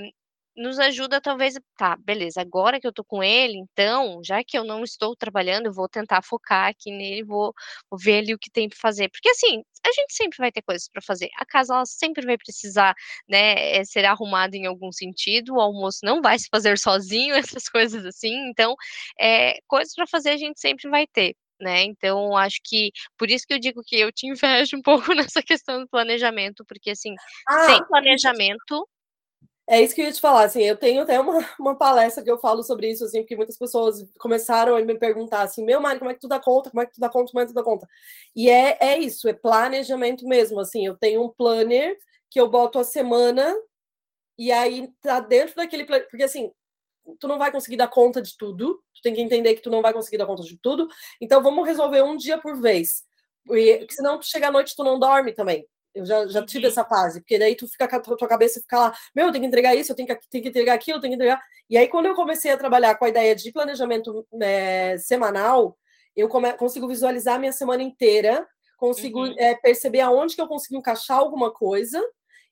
nos 0.57 0.79
ajuda 0.79 1.21
talvez, 1.21 1.55
tá, 1.77 1.97
beleza, 1.97 2.41
agora 2.41 2.81
que 2.81 2.87
eu 2.87 2.93
tô 2.93 3.05
com 3.05 3.23
ele, 3.23 3.59
então, 3.59 4.21
já 4.25 4.43
que 4.43 4.57
eu 4.57 4.65
não 4.65 4.83
estou 4.83 5.15
trabalhando, 5.15 5.67
eu 5.67 5.73
vou 5.73 5.89
tentar 5.89 6.23
focar 6.23 6.69
aqui 6.69 6.91
nele, 6.91 7.23
vou, 7.25 7.53
vou 7.91 7.99
ver 7.99 8.19
ali 8.19 8.35
o 8.35 8.39
que 8.39 8.51
tem 8.51 8.69
para 8.69 8.79
fazer, 8.79 9.09
porque 9.11 9.29
assim, 9.29 9.63
a 9.85 9.93
gente 9.93 10.15
sempre 10.15 10.39
vai 10.39 10.51
ter 10.51 10.63
coisas 10.63 10.89
para 10.89 11.03
fazer, 11.03 11.29
a 11.37 11.45
casa 11.45 11.75
ela 11.75 11.87
sempre 11.87 12.25
vai 12.25 12.39
precisar, 12.39 12.95
né, 13.29 13.77
eh, 13.77 13.85
ser 13.85 14.05
arrumada 14.05 14.57
em 14.57 14.67
algum 14.67 14.91
sentido, 14.93 15.55
o 15.55 15.61
almoço 15.61 16.01
não 16.03 16.23
vai 16.23 16.39
se 16.39 16.49
fazer 16.51 16.79
sozinho, 16.79 17.35
essas 17.35 17.69
coisas 17.69 18.05
assim, 18.07 18.35
então, 18.49 18.75
é, 19.21 19.59
coisas 19.67 19.95
para 19.95 20.07
fazer 20.07 20.31
a 20.31 20.37
gente 20.37 20.61
sempre 20.61 20.89
vai 20.89 21.07
ter, 21.07 21.35
né? 21.61 21.83
Então, 21.85 22.37
acho 22.37 22.61
que 22.65 22.91
por 23.19 23.31
isso 23.31 23.47
que 23.47 23.55
eu 23.55 23.59
digo 23.59 23.83
que 23.85 23.97
eu 23.97 24.13
te 24.13 24.27
invejo 24.71 24.77
um 24.77 24.83
pouco 24.83 25.07
nessa 25.31 25.43
questão 25.43 25.81
do 25.81 25.89
planejamento, 25.89 26.65
porque 26.67 26.91
assim, 26.91 27.15
ah, 27.49 27.67
sem 27.67 27.85
planejamento 27.87 28.87
é 29.69 29.83
isso 29.83 29.95
que 29.95 30.01
eu 30.01 30.07
ia 30.07 30.13
te 30.13 30.21
falar, 30.21 30.45
assim, 30.45 30.63
eu 30.63 30.77
tenho 30.77 31.03
até 31.03 31.19
uma, 31.19 31.39
uma 31.59 31.77
palestra 31.77 32.23
que 32.23 32.31
eu 32.31 32.39
falo 32.39 32.63
sobre 32.63 32.91
isso, 32.91 33.05
assim, 33.05 33.21
porque 33.23 33.37
muitas 33.37 33.59
pessoas 33.59 34.05
começaram 34.19 34.77
a 34.77 34.83
me 34.83 34.97
perguntar 34.99 35.43
assim, 35.43 35.65
meu 35.65 35.81
Mário, 35.81 35.99
como 35.99 36.11
é 36.11 36.15
que 36.15 36.21
tu 36.21 36.29
dá 36.29 36.39
conta, 36.39 36.71
como 36.71 36.83
é 36.83 36.87
que 36.87 36.93
tu 36.95 37.01
dá 37.01 37.09
conta, 37.09 37.33
como 37.33 37.43
é 37.43 37.47
que 37.47 37.53
tu 37.53 37.55
dá 37.55 37.65
conta? 37.65 37.89
E 38.35 38.49
é, 38.49 38.79
é 38.81 38.99
isso, 38.99 39.29
é 39.29 39.33
planejamento 39.33 40.27
mesmo, 40.27 40.61
assim, 40.61 40.87
eu 40.87 40.97
tenho 40.97 41.23
um 41.25 41.29
planner 41.29 41.97
que 42.31 42.41
eu 42.41 42.49
boto 42.49 42.79
a 42.79 42.85
semana 42.85 43.55
e 44.39 44.53
aí 44.53 44.89
tá 45.01 45.21
dentro 45.21 45.57
daquele 45.57 45.85
planner, 45.85 46.09
porque 46.11 46.25
assim, 46.25 46.53
tu 47.21 47.29
não 47.29 47.39
vai 47.39 47.51
conseguir 47.53 47.77
dar 47.77 47.89
conta 47.89 48.23
de 48.23 48.37
tudo, 48.37 48.83
tu 48.95 49.03
tem 49.03 49.15
que 49.15 49.21
entender 49.21 49.55
que 49.55 49.63
tu 49.63 49.71
não 49.71 49.83
vai 49.83 49.93
conseguir 49.93 50.19
dar 50.19 50.27
conta 50.27 50.43
de 50.43 50.59
tudo, 50.59 50.89
então 51.21 51.43
vamos 51.43 51.67
resolver 51.67 52.03
um 52.03 52.17
dia 52.17 52.39
por 52.39 52.61
vez, 52.61 53.05
porque 53.45 53.87
senão 53.91 54.19
tu 54.19 54.27
chega 54.27 54.49
à 54.49 54.53
noite 54.53 54.75
tu 54.77 54.85
não 54.85 54.99
dorme 54.99 55.33
também, 55.33 55.67
eu 55.97 56.05
já, 56.05 56.27
já 56.27 56.45
tive 56.45 56.67
essa 56.67 56.85
fase, 56.85 57.21
porque 57.21 57.39
daí 57.39 57.57
tu 57.57 57.67
fica 57.67 57.89
com 57.89 57.97
a 57.97 58.17
tua 58.17 58.29
cabeça 58.29 58.61
fica 58.61 58.79
lá, 58.79 58.95
meu, 59.15 59.27
eu 59.27 59.33
tenho 59.33 59.43
que 59.43 59.49
entregar 59.49 59.75
isso, 59.75 59.93
eu 59.93 59.97
tenho 59.97 60.07
que, 60.07 60.19
tenho 60.31 60.43
que 60.43 60.51
entregar 60.51 60.75
aquilo, 60.75 60.99
eu 60.99 61.01
tenho 61.01 61.13
que 61.13 61.17
entregar. 61.17 61.41
E 61.69 61.77
aí, 61.77 61.89
quando 61.89 62.07
eu 62.07 62.15
comecei 62.15 62.51
a 62.51 62.57
trabalhar 62.57 62.95
com 62.97 63.05
a 63.05 63.09
ideia 63.09 63.35
de 63.35 63.51
planejamento 63.51 64.27
né, 64.33 64.97
semanal, 64.99 65.77
eu 66.15 66.29
come, 66.29 66.53
consigo 66.55 66.87
visualizar 66.87 67.37
a 67.37 67.39
minha 67.39 67.53
semana 67.53 67.83
inteira, 67.83 68.47
consigo 68.77 69.25
uhum. 69.25 69.35
é, 69.39 69.55
perceber 69.55 70.01
aonde 70.01 70.35
que 70.35 70.41
eu 70.41 70.49
consigo 70.49 70.79
encaixar 70.79 71.19
alguma 71.19 71.51
coisa, 71.51 72.03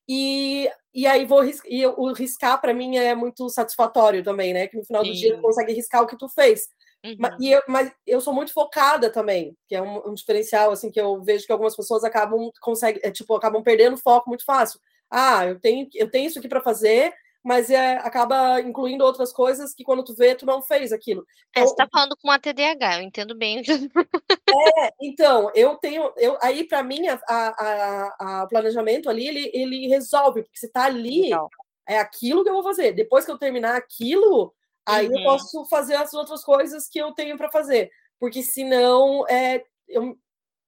e, 0.09 0.71
e 0.93 1.07
aí 1.07 1.25
vou 1.25 1.43
e 1.45 1.87
o 1.87 2.13
riscar 2.13 2.61
para 2.61 2.75
mim 2.75 2.97
é 2.97 3.15
muito 3.15 3.49
satisfatório 3.49 4.23
também, 4.23 4.53
né? 4.53 4.67
Que 4.69 4.77
no 4.77 4.85
final 4.85 5.05
Sim. 5.05 5.11
do 5.11 5.17
dia 5.17 5.37
tu 5.37 5.43
consegue 5.43 5.73
riscar 5.73 6.03
o 6.03 6.07
que 6.07 6.19
tu 6.19 6.29
fez. 6.29 6.63
Uhum. 7.05 7.17
Mas, 7.19 7.35
e 7.39 7.53
eu, 7.53 7.63
mas 7.69 7.93
eu 8.07 8.21
sou 8.21 8.33
muito 8.33 8.53
focada 8.53 9.11
também, 9.11 9.55
que 9.69 9.77
é 9.77 9.83
um, 9.83 10.09
um, 10.09 10.15
diferencial 10.15 10.71
assim 10.71 10.91
que 10.91 11.01
eu 11.01 11.23
vejo 11.23 11.45
que 11.45 11.53
algumas 11.53 11.77
pessoas 11.77 12.03
acabam 12.03 12.51
conseguem, 12.63 13.01
é, 13.05 13.11
tipo, 13.11 13.35
acabam 13.35 13.63
perdendo 13.63 13.99
foco 13.99 14.31
muito 14.31 14.45
fácil. 14.45 14.81
Ah, 15.11 15.47
eu 15.47 15.61
tenho 15.61 15.87
eu 15.95 16.11
tenho 16.11 16.27
isso 16.27 16.39
aqui 16.39 16.49
para 16.49 16.63
fazer, 16.63 17.13
mas 17.45 17.69
é, 17.69 17.99
acaba 17.99 18.59
incluindo 18.63 19.05
outras 19.05 19.31
coisas 19.31 19.75
que 19.75 19.85
quando 19.85 20.03
tu 20.03 20.15
vê, 20.15 20.35
tu 20.35 20.47
não 20.47 20.63
fez 20.63 20.93
aquilo. 20.93 21.27
Então, 21.51 21.63
é, 21.63 21.67
você 21.67 21.77
tá 21.77 21.87
falando 21.93 22.17
com 22.17 22.29
uma 22.29 22.39
TDAH, 22.39 22.97
eu 22.97 23.03
entendo 23.03 23.35
bem. 23.35 23.61
é, 24.79 24.91
então, 25.03 25.53
eu 25.55 25.77
tenho. 25.77 26.11
Eu, 26.17 26.39
aí, 26.41 26.65
para 26.65 26.83
mim, 26.83 27.07
a, 27.07 27.21
a, 27.29 28.17
a, 28.19 28.47
planejamento 28.47 29.11
ali, 29.11 29.29
ele, 29.29 29.51
ele 29.53 29.89
resolve, 29.89 30.43
porque 30.43 30.59
você 30.59 30.69
tá 30.69 30.85
ali, 30.85 31.25
Legal. 31.25 31.51
é 31.87 31.99
aquilo 31.99 32.43
que 32.43 32.49
eu 32.49 32.55
vou 32.55 32.63
fazer. 32.63 32.93
Depois 32.93 33.27
que 33.27 33.31
eu 33.31 33.39
terminar 33.39 33.77
aquilo, 33.77 34.55
Aí 34.87 35.09
uhum. 35.09 35.19
eu 35.19 35.25
posso 35.25 35.65
fazer 35.67 35.95
as 35.95 36.13
outras 36.13 36.45
coisas 36.45 36.89
que 36.89 36.99
eu 36.99 37.13
tenho 37.13 37.37
para 37.37 37.51
fazer. 37.51 37.91
Porque 38.19 38.43
senão, 38.43 39.27
é, 39.29 39.65
eu, 39.89 40.19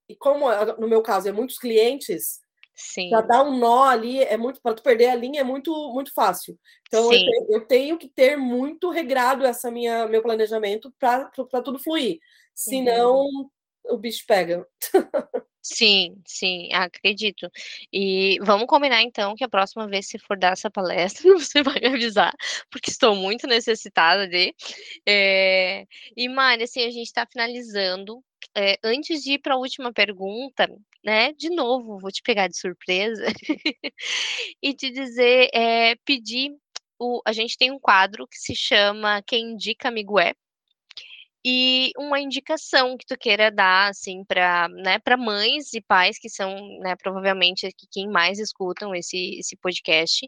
e 0.09 0.17
como 0.17 0.47
no 0.79 0.89
meu 0.89 1.03
caso 1.03 1.29
é 1.29 1.33
muitos 1.33 1.59
clientes, 1.59 2.41
Sim. 2.75 3.09
já 3.09 3.23
dá 3.23 3.43
um 3.43 3.59
nó 3.59 3.85
ali, 3.85 4.23
é 4.23 4.37
muito 4.37 4.61
para 4.61 4.75
tu 4.75 4.83
perder 4.83 5.09
a 5.09 5.15
linha 5.15 5.41
é 5.41 5.45
muito 5.45 5.73
muito 5.93 6.13
fácil. 6.13 6.59
Então 6.87 7.05
eu 7.05 7.11
tenho, 7.11 7.47
eu 7.49 7.67
tenho, 7.67 7.99
que 7.99 8.09
ter 8.09 8.37
muito 8.37 8.91
regrado 8.91 9.45
essa 9.47 9.71
minha 9.71 10.07
meu 10.07 10.23
planejamento 10.23 10.93
para 10.99 11.31
tudo 11.65 11.79
fluir. 11.79 12.19
Senão 12.55 13.21
uhum. 13.21 13.51
O 13.91 13.99
bicho 13.99 14.25
pega. 14.27 14.67
Sim, 15.69 16.23
sim, 16.25 16.73
acredito. 16.73 17.51
E 17.93 18.39
vamos 18.41 18.67
combinar 18.69 19.03
então 19.03 19.35
que 19.35 19.43
a 19.43 19.49
próxima 19.49 19.89
vez 19.89 20.07
se 20.07 20.17
for 20.17 20.39
dar 20.39 20.53
essa 20.53 20.71
palestra, 20.71 21.23
você 21.35 21.61
vai 21.61 21.81
me 21.81 21.89
avisar, 21.89 22.33
porque 22.71 22.89
estou 22.91 23.17
muito 23.17 23.49
necessitada 23.49 24.29
de. 24.29 24.55
É... 25.05 25.85
E, 26.17 26.29
Mari, 26.29 26.63
assim, 26.63 26.83
a 26.85 26.91
gente 26.91 27.07
está 27.07 27.27
finalizando. 27.27 28.23
É, 28.57 28.79
antes 28.85 29.23
de 29.23 29.33
ir 29.33 29.39
para 29.41 29.55
a 29.55 29.59
última 29.59 29.93
pergunta, 29.93 30.69
né? 31.05 31.33
De 31.33 31.51
novo, 31.51 31.99
vou 31.99 32.13
te 32.13 32.23
pegar 32.23 32.49
de 32.49 32.57
surpresa 32.57 33.25
e 34.63 34.73
te 34.75 34.91
dizer, 34.91 35.51
é, 35.53 35.97
pedir. 36.05 36.53
O, 36.99 37.21
a 37.27 37.33
gente 37.33 37.59
tem 37.59 37.71
um 37.71 37.79
quadro 37.79 38.27
que 38.27 38.39
se 38.39 38.55
chama 38.55 39.23
Quem 39.23 39.53
Indica 39.53 39.89
Amigo 39.89 40.19
É 40.19 40.33
e 41.49 41.93
uma 41.97 42.19
indicação 42.19 42.97
que 42.97 43.07
tu 43.07 43.17
queira 43.17 43.53
dar, 43.53 43.91
assim, 43.91 44.25
para 44.25 44.69
né, 44.69 44.99
mães 45.17 45.73
e 45.75 45.81
pais 45.81 46.19
que 46.19 46.29
são, 46.29 46.57
né, 46.81 46.97
provavelmente 46.97 47.69
quem 47.93 48.09
mais 48.11 48.41
escutam 48.41 48.93
esse, 48.93 49.39
esse 49.39 49.57
podcast, 49.57 50.27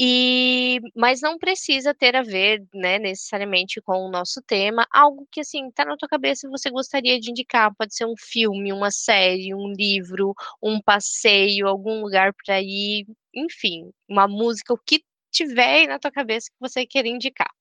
e 0.00 0.80
mas 0.96 1.20
não 1.20 1.36
precisa 1.38 1.94
ter 1.94 2.16
a 2.16 2.22
ver, 2.22 2.66
né, 2.72 2.98
necessariamente 2.98 3.78
com 3.82 4.06
o 4.06 4.10
nosso 4.10 4.40
tema, 4.46 4.86
algo 4.90 5.28
que, 5.30 5.40
assim, 5.40 5.70
tá 5.72 5.84
na 5.84 5.96
tua 5.98 6.08
cabeça 6.08 6.46
e 6.46 6.50
você 6.50 6.70
gostaria 6.70 7.20
de 7.20 7.30
indicar, 7.30 7.74
pode 7.76 7.94
ser 7.94 8.06
um 8.06 8.14
filme, 8.18 8.72
uma 8.72 8.90
série, 8.90 9.54
um 9.54 9.70
livro, 9.76 10.32
um 10.62 10.80
passeio, 10.80 11.68
algum 11.68 12.00
lugar 12.00 12.32
para 12.46 12.58
ir, 12.62 13.06
enfim, 13.34 13.90
uma 14.08 14.26
música, 14.26 14.72
o 14.72 14.78
que 14.78 15.02
tiver 15.30 15.80
aí 15.80 15.86
na 15.86 15.98
tua 15.98 16.10
cabeça 16.10 16.48
que 16.50 16.56
você 16.58 16.86
queira 16.86 17.06
indicar. 17.08 17.57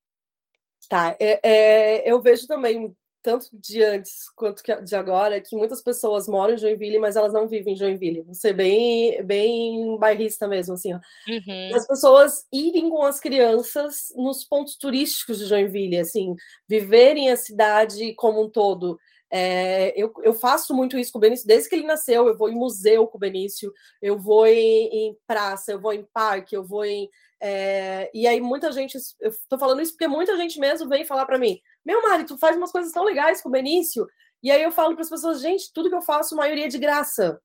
Tá, 0.89 1.15
é, 1.19 1.39
é, 1.43 2.11
eu 2.11 2.21
vejo 2.21 2.47
também, 2.47 2.95
tanto 3.21 3.47
de 3.51 3.83
antes 3.83 4.29
quanto 4.35 4.63
de 4.83 4.95
agora, 4.95 5.41
que 5.41 5.55
muitas 5.55 5.81
pessoas 5.81 6.27
moram 6.27 6.53
em 6.53 6.57
Joinville, 6.57 6.99
mas 6.99 7.15
elas 7.15 7.33
não 7.33 7.47
vivem 7.47 7.73
em 7.73 7.77
Joinville. 7.77 8.21
Vou 8.21 8.33
ser 8.33 8.53
bem, 8.53 9.21
bem 9.23 9.97
bairrista 9.97 10.47
mesmo, 10.47 10.75
assim. 10.75 10.93
Uhum. 10.93 11.75
As 11.75 11.85
pessoas 11.85 12.45
irem 12.53 12.89
com 12.89 13.03
as 13.03 13.19
crianças 13.19 14.13
nos 14.15 14.45
pontos 14.45 14.77
turísticos 14.77 15.39
de 15.39 15.45
Joinville, 15.45 15.97
assim, 15.97 16.35
viverem 16.67 17.29
a 17.29 17.35
cidade 17.35 18.13
como 18.15 18.43
um 18.43 18.49
todo. 18.49 18.97
É, 19.29 19.93
eu, 20.01 20.11
eu 20.23 20.33
faço 20.33 20.73
muito 20.73 20.97
isso 20.97 21.11
com 21.11 21.17
o 21.17 21.21
Benício 21.21 21.45
desde 21.45 21.69
que 21.69 21.75
ele 21.75 21.85
nasceu. 21.85 22.27
Eu 22.27 22.37
vou 22.37 22.49
em 22.49 22.55
museu 22.55 23.07
com 23.07 23.17
o 23.17 23.19
Benício, 23.19 23.73
eu 24.01 24.17
vou 24.17 24.47
em, 24.47 25.09
em 25.09 25.17
praça, 25.27 25.71
eu 25.71 25.79
vou 25.79 25.93
em 25.93 26.05
parque, 26.13 26.55
eu 26.55 26.63
vou 26.63 26.85
em. 26.85 27.09
É, 27.39 28.09
e 28.13 28.27
aí, 28.27 28.41
muita 28.41 28.71
gente. 28.71 28.97
Eu 29.19 29.31
tô 29.47 29.57
falando 29.57 29.81
isso 29.81 29.91
porque 29.91 30.07
muita 30.07 30.35
gente 30.37 30.59
mesmo 30.59 30.89
vem 30.89 31.05
falar 31.05 31.25
para 31.25 31.37
mim: 31.37 31.59
Meu 31.85 32.01
Mari, 32.01 32.25
tu 32.25 32.37
faz 32.37 32.57
umas 32.57 32.71
coisas 32.71 32.91
tão 32.91 33.03
legais 33.03 33.41
com 33.41 33.49
o 33.49 33.51
Benício. 33.51 34.07
E 34.41 34.51
aí 34.51 34.61
eu 34.61 34.71
falo 34.71 34.93
para 34.93 35.03
as 35.03 35.09
pessoas: 35.09 35.41
Gente, 35.41 35.71
tudo 35.73 35.89
que 35.89 35.95
eu 35.95 36.01
faço, 36.01 36.35
maioria 36.35 36.65
é 36.65 36.69
de 36.69 36.77
graça. 36.77 37.39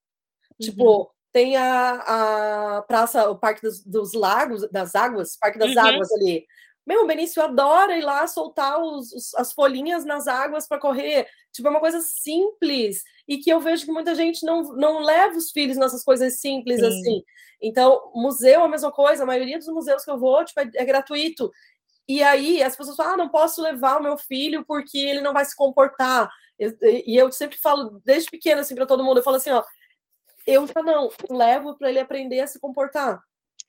Tipo, 0.61 0.85
uhum. 0.85 0.99
Tipo, 1.01 1.15
tem 1.33 1.57
a, 1.57 2.77
a 2.77 2.83
praça, 2.83 3.31
o 3.31 3.39
Parque 3.39 3.63
dos, 3.63 3.83
dos 3.85 4.13
Lagos, 4.13 4.69
das 4.71 4.95
Águas, 4.95 5.37
Parque 5.37 5.59
das 5.59 5.75
uhum. 5.75 5.81
Águas 5.81 6.13
ali. 6.13 6.47
Meu, 6.87 7.05
o 7.05 7.07
Benício 7.07 7.43
adora 7.43 7.97
ir 7.97 8.03
lá 8.03 8.27
soltar 8.27 8.81
os, 8.81 9.13
os, 9.13 9.35
as 9.35 9.53
folhinhas 9.53 10.05
nas 10.05 10.27
águas 10.27 10.67
para 10.67 10.81
correr. 10.81 11.29
Tipo, 11.53 11.69
é 11.69 11.71
uma 11.71 11.81
coisa 11.81 12.01
simples 12.01 13.03
e 13.29 13.39
que 13.39 13.51
eu 13.51 13.61
vejo 13.61 13.85
que 13.85 13.93
muita 13.93 14.15
gente 14.15 14.45
não, 14.45 14.63
não 14.75 15.01
leva 15.01 15.37
os 15.37 15.53
filhos 15.53 15.77
nessas 15.77 16.03
coisas 16.03 16.41
simples 16.41 16.81
Sim. 16.81 16.87
assim. 16.87 17.25
Então, 17.61 18.11
museu 18.15 18.63
é 18.63 18.65
a 18.65 18.69
mesma 18.69 18.91
coisa. 18.91 19.23
A 19.23 19.27
maioria 19.27 19.59
dos 19.59 19.69
museus 19.69 20.05
que 20.05 20.11
eu 20.11 20.19
vou 20.19 20.45
tipo, 20.45 20.59
é, 20.61 20.71
é 20.75 20.85
gratuito. 20.85 21.51
E 22.09 22.23
aí 22.23 22.63
as 22.63 22.77
pessoas 22.77 22.97
falam: 22.97 23.15
ah, 23.15 23.17
não 23.17 23.29
posso 23.29 23.63
levar 23.63 24.01
o 24.01 24.03
meu 24.03 24.19
filho 24.19 24.65
porque 24.67 24.99
ele 24.99 25.21
não 25.21 25.33
vai 25.33 25.45
se 25.45 25.55
comportar. 25.55 26.29
E 26.59 27.17
eu 27.17 27.31
sempre 27.33 27.59
falo, 27.59 28.01
desde 28.05 28.31
pequeno, 28.31 28.61
assim, 28.61 28.75
para 28.75 28.87
todo 28.87 29.05
mundo, 29.05 29.19
eu 29.19 29.25
falo 29.25 29.37
assim: 29.37 29.51
ó, 29.51 29.63
eu 30.47 30.67
já 30.67 30.83
não 30.83 31.11
levo 31.31 31.77
para 31.77 31.91
ele 31.91 32.01
aprender 32.01 32.41
a 32.41 32.47
se 32.47 32.59
comportar. 32.59 33.23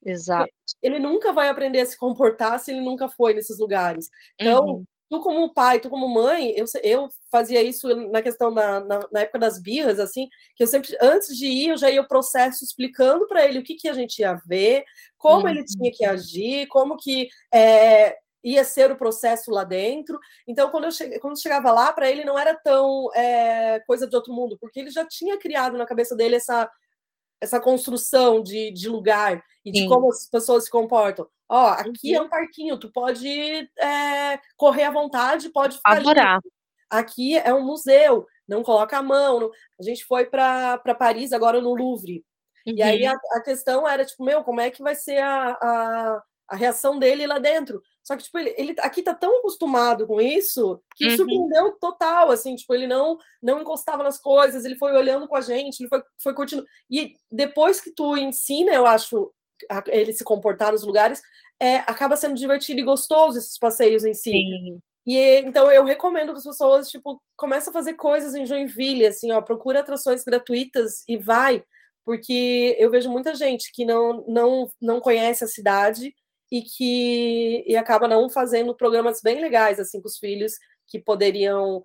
Exato. 0.05 0.51
Ele 0.81 0.99
nunca 0.99 1.31
vai 1.31 1.49
aprender 1.49 1.79
a 1.79 1.85
se 1.85 1.97
comportar 1.97 2.59
se 2.59 2.71
ele 2.71 2.81
nunca 2.81 3.07
foi 3.07 3.33
nesses 3.33 3.59
lugares. 3.59 4.09
Então, 4.39 4.65
uhum. 4.65 4.83
tu 5.09 5.21
como 5.21 5.53
pai, 5.53 5.79
tu 5.79 5.89
como 5.89 6.07
mãe, 6.07 6.53
eu, 6.55 6.65
eu 6.83 7.09
fazia 7.31 7.61
isso 7.61 7.87
na 8.11 8.21
questão 8.21 8.53
da, 8.53 8.79
na, 8.79 8.99
na, 9.11 9.19
época 9.21 9.39
das 9.39 9.61
birras, 9.61 9.99
assim, 9.99 10.27
que 10.55 10.63
eu 10.63 10.67
sempre, 10.67 10.95
antes 11.01 11.37
de 11.37 11.47
ir, 11.47 11.69
eu 11.69 11.77
já 11.77 11.89
ia 11.89 12.01
o 12.01 12.07
processo 12.07 12.63
explicando 12.63 13.27
para 13.27 13.45
ele 13.45 13.59
o 13.59 13.63
que, 13.63 13.75
que 13.75 13.87
a 13.87 13.93
gente 13.93 14.19
ia 14.19 14.39
ver, 14.45 14.83
como 15.17 15.43
uhum. 15.43 15.49
ele 15.49 15.65
tinha 15.65 15.91
que 15.91 16.05
agir, 16.05 16.67
como 16.67 16.97
que 16.97 17.27
é, 17.53 18.17
ia 18.43 18.63
ser 18.63 18.91
o 18.91 18.97
processo 18.97 19.49
lá 19.49 19.63
dentro. 19.63 20.19
Então, 20.45 20.69
quando 20.69 20.85
eu, 20.85 20.91
che 20.91 21.17
quando 21.19 21.33
eu 21.33 21.41
chegava 21.41 21.71
lá, 21.71 21.93
para 21.93 22.11
ele 22.11 22.25
não 22.25 22.37
era 22.37 22.53
tão 22.53 23.09
é, 23.15 23.79
coisa 23.87 24.05
de 24.05 24.15
outro 24.15 24.33
mundo, 24.33 24.57
porque 24.59 24.79
ele 24.79 24.91
já 24.91 25.05
tinha 25.07 25.39
criado 25.39 25.77
na 25.77 25.85
cabeça 25.85 26.15
dele 26.15 26.35
essa, 26.35 26.69
essa 27.43 27.59
construção 27.59 28.41
de, 28.41 28.71
de 28.71 28.87
lugar 28.87 29.43
e 29.65 29.71
de 29.71 29.79
Sim. 29.81 29.89
como 29.89 30.09
as 30.09 30.29
pessoas 30.29 30.63
se 30.63 30.71
comportam. 30.71 31.27
Ó, 31.49 31.67
aqui 31.67 32.11
uhum. 32.11 32.15
é 32.15 32.21
um 32.21 32.29
parquinho, 32.29 32.79
tu 32.79 32.89
pode 32.89 33.27
é, 33.77 34.39
correr 34.55 34.83
à 34.83 34.91
vontade, 34.91 35.49
pode 35.49 35.75
ficar. 35.75 35.97
Adorar. 35.97 36.39
Aqui 36.89 37.37
é 37.37 37.53
um 37.53 37.65
museu, 37.65 38.25
não 38.47 38.63
coloca 38.63 38.97
a 38.97 39.03
mão. 39.03 39.41
Não... 39.41 39.51
A 39.79 39.83
gente 39.83 40.05
foi 40.05 40.25
para 40.25 40.77
Paris 40.97 41.33
agora 41.33 41.59
no 41.59 41.75
Louvre. 41.75 42.23
Uhum. 42.65 42.75
E 42.77 42.81
aí 42.81 43.05
uhum. 43.05 43.11
a, 43.11 43.37
a, 43.37 43.41
questão 43.41 43.87
era, 43.87 44.05
tipo, 44.05 44.23
meu, 44.23 44.41
como 44.43 44.61
é 44.61 44.71
que 44.71 44.81
vai 44.81 44.95
ser 44.95 45.17
a, 45.17 45.51
a, 45.51 46.23
a 46.47 46.55
reação 46.55 46.99
dele 46.99 47.25
lá 47.27 47.39
dentro? 47.39 47.81
Só 48.03 48.17
que, 48.17 48.23
tipo, 48.23 48.37
ele, 48.37 48.53
ele 48.57 48.75
aqui 48.79 49.01
tá 49.01 49.13
tão 49.13 49.39
acostumado 49.39 50.05
com 50.05 50.19
isso 50.19 50.81
que 50.95 51.05
uhum. 51.05 51.15
surpreendeu 51.15 51.71
total, 51.79 52.31
assim, 52.31 52.55
tipo, 52.55 52.73
ele 52.73 52.85
não 52.85 53.17
não 53.41 53.61
encostava 53.61 54.03
nas 54.03 54.19
coisas, 54.19 54.65
ele 54.65 54.75
foi 54.75 54.91
olhando 54.93 55.27
com 55.27 55.35
a 55.35 55.41
gente, 55.41 55.81
ele 55.81 55.89
foi, 55.89 56.03
foi 56.21 56.33
curtindo. 56.33 56.65
E 56.89 57.15
depois 57.31 57.79
que 57.79 57.91
tu 57.91 58.17
ensina, 58.17 58.73
eu 58.73 58.85
acho, 58.85 59.31
a, 59.69 59.83
ele 59.87 60.11
se 60.11 60.23
comportar 60.23 60.73
nos 60.73 60.83
lugares, 60.83 61.21
é, 61.59 61.77
acaba 61.77 62.17
sendo 62.17 62.35
divertido 62.35 62.81
e 62.81 62.83
gostoso 62.83 63.37
esses 63.37 63.57
passeios 63.57 64.03
em 64.03 64.13
si. 64.13 64.31
Sim. 64.31 64.79
E 65.05 65.39
então 65.41 65.71
eu 65.71 65.83
recomendo 65.83 66.31
que 66.31 66.39
as 66.39 66.43
pessoas, 66.43 66.89
tipo, 66.89 67.21
começa 67.37 67.69
a 67.69 67.73
fazer 67.73 67.93
coisas 67.93 68.35
em 68.35 68.45
Joinville, 68.45 69.05
assim, 69.05 69.31
ó, 69.31 69.41
procura 69.41 69.79
atrações 69.79 70.23
gratuitas 70.23 71.03
e 71.07 71.17
vai, 71.17 71.63
porque 72.05 72.75
eu 72.79 72.89
vejo 72.89 73.09
muita 73.09 73.35
gente 73.35 73.71
que 73.73 73.85
não 73.85 74.25
não 74.27 74.69
não 74.81 74.99
conhece 74.99 75.43
a 75.43 75.47
cidade 75.47 76.13
e 76.53 76.61
que 76.61 77.63
e 77.65 77.75
acaba 77.75 78.07
não 78.07 78.29
fazendo 78.29 78.75
programas 78.75 79.21
bem 79.23 79.41
legais 79.41 79.79
assim 79.79 79.99
com 79.99 80.07
os 80.07 80.19
filhos 80.19 80.53
que 80.85 80.99
poderiam 80.99 81.81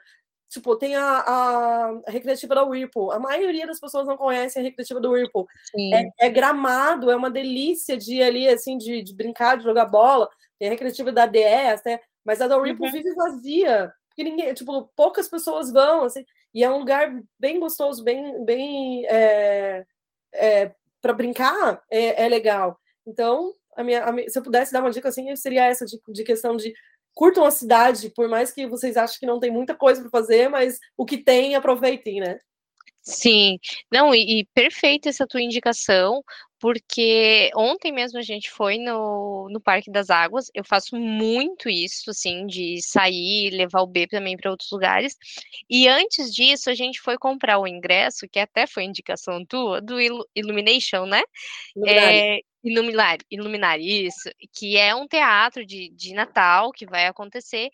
tipo 0.50 0.76
tem 0.76 0.94
a, 0.94 1.20
a, 1.20 2.02
recreativa 2.06 2.54
da 2.54 2.64
Whirlpool. 2.64 3.10
A 3.10 3.18
maioria 3.18 3.66
das 3.66 3.80
pessoas 3.80 4.06
não 4.06 4.18
conhece 4.18 4.58
a 4.58 4.62
recreativa 4.62 5.00
do 5.00 5.12
Whirlpool. 5.12 5.46
É, 5.94 6.26
é, 6.26 6.30
gramado 6.30 7.10
é 7.10 7.16
uma 7.16 7.30
delícia 7.30 7.96
de 7.96 8.22
ali 8.22 8.46
assim 8.46 8.76
de, 8.76 9.02
de, 9.02 9.14
brincar 9.14 9.56
de 9.56 9.64
jogar 9.64 9.86
bola. 9.86 10.28
Tem 10.58 10.68
a 10.68 10.70
recreativa 10.70 11.10
da 11.10 11.24
DS 11.24 11.82
né? 11.86 11.98
mas 12.22 12.42
a 12.42 12.46
da 12.46 12.58
Whirlpool 12.58 12.88
uhum. 12.88 12.92
vive 12.92 13.14
vazia 13.14 13.90
porque 14.10 14.22
ninguém 14.22 14.52
tipo 14.52 14.90
poucas 14.94 15.30
pessoas 15.30 15.72
vão 15.72 16.04
assim 16.04 16.26
e 16.52 16.62
é 16.62 16.70
um 16.70 16.78
lugar 16.78 17.10
bem 17.40 17.58
gostoso 17.58 18.04
bem 18.04 18.44
bem 18.44 19.06
é, 19.06 19.86
é, 20.34 20.74
para 21.00 21.14
brincar 21.14 21.82
é, 21.90 22.24
é 22.26 22.28
legal. 22.28 22.78
Então 23.06 23.54
a 23.78 23.84
minha, 23.84 24.04
a 24.04 24.12
minha, 24.12 24.28
se 24.28 24.36
eu 24.36 24.42
pudesse 24.42 24.72
dar 24.72 24.80
uma 24.80 24.90
dica 24.90 25.08
assim, 25.08 25.34
seria 25.36 25.66
essa 25.66 25.86
de, 25.86 25.98
de 26.08 26.24
questão 26.24 26.56
de 26.56 26.74
curtam 27.14 27.44
a 27.44 27.50
cidade, 27.50 28.10
por 28.10 28.28
mais 28.28 28.50
que 28.50 28.66
vocês 28.66 28.96
achem 28.96 29.20
que 29.20 29.26
não 29.26 29.38
tem 29.38 29.50
muita 29.50 29.74
coisa 29.74 30.00
para 30.00 30.10
fazer, 30.10 30.48
mas 30.48 30.78
o 30.96 31.04
que 31.04 31.16
tem, 31.16 31.54
aproveitem, 31.54 32.20
né? 32.20 32.38
Sim, 33.02 33.58
não, 33.90 34.14
e, 34.14 34.40
e 34.40 34.46
perfeita 34.52 35.08
essa 35.08 35.26
tua 35.26 35.40
indicação, 35.40 36.22
porque 36.60 37.50
ontem 37.56 37.92
mesmo 37.92 38.18
a 38.18 38.22
gente 38.22 38.50
foi 38.50 38.76
no, 38.76 39.48
no 39.50 39.60
Parque 39.60 39.90
das 39.90 40.10
Águas, 40.10 40.50
eu 40.52 40.64
faço 40.64 40.96
muito 40.96 41.70
isso, 41.70 42.10
assim, 42.10 42.46
de 42.46 42.82
sair, 42.82 43.50
levar 43.50 43.80
o 43.80 43.86
B 43.86 44.06
também 44.06 44.36
para 44.36 44.50
outros 44.50 44.70
lugares, 44.70 45.16
e 45.70 45.88
antes 45.88 46.34
disso 46.34 46.68
a 46.68 46.74
gente 46.74 47.00
foi 47.00 47.16
comprar 47.16 47.58
o 47.58 47.66
ingresso, 47.66 48.28
que 48.30 48.38
até 48.38 48.66
foi 48.66 48.84
indicação 48.84 49.44
tua, 49.46 49.80
do 49.80 49.96
Illumination, 50.34 51.06
né? 51.06 51.22
É, 51.86 52.40
Iluminar, 52.62 53.18
Iluminar, 53.30 53.78
isso, 53.80 54.30
que 54.52 54.76
é 54.76 54.94
um 54.94 55.06
teatro 55.06 55.64
de, 55.64 55.90
de 55.90 56.12
Natal 56.14 56.72
que 56.72 56.86
vai 56.86 57.06
acontecer. 57.06 57.70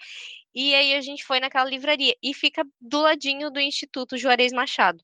E 0.55 0.75
aí 0.75 0.95
a 0.95 1.01
gente 1.01 1.25
foi 1.25 1.41
naquela 1.41 1.69
livraria 1.69 2.15
e 2.23 2.33
fica 2.33 2.65
do 2.81 3.01
ladinho 3.01 3.51
do 3.51 3.59
Instituto 3.59 4.17
Juarez 4.17 4.53
Machado. 4.53 5.03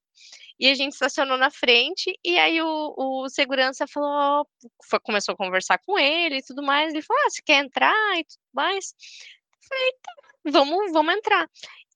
E 0.60 0.68
a 0.68 0.74
gente 0.74 0.92
estacionou 0.92 1.38
na 1.38 1.50
frente, 1.50 2.12
e 2.22 2.38
aí 2.38 2.60
o, 2.60 2.94
o 2.96 3.28
segurança 3.30 3.86
falou, 3.86 4.46
foi, 4.84 5.00
começou 5.00 5.32
a 5.32 5.36
conversar 5.36 5.78
com 5.78 5.98
ele 5.98 6.36
e 6.36 6.42
tudo 6.42 6.62
mais. 6.62 6.92
Ele 6.92 7.02
falou: 7.02 7.22
Ah, 7.24 7.30
você 7.30 7.42
quer 7.42 7.64
entrar 7.64 8.18
e 8.18 8.24
tudo 8.24 8.38
mais? 8.52 8.94
Eu 8.94 9.68
falei, 9.68 9.92
tá, 10.02 10.12
vamos, 10.50 10.92
vamos 10.92 11.14
entrar. 11.14 11.48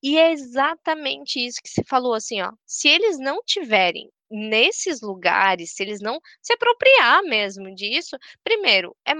E 0.04 0.18
é 0.18 0.32
exatamente 0.32 1.40
isso 1.40 1.62
que 1.62 1.70
você 1.70 1.82
falou, 1.82 2.12
assim, 2.12 2.42
ó. 2.42 2.52
Se 2.66 2.88
eles 2.88 3.18
não 3.18 3.42
tiverem 3.42 4.12
nesses 4.30 5.00
lugares, 5.00 5.72
se 5.72 5.82
eles 5.82 5.98
não 5.98 6.20
se 6.42 6.52
apropriar 6.52 7.22
mesmo 7.22 7.74
disso, 7.74 8.18
primeiro, 8.42 8.94
é 9.06 9.12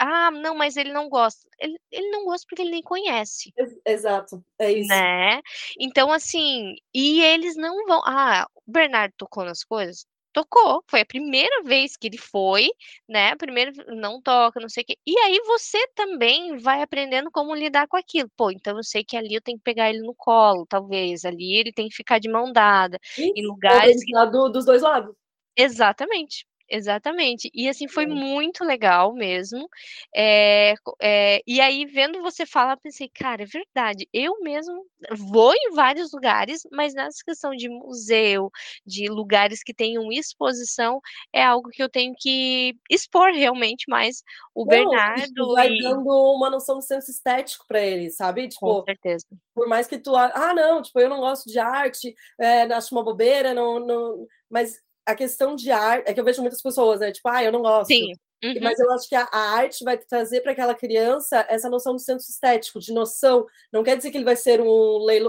ah, 0.00 0.30
não, 0.30 0.56
mas 0.56 0.76
ele 0.76 0.92
não 0.92 1.08
gosta. 1.08 1.48
Ele, 1.58 1.76
ele 1.90 2.10
não 2.10 2.24
gosta 2.24 2.46
porque 2.48 2.62
ele 2.62 2.70
nem 2.70 2.82
conhece. 2.82 3.52
Exato, 3.84 4.44
é 4.58 4.72
isso. 4.72 4.88
Né? 4.88 5.40
Então, 5.78 6.12
assim, 6.12 6.76
e 6.94 7.20
eles 7.20 7.56
não 7.56 7.84
vão. 7.86 8.00
Ah, 8.04 8.46
o 8.54 8.70
Bernardo 8.70 9.12
tocou 9.16 9.44
nas 9.44 9.64
coisas? 9.64 10.06
Tocou. 10.32 10.82
Foi 10.86 11.00
a 11.00 11.06
primeira 11.06 11.62
vez 11.62 11.96
que 11.96 12.06
ele 12.06 12.18
foi, 12.18 12.68
né? 13.08 13.34
Primeiro 13.36 13.72
não 13.88 14.20
toca, 14.20 14.60
não 14.60 14.68
sei 14.68 14.82
o 14.82 14.86
quê. 14.86 14.96
E 15.06 15.18
aí 15.18 15.40
você 15.46 15.78
também 15.94 16.58
vai 16.58 16.82
aprendendo 16.82 17.30
como 17.30 17.54
lidar 17.54 17.86
com 17.88 17.96
aquilo. 17.96 18.30
Pô, 18.36 18.50
então 18.50 18.76
eu 18.76 18.84
sei 18.84 19.04
que 19.04 19.16
ali 19.16 19.34
eu 19.34 19.40
tenho 19.40 19.58
que 19.58 19.64
pegar 19.64 19.90
ele 19.90 20.00
no 20.00 20.14
colo, 20.14 20.66
talvez. 20.66 21.24
Ali 21.24 21.56
ele 21.56 21.72
tem 21.72 21.88
que 21.88 21.96
ficar 21.96 22.18
de 22.18 22.28
mão 22.28 22.52
dada. 22.52 22.98
Sim, 23.02 23.32
em 23.34 23.46
lugares. 23.46 24.02
Que... 24.04 24.12
Do, 24.30 24.48
dos 24.48 24.64
dois 24.64 24.82
lados. 24.82 25.14
Exatamente. 25.56 26.46
Exatamente. 26.70 27.50
E 27.54 27.68
assim 27.68 27.88
foi 27.88 28.04
é. 28.04 28.06
muito 28.06 28.62
legal 28.62 29.14
mesmo. 29.14 29.68
É, 30.14 30.74
é, 31.00 31.42
e 31.46 31.60
aí, 31.60 31.86
vendo 31.86 32.20
você 32.20 32.44
falar, 32.44 32.76
pensei, 32.76 33.08
cara, 33.08 33.42
é 33.42 33.46
verdade. 33.46 34.06
Eu 34.12 34.38
mesmo 34.40 34.86
vou 35.16 35.54
em 35.54 35.70
vários 35.74 36.12
lugares, 36.12 36.62
mas 36.70 36.92
nessa 36.92 37.22
questão 37.24 37.52
de 37.52 37.68
museu, 37.68 38.50
de 38.84 39.08
lugares 39.08 39.62
que 39.62 39.72
tenham 39.72 40.12
exposição, 40.12 41.00
é 41.32 41.42
algo 41.42 41.70
que 41.70 41.82
eu 41.82 41.88
tenho 41.88 42.14
que 42.18 42.76
expor 42.90 43.32
realmente 43.32 43.88
mais 43.88 44.22
o 44.54 44.64
Não, 44.64 44.68
Bernardo. 44.68 45.54
Vai 45.54 45.70
e... 45.70 45.82
dando 45.82 46.06
uma 46.06 46.50
noção 46.50 46.76
do 46.76 46.82
senso 46.82 47.10
estético 47.10 47.64
para 47.66 47.80
ele, 47.80 48.10
sabe? 48.10 48.48
Tipo, 48.48 48.60
Com 48.60 48.84
certeza. 48.84 49.26
Por 49.54 49.66
mais 49.66 49.86
que 49.86 49.98
tu. 49.98 50.14
Ah, 50.14 50.52
não, 50.54 50.82
tipo, 50.82 51.00
eu 51.00 51.08
não 51.08 51.20
gosto 51.20 51.48
de 51.50 51.58
arte, 51.58 52.14
é, 52.38 52.62
acho 52.62 52.94
uma 52.94 53.02
bobeira, 53.02 53.54
não, 53.54 53.80
não. 53.80 54.26
Mas 54.50 54.78
a 55.08 55.14
questão 55.14 55.56
de 55.56 55.70
arte, 55.70 56.06
é 56.06 56.12
que 56.12 56.20
eu 56.20 56.24
vejo 56.24 56.42
muitas 56.42 56.60
pessoas, 56.60 57.00
né? 57.00 57.10
Tipo, 57.10 57.28
ah, 57.30 57.42
eu 57.42 57.50
não 57.50 57.62
gosto. 57.62 57.88
Sim. 57.88 58.12
Uhum. 58.44 58.54
Mas 58.60 58.78
eu 58.78 58.92
acho 58.92 59.08
que 59.08 59.14
a, 59.16 59.26
arte 59.32 59.82
vai 59.82 59.96
trazer 59.96 60.42
para 60.42 60.52
aquela 60.52 60.74
criança 60.74 61.44
essa 61.48 61.70
noção 61.70 61.94
do 61.94 61.98
senso 61.98 62.30
estético, 62.30 62.78
de 62.78 62.92
noção. 62.92 63.46
Não 63.72 63.82
quer 63.82 63.96
dizer 63.96 64.10
que 64.10 64.18
ele 64.18 64.24
vai 64.24 64.36
ser 64.36 64.60
um, 64.60 64.66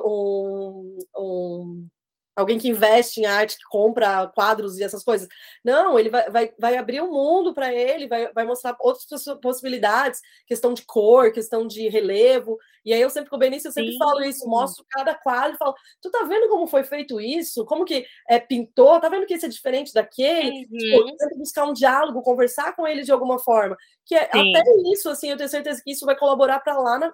um, 0.05 0.97
um 1.17 1.88
alguém 2.39 2.57
que 2.57 2.69
investe 2.69 3.21
em 3.21 3.25
arte, 3.25 3.57
que 3.57 3.63
compra 3.69 4.27
quadros 4.33 4.77
e 4.77 4.83
essas 4.83 5.03
coisas. 5.03 5.27
Não, 5.63 5.99
ele 5.99 6.09
vai, 6.09 6.29
vai, 6.29 6.53
vai 6.57 6.77
abrir 6.77 7.01
o 7.01 7.05
um 7.05 7.11
mundo 7.11 7.53
para 7.53 7.73
ele, 7.73 8.07
vai, 8.07 8.31
vai 8.31 8.45
mostrar 8.45 8.75
outras 8.79 9.23
possibilidades, 9.41 10.21
questão 10.47 10.73
de 10.73 10.83
cor, 10.85 11.31
questão 11.31 11.67
de 11.67 11.87
relevo. 11.89 12.57
E 12.85 12.93
aí 12.93 13.01
eu 13.01 13.09
sempre 13.09 13.29
com 13.29 13.35
o 13.35 13.39
Benício, 13.39 13.67
eu 13.67 13.71
sempre 13.73 13.91
Sim. 13.91 13.97
falo 13.97 14.23
isso, 14.23 14.47
mostro 14.47 14.85
cada 14.89 15.13
quadro 15.13 15.55
e 15.55 15.57
falo, 15.57 15.75
tu 16.01 16.09
tá 16.09 16.23
vendo 16.23 16.47
como 16.47 16.65
foi 16.65 16.83
feito 16.83 17.19
isso? 17.19 17.65
Como 17.65 17.85
que 17.85 18.05
é, 18.27 18.39
pintou? 18.39 18.99
Tá 18.99 19.09
vendo 19.09 19.25
que 19.25 19.35
isso 19.35 19.45
é 19.45 19.49
diferente 19.49 19.93
daquele? 19.93 20.65
Tipo, 20.65 20.73
uhum. 20.73 21.15
Tipo, 21.15 21.37
buscar 21.37 21.65
um 21.65 21.73
diálogo, 21.73 22.21
conversar 22.21 22.75
com 22.75 22.87
ele 22.87 23.03
de 23.03 23.11
alguma 23.11 23.37
forma. 23.37 23.75
Que 24.05 24.15
é, 24.15 24.23
até 24.23 24.63
isso, 24.93 25.09
assim, 25.09 25.29
eu 25.29 25.37
tenho 25.37 25.49
certeza 25.49 25.81
que 25.83 25.91
isso 25.91 26.05
vai 26.05 26.17
colaborar 26.17 26.59
para 26.59 26.77
lá 26.77 26.97
na, 26.97 27.13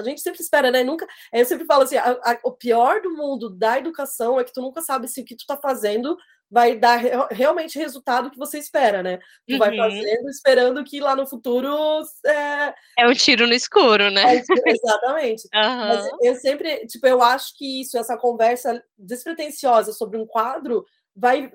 a 0.00 0.04
gente 0.04 0.20
sempre 0.20 0.40
espera, 0.40 0.70
né? 0.70 0.82
Nunca. 0.82 1.06
Eu 1.32 1.44
sempre 1.44 1.66
falo 1.66 1.82
assim: 1.82 1.96
a, 1.96 2.10
a, 2.10 2.38
o 2.44 2.52
pior 2.52 3.00
do 3.00 3.10
mundo 3.10 3.50
da 3.50 3.78
educação 3.78 4.38
é 4.38 4.44
que 4.44 4.52
tu 4.52 4.60
nunca 4.60 4.82
sabe 4.82 5.08
se 5.08 5.20
o 5.20 5.24
que 5.24 5.36
tu 5.36 5.46
tá 5.46 5.56
fazendo 5.56 6.16
vai 6.50 6.76
dar 6.76 6.96
re, 6.96 7.10
realmente 7.30 7.78
resultado 7.78 8.30
que 8.30 8.38
você 8.38 8.58
espera, 8.58 9.02
né? 9.02 9.18
Tu 9.46 9.52
uhum. 9.52 9.58
vai 9.58 9.76
fazendo 9.76 10.28
esperando 10.28 10.82
que 10.82 10.98
lá 10.98 11.14
no 11.14 11.26
futuro. 11.26 12.02
É, 12.26 12.74
é 12.98 13.08
um 13.08 13.12
tiro 13.12 13.46
no 13.46 13.54
escuro, 13.54 14.10
né? 14.10 14.36
É, 14.36 14.42
exatamente. 14.66 15.48
Uhum. 15.54 15.88
Mas 15.88 16.08
eu 16.22 16.34
sempre, 16.34 16.86
tipo, 16.86 17.06
eu 17.06 17.22
acho 17.22 17.56
que 17.56 17.82
isso, 17.82 17.96
essa 17.96 18.16
conversa 18.16 18.82
despretensiosa 18.98 19.92
sobre 19.92 20.18
um 20.18 20.26
quadro, 20.26 20.84
vai 21.14 21.52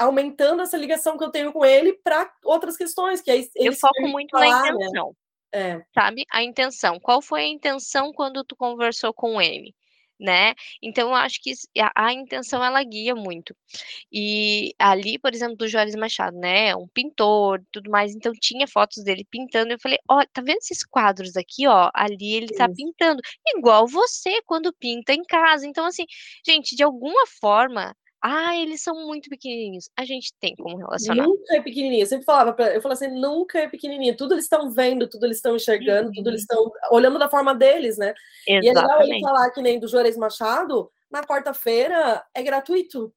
aumentando 0.00 0.62
essa 0.62 0.78
ligação 0.78 1.16
que 1.18 1.22
eu 1.22 1.30
tenho 1.30 1.52
com 1.52 1.64
ele 1.64 1.92
para 1.92 2.30
outras 2.44 2.76
questões 2.76 3.20
que 3.20 3.30
aí 3.30 3.48
eu 3.54 3.72
foco 3.74 4.08
muito 4.08 4.30
falar, 4.30 4.48
na 4.48 4.62
né? 4.62 4.68
intenção. 4.70 5.08
Né? 5.08 5.12
É. 5.52 5.82
Sabe? 5.94 6.24
A 6.30 6.42
intenção. 6.42 6.98
Qual 7.00 7.20
foi 7.20 7.42
a 7.42 7.48
intenção 7.48 8.12
quando 8.12 8.44
tu 8.44 8.56
conversou 8.56 9.12
com 9.12 9.40
ele? 9.40 9.74
Né? 10.22 10.54
Então 10.82 11.08
eu 11.08 11.14
acho 11.14 11.40
que 11.42 11.54
a, 11.78 12.08
a, 12.08 12.12
intenção 12.12 12.62
ela 12.62 12.82
guia 12.84 13.14
muito. 13.14 13.56
E 14.12 14.74
ali, 14.78 15.18
por 15.18 15.32
exemplo, 15.32 15.56
do 15.56 15.66
Juarez 15.66 15.94
Machado, 15.94 16.36
né? 16.36 16.76
Um 16.76 16.86
pintor, 16.88 17.64
tudo 17.72 17.90
mais. 17.90 18.14
Então 18.14 18.30
tinha 18.38 18.68
fotos 18.68 19.02
dele 19.02 19.26
pintando. 19.30 19.72
Eu 19.72 19.78
falei, 19.80 19.98
ó, 20.10 20.22
tá 20.30 20.42
vendo 20.42 20.58
esses 20.58 20.84
quadros 20.84 21.36
aqui, 21.38 21.66
ó? 21.66 21.90
Ali 21.94 22.34
ele 22.34 22.48
tá 22.54 22.68
pintando, 22.68 23.22
igual 23.56 23.86
você 23.88 24.42
quando 24.42 24.74
pinta 24.74 25.14
em 25.14 25.22
casa. 25.24 25.66
Então 25.66 25.86
assim, 25.86 26.04
gente, 26.46 26.76
de 26.76 26.82
alguma 26.82 27.26
forma 27.40 27.96
ah, 28.22 28.54
eles 28.54 28.82
são 28.82 29.06
muito 29.06 29.30
pequenininhos. 29.30 29.88
A 29.96 30.04
gente 30.04 30.34
tem 30.38 30.54
como 30.54 30.76
relacionar. 30.76 31.26
Nunca 31.26 31.56
é 31.56 31.62
pequenininho. 31.62 32.02
Eu 32.02 32.06
sempre 32.06 32.24
falava, 32.24 32.52
pra, 32.52 32.74
eu 32.74 32.82
falava 32.82 33.02
assim, 33.02 33.14
nunca 33.18 33.58
é 33.58 33.68
pequenininho. 33.68 34.16
Tudo 34.16 34.34
eles 34.34 34.44
estão 34.44 34.70
vendo, 34.70 35.08
tudo 35.08 35.24
eles 35.26 35.38
estão 35.38 35.56
enxergando, 35.56 36.08
uhum. 36.08 36.14
tudo 36.14 36.28
eles 36.30 36.46
uhum. 36.50 36.68
estão 36.68 36.72
olhando 36.90 37.18
da 37.18 37.30
forma 37.30 37.54
deles, 37.54 37.96
né? 37.96 38.14
Exatamente. 38.46 38.66
E 38.66 38.68
é 38.68 38.74
legal 38.74 39.02
ele 39.02 39.20
falar 39.20 39.50
que 39.50 39.62
nem 39.62 39.80
do 39.80 39.88
Juarez 39.88 40.16
Machado, 40.18 40.90
na 41.10 41.22
quarta-feira 41.24 42.22
é 42.34 42.42
gratuito. 42.42 43.12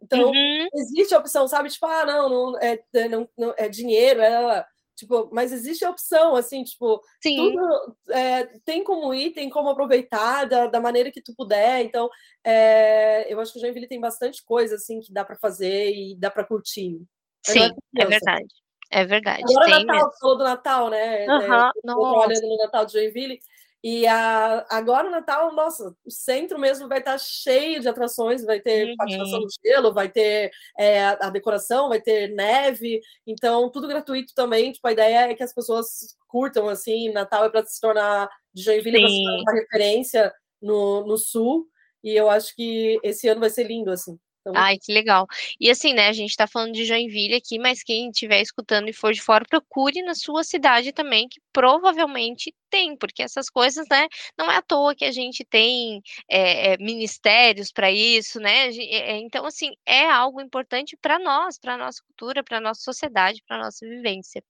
Então, 0.00 0.30
uhum. 0.30 0.68
existe 0.74 1.14
a 1.14 1.18
opção, 1.18 1.48
sabe? 1.48 1.68
Tipo, 1.68 1.86
ah, 1.86 2.04
não, 2.06 2.28
não 2.28 2.58
é, 2.60 2.78
é 2.94 3.08
não, 3.08 3.28
não 3.36 3.54
é 3.56 3.68
dinheiro, 3.68 4.20
é 4.20 4.64
Tipo, 4.96 5.28
mas 5.32 5.52
existe 5.52 5.84
a 5.84 5.90
opção, 5.90 6.36
assim, 6.36 6.62
tipo, 6.62 7.00
Sim. 7.20 7.36
tudo 7.36 7.96
é, 8.10 8.44
tem 8.64 8.84
como 8.84 9.12
ir, 9.12 9.32
tem 9.32 9.50
como 9.50 9.68
aproveitar 9.68 10.44
da, 10.44 10.66
da 10.68 10.80
maneira 10.80 11.10
que 11.10 11.20
tu 11.20 11.34
puder. 11.34 11.84
Então, 11.84 12.08
é, 12.44 13.32
eu 13.32 13.40
acho 13.40 13.52
que 13.52 13.58
o 13.58 13.60
Joinville 13.60 13.88
tem 13.88 14.00
bastante 14.00 14.44
coisa, 14.44 14.76
assim, 14.76 15.00
que 15.00 15.12
dá 15.12 15.24
para 15.24 15.36
fazer 15.36 15.92
e 15.92 16.16
dá 16.16 16.30
para 16.30 16.44
curtir. 16.44 17.00
Sim, 17.44 17.70
é 17.98 18.06
verdade. 18.06 18.54
É 18.90 19.04
verdade. 19.04 19.42
Agora 19.42 19.64
tem 19.64 19.84
Natal, 19.86 19.96
mesmo. 19.96 20.18
falou 20.20 20.38
do 20.38 20.44
Natal, 20.44 20.90
né? 20.90 21.26
Uhum, 21.26 21.54
é, 21.54 21.70
trabalhando 21.82 22.48
no 22.48 22.56
Natal 22.56 22.86
de 22.86 22.92
Joinville. 22.92 23.40
E 23.86 24.06
a, 24.06 24.64
agora 24.70 25.08
o 25.08 25.10
Natal, 25.10 25.52
nossa, 25.52 25.94
o 26.06 26.10
centro 26.10 26.58
mesmo 26.58 26.88
vai 26.88 27.00
estar 27.00 27.18
cheio 27.18 27.82
de 27.82 27.86
atrações, 27.86 28.42
vai 28.42 28.58
ter 28.58 28.88
uhum. 28.88 28.96
patinação 28.96 29.40
no 29.40 29.46
gelo, 29.62 29.92
vai 29.92 30.08
ter 30.08 30.50
é, 30.78 31.04
a 31.04 31.28
decoração, 31.28 31.90
vai 31.90 32.00
ter 32.00 32.28
neve, 32.28 33.02
então 33.26 33.68
tudo 33.68 33.86
gratuito 33.86 34.32
também. 34.34 34.72
Tipo, 34.72 34.88
a 34.88 34.92
ideia 34.92 35.30
é 35.30 35.34
que 35.34 35.42
as 35.42 35.52
pessoas 35.52 36.16
curtam, 36.26 36.66
assim, 36.66 37.12
Natal 37.12 37.44
é 37.44 37.50
para 37.50 37.62
se 37.66 37.78
tornar 37.78 38.26
de 38.54 38.62
Joinville 38.62 39.00
para 39.00 39.10
se 39.10 39.22
tornar 39.22 39.42
uma 39.42 39.52
referência 39.52 40.32
no, 40.62 41.06
no 41.06 41.18
sul, 41.18 41.66
e 42.02 42.16
eu 42.16 42.30
acho 42.30 42.56
que 42.56 42.98
esse 43.02 43.28
ano 43.28 43.40
vai 43.40 43.50
ser 43.50 43.64
lindo, 43.64 43.90
assim. 43.90 44.18
Então... 44.44 44.52
Ai, 44.54 44.76
que 44.78 44.92
legal. 44.92 45.26
E 45.58 45.70
assim, 45.70 45.94
né, 45.94 46.08
a 46.08 46.12
gente 46.12 46.30
está 46.30 46.46
falando 46.46 46.72
de 46.72 46.84
Joinville 46.84 47.34
aqui, 47.34 47.58
mas 47.58 47.82
quem 47.82 48.10
estiver 48.10 48.42
escutando 48.42 48.88
e 48.88 48.92
for 48.92 49.12
de 49.12 49.22
fora, 49.22 49.44
procure 49.48 50.02
na 50.02 50.14
sua 50.14 50.44
cidade 50.44 50.92
também, 50.92 51.26
que 51.28 51.40
provavelmente 51.50 52.54
tem, 52.68 52.94
porque 52.96 53.22
essas 53.22 53.48
coisas, 53.48 53.86
né, 53.90 54.06
não 54.36 54.50
é 54.50 54.56
à 54.56 54.62
toa 54.62 54.94
que 54.94 55.04
a 55.04 55.12
gente 55.12 55.44
tem 55.44 56.02
é, 56.28 56.72
é, 56.72 56.76
ministérios 56.76 57.72
para 57.72 57.90
isso, 57.90 58.38
né? 58.38 58.68
É, 58.68 59.16
então, 59.16 59.46
assim, 59.46 59.70
é 59.86 60.04
algo 60.10 60.40
importante 60.40 60.96
para 61.00 61.18
nós, 61.18 61.58
para 61.58 61.74
a 61.74 61.78
nossa 61.78 62.02
cultura, 62.02 62.44
para 62.44 62.58
a 62.58 62.60
nossa 62.60 62.82
sociedade, 62.82 63.42
para 63.46 63.56
a 63.56 63.64
nossa 63.64 63.86
vivência. 63.86 64.42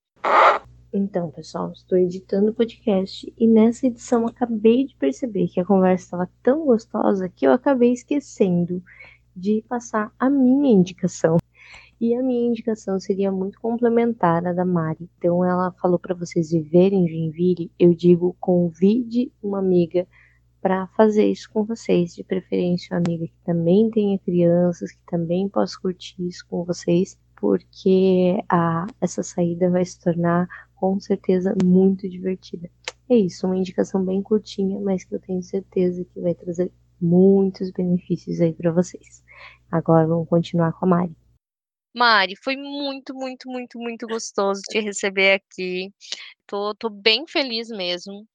Então, 0.97 1.29
pessoal, 1.33 1.73
estou 1.73 1.99
editando 1.99 2.53
o 2.53 2.55
podcast 2.55 3.33
e 3.37 3.49
nessa 3.49 3.89
edição 3.89 4.29
acabei 4.29 4.87
de 4.87 4.95
perceber 4.95 5.49
que 5.49 5.59
a 5.59 5.65
conversa 5.65 6.05
estava 6.05 6.31
tão 6.41 6.65
gostosa 6.65 7.29
que 7.29 7.45
eu 7.45 7.53
acabei 7.53 7.93
esquecendo 7.93 8.81
de 9.35 9.65
passar 9.69 10.13
a 10.19 10.29
minha 10.31 10.73
indicação. 10.73 11.39
E 12.01 12.15
a 12.15 12.23
minha 12.23 12.49
indicação 12.49 12.99
seria 12.99 13.31
muito 13.31 13.59
complementar 13.61 14.47
à 14.47 14.53
da 14.53 14.65
Mari. 14.65 15.09
Então 15.17 15.45
ela 15.45 15.73
falou 15.81 15.99
para 15.99 16.15
vocês 16.15 16.51
viverem 16.51 17.05
em 17.05 17.09
Joinville, 17.09 17.71
eu 17.79 17.95
digo 17.95 18.37
convide 18.41 19.33
uma 19.43 19.59
amiga 19.59 20.07
para 20.61 20.87
fazer 20.97 21.31
isso 21.31 21.51
com 21.53 21.63
vocês, 21.63 22.15
de 22.15 22.25
preferência 22.25 22.95
uma 22.97 23.03
amiga 23.07 23.27
que 23.27 23.39
também 23.45 23.91
tenha 23.91 24.19
crianças, 24.19 24.93
que 24.93 25.01
também 25.07 25.49
possa 25.49 25.79
curtir 25.79 26.27
isso 26.27 26.45
com 26.49 26.65
vocês, 26.65 27.19
porque 27.37 28.43
a, 28.49 28.87
essa 29.01 29.23
saída 29.23 29.71
vai 29.71 29.85
se 29.85 30.01
tornar 30.01 30.49
com 30.75 30.99
certeza 30.99 31.55
muito 31.63 32.09
divertida. 32.09 32.71
É 33.11 33.15
isso, 33.15 33.47
uma 33.47 33.59
indicação 33.59 34.03
bem 34.03 34.23
curtinha, 34.23 34.81
mas 34.81 35.05
que 35.05 35.15
eu 35.15 35.21
tenho 35.21 35.43
certeza 35.43 36.03
que 36.05 36.21
vai 36.21 36.35
trazer 36.35 36.73
muitos 37.01 37.71
benefícios 37.71 38.41
aí 38.41 38.53
para 38.53 38.73
vocês. 38.73 39.23
Agora 39.71 40.07
vamos 40.07 40.29
continuar 40.29 40.73
com 40.73 40.87
a 40.87 40.89
Mari. 40.89 41.17
Mari, 41.95 42.35
foi 42.43 42.57
muito, 42.57 43.15
muito, 43.15 43.49
muito, 43.49 43.79
muito 43.79 44.07
gostoso 44.07 44.61
te 44.69 44.81
receber 44.81 45.35
aqui. 45.35 45.93
Tô, 46.47 46.75
tô 46.75 46.91
bem 46.91 47.25
feliz 47.27 47.69
mesmo. 47.69 48.27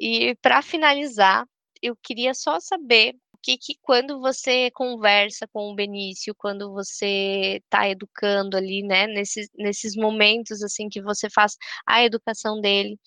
E 0.00 0.34
para 0.42 0.60
finalizar, 0.60 1.46
eu 1.80 1.96
queria 1.96 2.34
só 2.34 2.58
saber 2.60 3.14
o 3.32 3.38
que, 3.42 3.56
que 3.56 3.74
quando 3.80 4.20
você 4.20 4.70
conversa 4.72 5.46
com 5.52 5.70
o 5.70 5.74
Benício, 5.76 6.34
quando 6.36 6.72
você 6.72 7.60
está 7.64 7.88
educando 7.88 8.56
ali, 8.56 8.82
né, 8.82 9.06
nesses, 9.06 9.48
nesses 9.56 9.94
momentos 9.94 10.62
assim 10.62 10.88
que 10.88 11.00
você 11.00 11.30
faz 11.30 11.56
a 11.86 12.04
educação 12.04 12.60
dele, 12.60 12.98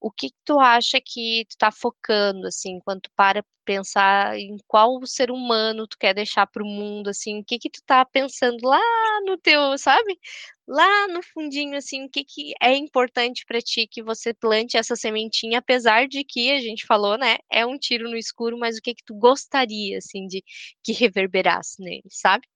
o 0.00 0.10
que, 0.10 0.30
que 0.30 0.36
tu 0.44 0.58
acha 0.60 1.00
que 1.00 1.44
tu 1.48 1.56
tá 1.58 1.70
focando, 1.72 2.46
assim, 2.46 2.78
quando 2.84 3.02
para 3.16 3.44
pensar 3.64 4.38
em 4.38 4.56
qual 4.66 5.04
ser 5.04 5.30
humano 5.30 5.86
tu 5.86 5.98
quer 5.98 6.14
deixar 6.14 6.46
para 6.46 6.62
o 6.62 6.66
mundo, 6.66 7.08
assim, 7.10 7.40
o 7.40 7.44
que 7.44 7.58
que 7.58 7.68
tu 7.70 7.82
tá 7.84 8.04
pensando 8.04 8.58
lá 8.66 8.80
no 9.26 9.36
teu, 9.36 9.76
sabe? 9.76 10.18
Lá 10.66 11.08
no 11.08 11.22
fundinho, 11.22 11.76
assim, 11.76 12.04
o 12.04 12.10
que 12.10 12.24
que 12.24 12.52
é 12.62 12.74
importante 12.74 13.44
para 13.46 13.60
ti 13.60 13.86
que 13.86 14.02
você 14.02 14.32
plante 14.32 14.76
essa 14.76 14.96
sementinha, 14.96 15.58
apesar 15.58 16.06
de 16.08 16.24
que 16.24 16.50
a 16.52 16.60
gente 16.60 16.86
falou, 16.86 17.18
né, 17.18 17.38
é 17.50 17.66
um 17.66 17.78
tiro 17.78 18.08
no 18.08 18.16
escuro, 18.16 18.58
mas 18.58 18.78
o 18.78 18.82
que 18.82 18.94
que 18.94 19.04
tu 19.04 19.14
gostaria, 19.14 19.98
assim, 19.98 20.26
de 20.26 20.42
que 20.82 20.92
reverberasse 20.92 21.82
nele, 21.82 22.08
sabe? 22.10 22.46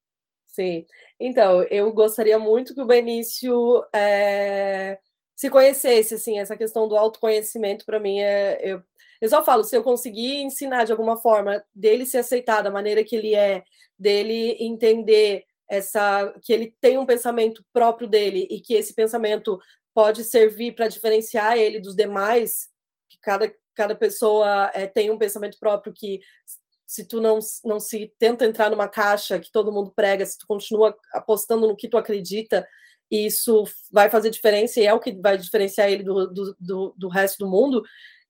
Sim. 0.47 0.87
Então, 1.19 1.63
eu 1.65 1.93
gostaria 1.93 2.39
muito 2.39 2.75
que 2.75 2.81
o 2.83 2.87
Benício 2.87 3.83
é 3.93 4.99
se 5.43 5.51
conhecesse, 5.51 6.15
assim, 6.15 6.39
essa 6.39 6.57
questão 6.57 6.87
do 6.87 6.97
autoconhecimento, 6.97 7.85
para 7.85 7.99
mim, 7.99 8.21
é. 8.21 8.61
Eu, 8.63 8.81
eu 9.21 9.29
só 9.29 9.45
falo, 9.45 9.65
se 9.65 9.77
eu 9.77 9.83
conseguir 9.83 10.41
ensinar 10.41 10.85
de 10.85 10.93
alguma 10.93 11.17
forma 11.17 11.65
dele 11.75 12.07
se 12.07 12.17
aceitar 12.17 12.63
da 12.63 12.71
maneira 12.71 13.03
que 13.03 13.17
ele 13.17 13.35
é, 13.35 13.65
dele 13.99 14.57
entender 14.61 15.45
essa 15.69 16.33
que 16.43 16.53
ele 16.53 16.77
tem 16.81 16.97
um 16.97 17.05
pensamento 17.05 17.65
próprio 17.73 18.07
dele 18.07 18.47
e 18.53 18.61
que 18.61 18.75
esse 18.75 18.95
pensamento 18.95 19.59
pode 19.93 20.23
servir 20.23 20.77
para 20.77 20.87
diferenciar 20.87 21.59
ele 21.59 21.81
dos 21.81 21.97
demais, 21.97 22.69
que 23.11 23.19
cada, 23.21 23.53
cada 23.75 23.97
pessoa 23.97 24.71
é, 24.73 24.87
tem 24.87 25.11
um 25.11 25.19
pensamento 25.19 25.59
próprio 25.59 25.93
que 25.93 26.21
se 26.87 27.05
tu 27.05 27.21
não, 27.21 27.41
não 27.65 27.81
se 27.81 28.15
tenta 28.17 28.45
entrar 28.45 28.71
numa 28.71 28.87
caixa 28.87 29.41
que 29.41 29.51
todo 29.51 29.73
mundo 29.73 29.93
prega, 29.93 30.25
se 30.25 30.39
tu 30.39 30.47
continua 30.47 30.97
apostando 31.13 31.67
no 31.67 31.77
que 31.77 31.89
tu 31.89 31.99
acredita, 31.99 32.65
isso 33.13 33.65
vai 33.91 34.09
fazer 34.09 34.31
diferença 34.31 34.81
e 34.81 34.87
é 34.87 34.95
o 34.95 35.01
que 35.01 35.13
vai 35.13 35.37
diferenciar 35.37 35.91
ele 35.91 36.03
do, 36.03 36.27
do, 36.29 36.57
do, 36.59 36.95
do 36.97 37.09
resto 37.09 37.45
do 37.45 37.51
mundo, 37.51 37.83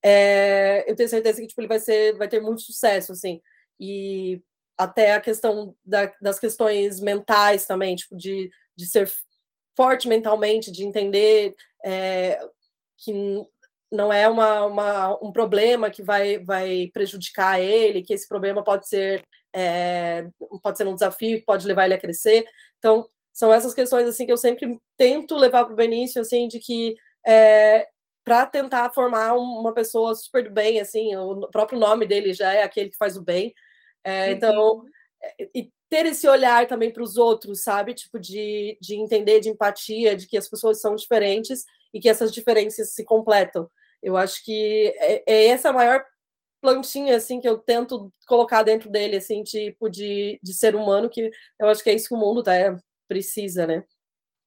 é, 0.03 0.83
eu 0.85 0.95
tenho 0.95 1.07
certeza 1.07 1.39
que 1.39 1.47
tipo, 1.47 1.61
ele 1.61 1.67
vai, 1.69 1.79
ser, 1.79 2.17
vai 2.17 2.27
ter 2.27 2.41
muito 2.41 2.61
sucesso, 2.61 3.13
assim. 3.13 3.41
E 3.79 4.41
até 4.77 5.13
a 5.13 5.21
questão 5.21 5.73
da, 5.85 6.11
das 6.21 6.39
questões 6.39 6.99
mentais 6.99 7.65
também, 7.65 7.95
tipo, 7.95 8.17
de, 8.17 8.51
de 8.75 8.85
ser 8.85 9.09
forte 9.75 10.07
mentalmente, 10.07 10.71
de 10.71 10.83
entender 10.83 11.55
é, 11.85 12.39
que 12.97 13.13
não 13.89 14.11
é 14.11 14.27
uma, 14.27 14.65
uma, 14.65 15.23
um 15.23 15.31
problema 15.31 15.89
que 15.89 16.03
vai, 16.03 16.39
vai 16.39 16.89
prejudicar 16.93 17.61
ele, 17.61 18.03
que 18.03 18.13
esse 18.13 18.27
problema 18.27 18.63
pode 18.63 18.87
ser 18.87 19.23
é, 19.55 20.27
pode 20.63 20.77
ser 20.79 20.87
um 20.87 20.95
desafio 20.95 21.43
pode 21.45 21.67
levar 21.67 21.85
ele 21.85 21.93
a 21.93 21.99
crescer. 21.99 22.43
Então, 22.79 23.07
são 23.33 23.51
essas 23.51 23.73
questões 23.73 24.07
assim 24.07 24.25
que 24.25 24.31
eu 24.31 24.37
sempre 24.37 24.79
tento 24.95 25.35
levar 25.35 25.65
para 25.65 25.73
o 25.73 25.77
Benício, 25.77 26.21
assim, 26.21 26.47
de 26.47 26.59
que 26.59 26.95
é, 27.25 27.87
para 28.23 28.45
tentar 28.45 28.91
formar 28.91 29.33
uma 29.33 29.73
pessoa 29.73 30.13
super 30.15 30.43
do 30.43 30.51
bem, 30.51 30.79
assim, 30.79 31.15
o 31.15 31.47
próprio 31.49 31.79
nome 31.79 32.05
dele 32.05 32.33
já 32.33 32.53
é 32.53 32.63
aquele 32.63 32.89
que 32.89 32.97
faz 32.97 33.17
o 33.17 33.23
bem. 33.23 33.53
É, 34.03 34.31
então, 34.31 34.77
uhum. 34.77 34.85
e 35.55 35.69
ter 35.89 36.05
esse 36.05 36.27
olhar 36.27 36.67
também 36.67 36.91
para 36.91 37.03
os 37.03 37.17
outros, 37.17 37.61
sabe? 37.63 37.93
Tipo, 37.93 38.19
de, 38.19 38.77
de 38.81 38.95
entender, 38.95 39.39
de 39.39 39.49
empatia, 39.49 40.15
de 40.15 40.27
que 40.27 40.37
as 40.37 40.47
pessoas 40.47 40.79
são 40.79 40.95
diferentes 40.95 41.65
e 41.93 41.99
que 41.99 42.09
essas 42.09 42.31
diferenças 42.31 42.93
se 42.93 43.03
completam. 43.03 43.69
Eu 44.01 44.17
acho 44.17 44.43
que 44.43 44.93
é, 44.97 45.23
é 45.25 45.47
essa 45.47 45.69
a 45.69 45.73
maior 45.73 46.03
plantinha 46.61 47.17
assim 47.17 47.41
que 47.41 47.47
eu 47.47 47.57
tento 47.57 48.11
colocar 48.25 48.63
dentro 48.63 48.89
dele 48.89 49.17
assim 49.17 49.43
tipo 49.43 49.89
de, 49.89 50.39
de 50.41 50.53
ser 50.53 50.75
humano 50.77 51.09
que 51.09 51.29
eu 51.59 51.67
acho 51.67 51.83
que 51.83 51.89
é 51.89 51.93
isso 51.93 52.07
que 52.07 52.15
o 52.15 52.17
mundo 52.17 52.41
tá, 52.41 52.55
é, 52.55 52.73
precisa 53.07 53.67
né 53.67 53.83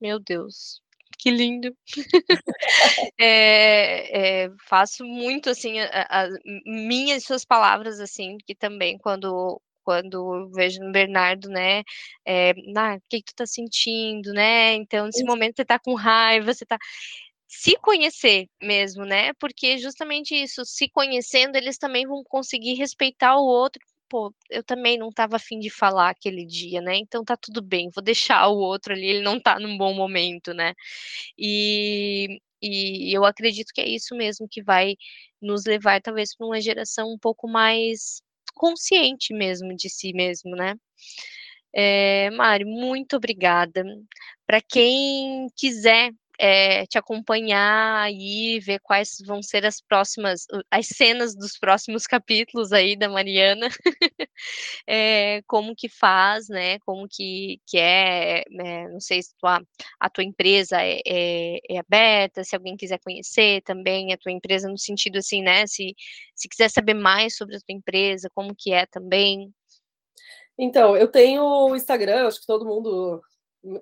meu 0.01 0.19
Deus 0.19 0.81
que 1.19 1.31
lindo 1.31 1.77
é, 3.19 4.45
é, 4.45 4.51
faço 4.69 5.05
muito 5.05 5.51
assim 5.51 5.79
a, 5.81 6.25
a, 6.25 6.29
minhas 6.65 7.25
suas 7.25 7.45
palavras 7.45 8.01
assim 8.01 8.37
que 8.47 8.55
também 8.55 8.99
quando 8.99 9.61
quando 9.83 10.51
vejo 10.51 10.81
no 10.81 10.91
Bernardo, 10.91 11.49
né, 11.49 11.85
é, 12.27 12.51
ah, 12.77 12.97
o 12.97 13.01
que, 13.09 13.23
que 13.23 13.33
tu 13.33 13.37
tá 13.37 13.47
sentindo, 13.47 14.33
né, 14.33 14.75
então 14.75 15.07
nesse 15.07 15.21
Isso. 15.21 15.27
momento 15.27 15.55
você 15.55 15.65
tá 15.65 15.79
com 15.79 15.95
raiva, 15.95 16.53
você 16.53 16.67
tá, 16.67 16.77
se 17.49 17.77
conhecer 17.79 18.49
mesmo, 18.61 19.05
né? 19.05 19.33
Porque 19.35 19.79
justamente 19.79 20.35
isso, 20.35 20.65
se 20.65 20.89
conhecendo, 20.89 21.57
eles 21.57 21.79
também 21.79 22.07
vão 22.07 22.23
conseguir 22.25 22.75
respeitar 22.75 23.37
o 23.37 23.47
outro. 23.47 23.81
Pô, 24.09 24.33
eu 24.51 24.63
também 24.63 24.97
não 24.99 25.09
estava 25.09 25.37
afim 25.37 25.59
de 25.59 25.69
falar 25.71 26.11
aquele 26.11 26.47
dia, 26.47 26.81
né? 26.81 26.97
Então 26.97 27.25
tá 27.25 27.37
tudo 27.37 27.61
bem, 27.61 27.91
vou 27.95 28.03
deixar 28.05 28.47
o 28.49 28.57
outro 28.59 28.93
ali, 28.93 29.05
ele 29.07 29.21
não 29.23 29.41
tá 29.41 29.59
num 29.59 29.77
bom 29.77 29.93
momento, 29.95 30.55
né? 30.55 30.75
E, 31.39 32.41
e 32.63 33.17
eu 33.17 33.25
acredito 33.25 33.73
que 33.75 33.81
é 33.81 33.89
isso 33.89 34.15
mesmo 34.17 34.49
que 34.51 34.63
vai 34.63 34.95
nos 35.43 35.65
levar, 35.67 36.01
talvez, 36.03 36.37
para 36.37 36.47
uma 36.47 36.61
geração 36.61 37.13
um 37.13 37.19
pouco 37.19 37.49
mais 37.49 38.23
consciente 38.55 39.35
mesmo 39.35 39.75
de 39.77 39.91
si 39.91 40.13
mesmo, 40.15 40.57
né? 40.57 40.75
É, 41.75 42.31
Mari, 42.31 42.65
muito 42.65 43.17
obrigada. 43.17 43.85
Para 44.47 44.61
quem 44.63 45.49
quiser 45.57 46.13
é, 46.39 46.87
te 46.87 46.99
acompanhar 46.99 48.03
aí, 48.03 48.59
ver 48.61 48.81
quais 48.81 49.17
vão 49.27 49.43
ser 49.43 49.65
as 49.65 49.81
próximas, 49.81 50.47
as 50.71 50.87
cenas 50.87 51.35
dos 51.35 51.59
próximos 51.59 52.07
capítulos 52.07 52.73
aí 52.73 52.97
da 52.97 53.09
Mariana, 53.09 53.69
é, 54.87 55.43
como 55.47 55.75
que 55.75 55.89
faz, 55.89 56.49
né, 56.49 56.79
como 56.81 57.07
que, 57.09 57.61
que 57.67 57.79
é, 57.79 58.41
é 58.41 58.89
não 58.89 59.01
sei 59.01 59.23
se 59.23 59.35
tua, 59.39 59.61
a 60.01 60.11
tua 60.11 60.25
empresa 60.25 60.83
é, 60.83 61.01
é, 61.07 61.59
é, 61.71 61.79
aberta, 61.79 62.45
se 62.45 62.55
alguém 62.55 62.77
quiser 62.77 62.99
conhecer 62.99 63.63
também 63.63 64.13
a 64.13 64.19
tua 64.19 64.33
empresa 64.33 64.69
no 64.69 64.79
sentido 64.79 65.19
assim, 65.19 65.43
né, 65.43 65.67
se, 65.67 65.95
se 66.35 66.49
quiser 66.49 66.71
saber 66.71 66.95
mais 66.95 67.37
sobre 67.37 67.57
a 67.57 67.61
tua 67.61 67.75
empresa, 67.75 68.31
como 68.35 68.55
que 68.57 68.73
é 68.73 68.87
também. 68.87 69.53
Então, 70.59 70.97
eu 70.97 71.09
tenho 71.09 71.43
o 71.43 71.77
Instagram, 71.77 72.27
acho 72.27 72.41
que 72.41 72.47
todo 72.47 72.65
mundo 72.65 73.23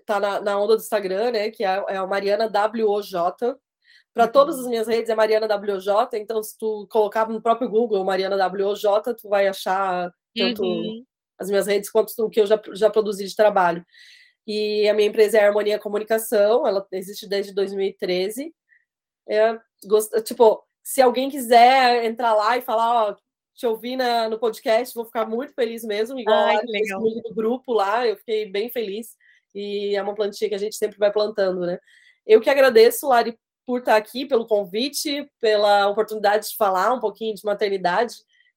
tá 0.07 0.20
na, 0.20 0.41
na, 0.41 0.59
onda 0.59 0.77
do 0.77 0.83
Instagram, 0.83 1.33
né? 1.33 1.51
Que 1.51 1.64
é, 1.64 1.85
é 1.89 1.97
a 1.97 2.07
Mariana 2.07 2.51
WOJ. 2.51 3.12
Para 4.12 4.27
uhum. 4.27 4.33
todas 4.33 4.61
as 4.61 4.66
minhas 4.66 4.87
redes 4.87 5.11
é 5.11 5.14
Mariana 5.14 5.49
WJ, 5.57 5.91
então 6.14 6.41
se 6.41 6.57
tu 6.57 6.87
colocar 6.89 7.29
no 7.29 7.43
próprio 7.43 7.68
Google 7.68 8.05
Mariana 8.05 8.37
WJ, 8.47 9.14
tu 9.20 9.29
vai 9.29 9.49
achar 9.49 10.12
tanto 10.37 10.62
uhum. 10.62 11.05
as 11.37 11.49
minhas 11.49 11.66
redes 11.66 11.91
quanto 11.91 12.12
o 12.18 12.31
que 12.31 12.41
eu 12.41 12.47
já, 12.47 12.61
já 12.75 12.89
produzi 12.89 13.27
de 13.27 13.35
trabalho. 13.35 13.85
E 14.47 14.89
a 14.89 14.95
minha 14.95 15.09
empresa 15.09 15.39
é 15.39 15.43
a 15.43 15.49
Harmonia 15.49 15.81
Comunicação, 15.81 16.64
ela 16.64 16.87
existe 16.93 17.29
desde 17.29 17.53
2013. 17.53 18.55
É, 19.29 19.59
gost... 19.85 20.12
Tipo, 20.22 20.62
se 20.83 21.03
alguém 21.03 21.29
quiser 21.29 22.05
entrar 22.05 22.35
lá 22.35 22.57
e 22.57 22.62
falar, 22.62 23.09
ó, 23.09 23.16
te 23.55 23.66
ouvir 23.66 23.97
na, 23.97 24.29
no 24.29 24.39
podcast, 24.39 24.95
vou 24.95 25.07
ficar 25.07 25.27
muito 25.27 25.55
feliz 25.55 25.83
mesmo, 25.83 26.18
igual 26.20 26.39
Ai, 26.39 26.57
lá 26.57 27.01
no 27.01 27.35
grupo 27.35 27.72
lá, 27.72 28.07
eu 28.07 28.16
fiquei 28.16 28.47
bem 28.47 28.68
feliz 28.68 29.16
e 29.55 29.94
é 29.96 30.02
uma 30.02 30.14
plantinha 30.14 30.48
que 30.48 30.55
a 30.55 30.59
gente 30.59 30.76
sempre 30.76 30.98
vai 30.98 31.12
plantando, 31.12 31.61
né? 31.61 31.78
Eu 32.26 32.40
que 32.40 32.50
agradeço, 32.50 33.09
Lari, 33.09 33.38
por 33.66 33.80
estar 33.80 33.96
aqui, 33.96 34.26
pelo 34.26 34.46
convite, 34.46 35.30
pela 35.40 35.88
oportunidade 35.88 36.48
de 36.48 36.57
falar 36.57 36.92
um 36.92 37.00
pouquinho 37.00 37.34
de 37.34 37.44
maternidade, 37.44 38.16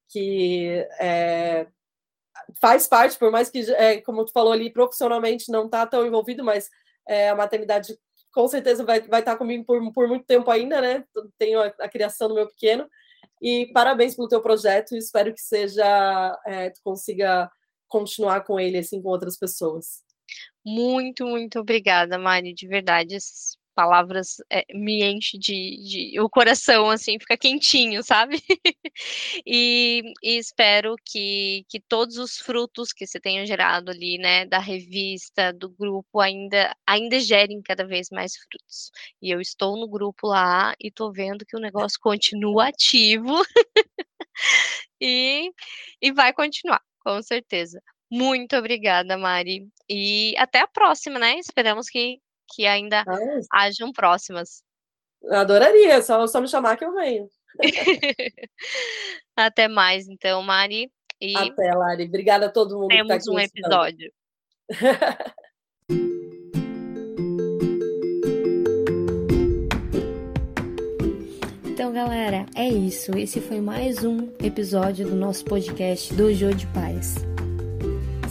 que 0.10 0.86
é, 1.00 1.68
faz 2.62 2.88
parte, 2.88 3.18
por 3.18 3.32
mais 3.32 3.50
que, 3.50 3.60
é, 3.74 4.02
como 4.02 4.26
tu 4.26 4.32
falou 4.32 4.52
ali, 4.52 4.72
profissionalmente 4.72 5.52
não 5.52 5.66
está 5.66 5.86
tão 5.86 6.06
envolvido, 6.06 6.44
mas 6.44 6.70
é, 7.08 7.30
a 7.30 7.36
maternidade 7.36 7.98
com 8.34 8.48
certeza 8.48 8.84
vai, 8.84 9.02
vai 9.02 9.22
estar 9.22 9.36
comigo 9.36 9.66
por, 9.66 9.94
por 9.94 10.08
muito 10.08 10.26
tempo 10.26 10.50
ainda, 10.52 10.80
né? 10.80 11.04
Tenho 11.38 11.62
a, 11.62 11.68
a 11.80 11.90
criação 11.90 12.28
do 12.28 12.36
meu 12.36 12.48
pequeno. 12.48 12.88
E 13.42 13.68
parabéns 13.74 14.16
pelo 14.16 14.28
teu 14.28 14.42
projeto, 14.42 14.96
espero 14.96 15.34
que 15.34 15.42
seja, 15.42 16.40
é, 16.46 16.70
tu 16.70 16.80
consiga 16.84 17.50
continuar 17.88 18.42
com 18.42 18.60
ele, 18.60 18.78
assim, 18.78 19.02
com 19.02 19.10
outras 19.10 19.38
pessoas. 19.38 20.04
Muito, 20.70 21.26
muito 21.26 21.60
obrigada, 21.60 22.20
Mari, 22.20 22.54
de 22.54 22.68
verdade. 22.68 23.16
Essas 23.16 23.58
palavras 23.74 24.36
é, 24.52 24.66
me 24.74 25.02
enchem 25.02 25.40
de, 25.40 26.12
de, 26.12 26.20
O 26.20 26.30
coração, 26.30 26.90
assim, 26.90 27.18
fica 27.20 27.38
quentinho, 27.38 28.04
sabe? 28.04 28.38
e, 29.46 30.02
e, 30.22 30.38
espero 30.38 30.96
que, 31.06 31.64
que 31.70 31.80
todos 31.80 32.18
os 32.18 32.38
frutos 32.38 32.92
que 32.92 33.08
você 33.08 33.18
tenha 33.18 33.46
gerado 33.46 33.92
ali, 33.92 34.18
né, 34.18 34.46
da 34.46 34.60
revista, 34.60 35.54
do 35.54 35.70
grupo, 35.70 36.20
ainda, 36.20 36.76
ainda 36.86 37.18
gerem 37.20 37.62
cada 37.62 37.86
vez 37.88 38.10
mais 38.12 38.36
frutos. 38.36 38.92
E 39.22 39.30
eu 39.34 39.40
estou 39.40 39.78
no 39.78 39.88
grupo 39.88 40.28
lá 40.28 40.74
e 40.82 40.90
estou 40.90 41.14
vendo 41.14 41.46
que 41.46 41.56
o 41.56 41.62
negócio 41.62 41.98
continua 42.02 42.68
ativo. 42.68 43.32
e, 45.02 45.50
e 46.02 46.12
vai 46.12 46.34
continuar, 46.34 46.82
com 47.00 47.22
certeza. 47.22 47.82
Muito 48.10 48.56
obrigada, 48.56 49.18
Mari. 49.18 49.68
E 49.90 50.34
até 50.38 50.60
a 50.60 50.68
próxima, 50.68 51.20
né? 51.20 51.38
Esperamos 51.38 51.90
que, 51.90 52.20
que 52.54 52.66
ainda 52.66 53.04
ah, 53.08 53.64
hajam 53.64 53.92
próximas. 53.92 54.64
Adoraria, 55.30 56.02
só, 56.02 56.26
só 56.28 56.40
me 56.40 56.48
chamar 56.48 56.78
que 56.78 56.86
eu 56.86 56.94
venho. 56.94 57.28
até 59.36 59.68
mais, 59.68 60.08
então, 60.08 60.42
Mari. 60.42 60.92
E 61.20 61.36
até, 61.36 61.74
Lari. 61.74 62.06
Obrigada 62.06 62.46
a 62.46 62.52
todo 62.52 62.78
mundo. 62.78 62.90
Temos 62.90 63.24
tá 63.24 63.32
um 63.32 63.40
episódio. 63.40 64.12
Então, 71.78 71.94
galera, 71.94 72.48
é 72.56 72.68
isso. 72.68 73.16
Esse 73.16 73.40
foi 73.40 73.62
mais 73.62 74.04
um 74.04 74.34
episódio 74.44 75.08
do 75.08 75.16
nosso 75.16 75.46
podcast 75.46 76.12
do 76.16 76.34
Jô 76.34 76.50
de 76.50 76.66
Paz. 76.74 77.18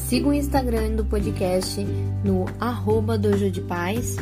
Siga 0.06 0.28
o 0.28 0.32
Instagram 0.32 0.94
do 0.94 1.04
podcast 1.04 1.84
no 2.24 2.46
arroba 2.60 3.18
Dojo 3.18 3.50
de 3.50 3.60
Paz. 3.60 4.14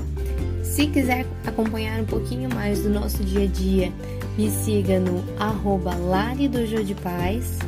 Se 0.63 0.87
quiser 0.87 1.27
acompanhar 1.47 2.01
um 2.01 2.07
pouquinho 2.07 2.49
mais 2.49 2.83
do 2.83 2.89
nosso 2.89 3.23
dia 3.23 3.45
a 3.45 3.47
dia, 3.47 3.93
me 4.39 4.51
siga 4.51 4.99
no 4.99 5.23
arroba 5.39 5.95
Lari 5.95 6.49
Dojo 6.49 6.83
de 6.83 6.95
Paz. 6.95 7.59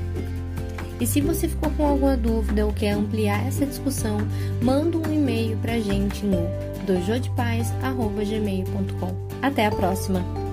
E 0.98 1.06
se 1.06 1.20
você 1.20 1.46
ficou 1.46 1.70
com 1.72 1.86
alguma 1.86 2.16
dúvida 2.16 2.64
ou 2.64 2.72
quer 2.72 2.92
ampliar 2.92 3.46
essa 3.46 3.66
discussão, 3.66 4.16
manda 4.62 4.96
um 4.96 5.12
e-mail 5.12 5.58
para 5.58 5.74
a 5.74 5.80
gente 5.80 6.24
no 6.24 6.38
dojodepaz.gmail.com. 6.86 9.14
Até 9.42 9.66
a 9.66 9.70
próxima! 9.70 10.45